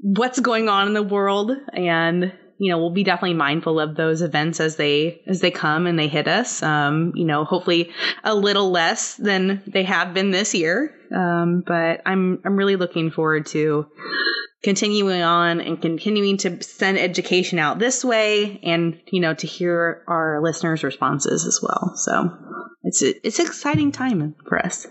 what's 0.00 0.40
going 0.40 0.68
on 0.68 0.88
in 0.88 0.94
the 0.94 1.02
world 1.04 1.52
and 1.72 2.32
you 2.60 2.70
know, 2.70 2.76
we'll 2.76 2.90
be 2.90 3.04
definitely 3.04 3.34
mindful 3.38 3.80
of 3.80 3.96
those 3.96 4.20
events 4.20 4.60
as 4.60 4.76
they 4.76 5.22
as 5.26 5.40
they 5.40 5.50
come 5.50 5.86
and 5.86 5.98
they 5.98 6.08
hit 6.08 6.28
us. 6.28 6.62
Um, 6.62 7.12
you 7.16 7.24
know, 7.24 7.44
hopefully 7.44 7.90
a 8.22 8.34
little 8.34 8.70
less 8.70 9.14
than 9.16 9.62
they 9.66 9.82
have 9.84 10.12
been 10.12 10.30
this 10.30 10.54
year. 10.54 10.94
Um, 11.10 11.64
but 11.66 12.02
I'm 12.04 12.42
I'm 12.44 12.56
really 12.56 12.76
looking 12.76 13.10
forward 13.10 13.46
to 13.46 13.86
continuing 14.62 15.22
on 15.22 15.60
and 15.60 15.80
continuing 15.80 16.36
to 16.38 16.62
send 16.62 16.98
education 16.98 17.58
out 17.58 17.78
this 17.78 18.04
way 18.04 18.60
and 18.62 19.00
you 19.06 19.20
know 19.20 19.34
to 19.34 19.46
hear 19.46 20.02
our 20.06 20.40
listeners 20.42 20.82
responses 20.84 21.46
as 21.46 21.60
well 21.62 21.92
so 21.96 22.30
it's 22.82 23.02
a, 23.02 23.26
it's 23.26 23.38
an 23.38 23.46
exciting 23.46 23.92
time 23.92 24.34
for 24.48 24.58
us. 24.58 24.86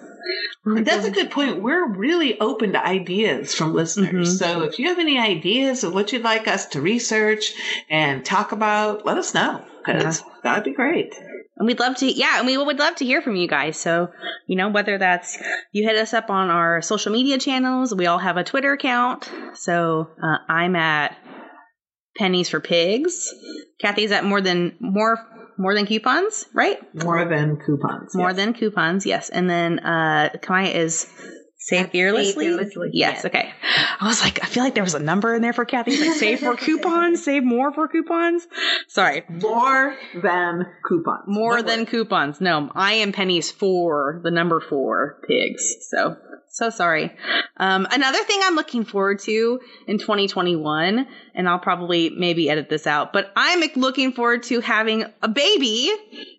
That's 0.63 1.05
a 1.05 1.11
good 1.11 1.31
point. 1.31 1.63
We're 1.63 1.87
really 1.87 2.39
open 2.39 2.73
to 2.73 2.85
ideas 2.85 3.55
from 3.55 3.73
listeners. 3.73 4.35
Mhm. 4.35 4.37
So 4.37 4.61
if 4.61 4.77
you 4.77 4.89
have 4.89 4.99
any 4.99 5.17
ideas 5.17 5.83
of 5.83 5.93
what 5.95 6.13
you'd 6.13 6.21
like 6.21 6.47
us 6.47 6.67
to 6.67 6.81
research 6.81 7.51
and 7.89 8.23
talk 8.23 8.51
about, 8.51 9.05
let 9.05 9.17
us 9.17 9.33
know 9.33 9.63
because 9.83 10.23
that'd 10.43 10.65
be 10.65 10.73
great. 10.73 11.15
And 11.59 11.67
we'd 11.67 11.79
love 11.79 11.97
to, 11.97 12.09
yeah, 12.09 12.37
and 12.37 12.47
we 12.47 12.57
would 12.57 12.79
love 12.79 12.95
to 12.95 13.05
hear 13.05 13.21
from 13.21 13.35
you 13.35 13.47
guys. 13.47 13.77
So, 13.77 14.09
you 14.47 14.55
know, 14.55 14.69
whether 14.69 14.97
that's 14.97 15.37
you 15.73 15.83
hit 15.85 15.97
us 15.97 16.13
up 16.13 16.29
on 16.29 16.49
our 16.49 16.81
social 16.81 17.11
media 17.11 17.37
channels, 17.37 17.93
we 17.93 18.07
all 18.07 18.17
have 18.17 18.37
a 18.37 18.45
Twitter 18.45 18.71
account. 18.71 19.29
So 19.55 20.09
uh, 20.23 20.37
I'm 20.47 20.77
at 20.77 21.17
Pennies 22.17 22.49
for 22.49 22.61
Pigs. 22.61 23.33
Kathy's 23.81 24.11
at 24.11 24.23
more 24.23 24.41
than 24.41 24.75
more 24.79 25.19
more 25.57 25.75
than 25.75 25.85
coupons, 25.85 26.45
right? 26.53 26.79
More 26.95 27.25
than 27.25 27.57
coupons. 27.57 28.15
More 28.15 28.29
yes. 28.29 28.37
than 28.37 28.53
coupons, 28.53 29.05
yes. 29.05 29.29
And 29.29 29.49
then 29.49 29.79
uh 29.79 30.29
Camaya 30.37 30.73
is 30.73 31.11
Save 31.69 31.91
fearlessly. 31.91 32.45
Fearlessly, 32.47 32.89
Yes, 32.93 33.17
yes. 33.17 33.25
okay. 33.25 33.51
I 34.01 34.07
was 34.07 34.21
like, 34.21 34.43
I 34.43 34.47
feel 34.47 34.63
like 34.63 34.73
there 34.75 34.83
was 34.83 34.95
a 34.95 34.99
number 34.99 35.33
in 35.35 35.41
there 35.41 35.53
for 35.53 35.65
Kathy. 35.65 35.97
Like 35.99 36.17
save 36.17 36.39
for 36.39 36.55
coupons, 36.57 37.23
save 37.23 37.43
more 37.43 37.73
for 37.73 37.87
coupons. 37.87 38.47
Sorry, 38.87 39.23
more 39.29 39.95
than 40.15 40.65
coupons. 40.87 41.23
more 41.27 41.57
No 41.57 41.61
than 41.63 41.85
coupons. 41.85 42.41
No, 42.41 42.71
I 42.75 42.93
am 42.93 43.11
pennies 43.11 43.51
for 43.51 44.19
the 44.23 44.31
number 44.31 44.59
four 44.59 45.19
pigs. 45.27 45.75
So, 45.81 46.17
so 46.49 46.69
sorry. 46.69 47.11
Um, 47.57 47.87
another 47.91 48.23
thing 48.23 48.39
I'm 48.43 48.55
looking 48.55 48.85
forward 48.85 49.19
to 49.19 49.59
in 49.87 49.99
2021, 49.99 51.07
and 51.35 51.49
I'll 51.49 51.59
probably 51.59 52.09
maybe 52.09 52.49
edit 52.49 52.69
this 52.69 52.87
out, 52.87 53.13
but 53.13 53.31
I'm 53.35 53.61
looking 53.75 54.13
forward 54.13 54.43
to 54.43 54.61
having 54.61 55.05
a 55.21 55.27
baby 55.27 55.91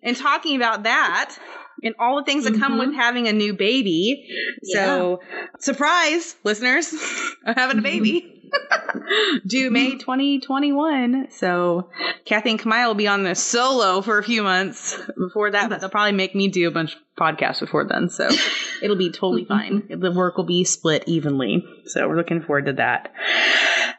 and 0.03 0.17
talking 0.17 0.55
about 0.55 0.83
that 0.83 1.37
and 1.83 1.95
all 1.99 2.17
the 2.17 2.23
things 2.23 2.43
that 2.45 2.59
come 2.59 2.77
with 2.77 2.89
mm-hmm. 2.89 2.99
having 2.99 3.27
a 3.27 3.33
new 3.33 3.53
baby. 3.53 4.27
So, 4.63 5.21
surprise, 5.59 6.35
listeners, 6.43 6.93
I'm 7.45 7.55
having 7.55 7.77
a 7.77 7.81
mm-hmm. 7.81 7.83
baby. 7.83 8.37
Due 9.47 9.71
May 9.71 9.97
2021. 9.97 11.27
So 11.31 11.89
Kathy 12.25 12.51
and 12.51 12.59
Camaya 12.59 12.87
will 12.87 12.95
be 12.95 13.07
on 13.07 13.23
this 13.23 13.41
solo 13.41 14.01
for 14.01 14.17
a 14.17 14.23
few 14.23 14.43
months. 14.43 14.97
Before 15.17 15.51
that, 15.51 15.69
they'll 15.79 15.89
probably 15.89 16.11
make 16.11 16.35
me 16.35 16.49
do 16.49 16.67
a 16.67 16.71
bunch 16.71 16.95
of 16.95 17.01
podcasts 17.17 17.59
before 17.59 17.87
then. 17.87 18.09
So 18.09 18.29
it'll 18.81 18.97
be 18.97 19.09
totally 19.09 19.45
mm-hmm. 19.45 19.87
fine. 19.87 19.99
The 19.99 20.11
work 20.11 20.37
will 20.37 20.45
be 20.45 20.63
split 20.63 21.05
evenly. 21.07 21.65
So 21.85 22.07
we're 22.07 22.17
looking 22.17 22.41
forward 22.41 22.65
to 22.65 22.73
that. 22.73 23.13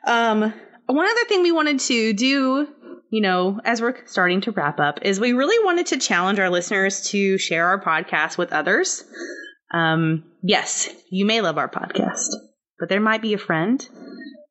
Um, 0.04 0.52
one 0.86 1.06
other 1.06 1.24
thing 1.28 1.42
we 1.42 1.52
wanted 1.52 1.80
to 1.80 2.12
do, 2.12 2.68
you 3.12 3.20
know, 3.20 3.60
as 3.62 3.82
we're 3.82 3.94
starting 4.06 4.40
to 4.40 4.52
wrap 4.52 4.80
up, 4.80 5.00
is 5.02 5.20
we 5.20 5.34
really 5.34 5.62
wanted 5.62 5.84
to 5.88 5.98
challenge 5.98 6.38
our 6.38 6.48
listeners 6.48 7.10
to 7.10 7.36
share 7.36 7.66
our 7.66 7.78
podcast 7.78 8.38
with 8.38 8.54
others. 8.54 9.04
Um, 9.70 10.24
yes, 10.42 10.88
you 11.10 11.26
may 11.26 11.42
love 11.42 11.58
our 11.58 11.68
podcast, 11.68 12.30
but 12.80 12.88
there 12.88 13.02
might 13.02 13.20
be 13.20 13.34
a 13.34 13.38
friend, 13.38 13.86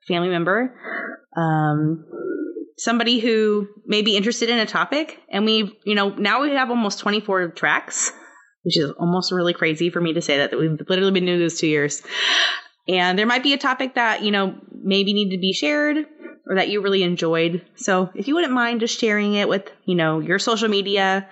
family 0.07 0.29
member, 0.29 0.79
um, 1.35 2.05
somebody 2.77 3.17
who 3.17 3.67
may 3.87 4.03
be 4.03 4.15
interested 4.15 4.47
in 4.51 4.59
a 4.59 4.67
topic. 4.67 5.17
And 5.31 5.43
we, 5.43 5.75
you 5.83 5.95
know, 5.95 6.09
now 6.09 6.43
we 6.43 6.51
have 6.51 6.69
almost 6.69 6.99
24 6.99 7.53
tracks, 7.53 8.11
which 8.61 8.77
is 8.77 8.91
almost 8.91 9.31
really 9.31 9.55
crazy 9.55 9.89
for 9.89 9.99
me 9.99 10.13
to 10.13 10.21
say 10.21 10.37
that, 10.37 10.51
that 10.51 10.59
we've 10.59 10.77
literally 10.87 11.11
been 11.11 11.25
doing 11.25 11.39
this 11.39 11.59
two 11.59 11.67
years. 11.67 12.03
And 12.87 13.17
there 13.17 13.25
might 13.25 13.41
be 13.41 13.53
a 13.53 13.57
topic 13.57 13.95
that, 13.95 14.21
you 14.21 14.29
know, 14.29 14.53
maybe 14.83 15.13
need 15.13 15.31
to 15.31 15.39
be 15.39 15.51
shared 15.51 16.05
or 16.51 16.55
that 16.55 16.67
you 16.67 16.81
really 16.81 17.01
enjoyed. 17.01 17.65
So 17.75 18.09
if 18.13 18.27
you 18.27 18.35
wouldn't 18.35 18.51
mind 18.51 18.81
just 18.81 18.99
sharing 18.99 19.35
it 19.35 19.47
with, 19.47 19.71
you 19.85 19.95
know, 19.95 20.19
your 20.19 20.37
social 20.37 20.67
media, 20.67 21.29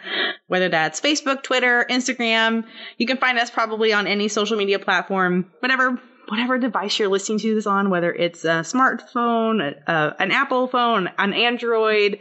whether 0.47 0.69
that's 0.69 1.01
Facebook, 1.01 1.43
Twitter, 1.43 1.85
Instagram, 1.89 2.63
you 2.97 3.05
can 3.05 3.17
find 3.17 3.37
us 3.37 3.51
probably 3.51 3.91
on 3.91 4.07
any 4.07 4.29
social 4.29 4.55
media 4.55 4.79
platform, 4.79 5.51
whatever 5.59 5.99
whatever 6.29 6.57
device 6.57 6.99
you're 6.99 7.09
listening 7.09 7.39
to 7.39 7.55
this 7.55 7.65
on, 7.65 7.89
whether 7.89 8.13
it's 8.13 8.45
a 8.45 8.61
smartphone, 8.61 9.75
an 9.87 10.31
Apple 10.31 10.67
phone, 10.67 11.09
an 11.17 11.33
Android, 11.33 12.19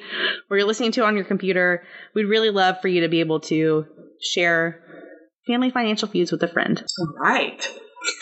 or 0.51 0.57
you're 0.57 0.67
listening 0.67 0.93
to 0.93 1.05
on 1.05 1.15
your 1.15 1.25
computer, 1.25 1.85
we'd 2.15 2.25
really 2.25 2.51
love 2.51 2.81
for 2.81 2.89
you 2.89 3.03
to 3.03 3.09
be 3.09 3.21
able 3.21 3.41
to 3.41 3.87
share 4.21 4.83
family 5.47 5.71
financial 5.71 6.09
feuds 6.09 6.33
with 6.33 6.43
a 6.43 6.49
friend. 6.49 6.83
All 6.99 7.15
right. 7.21 7.71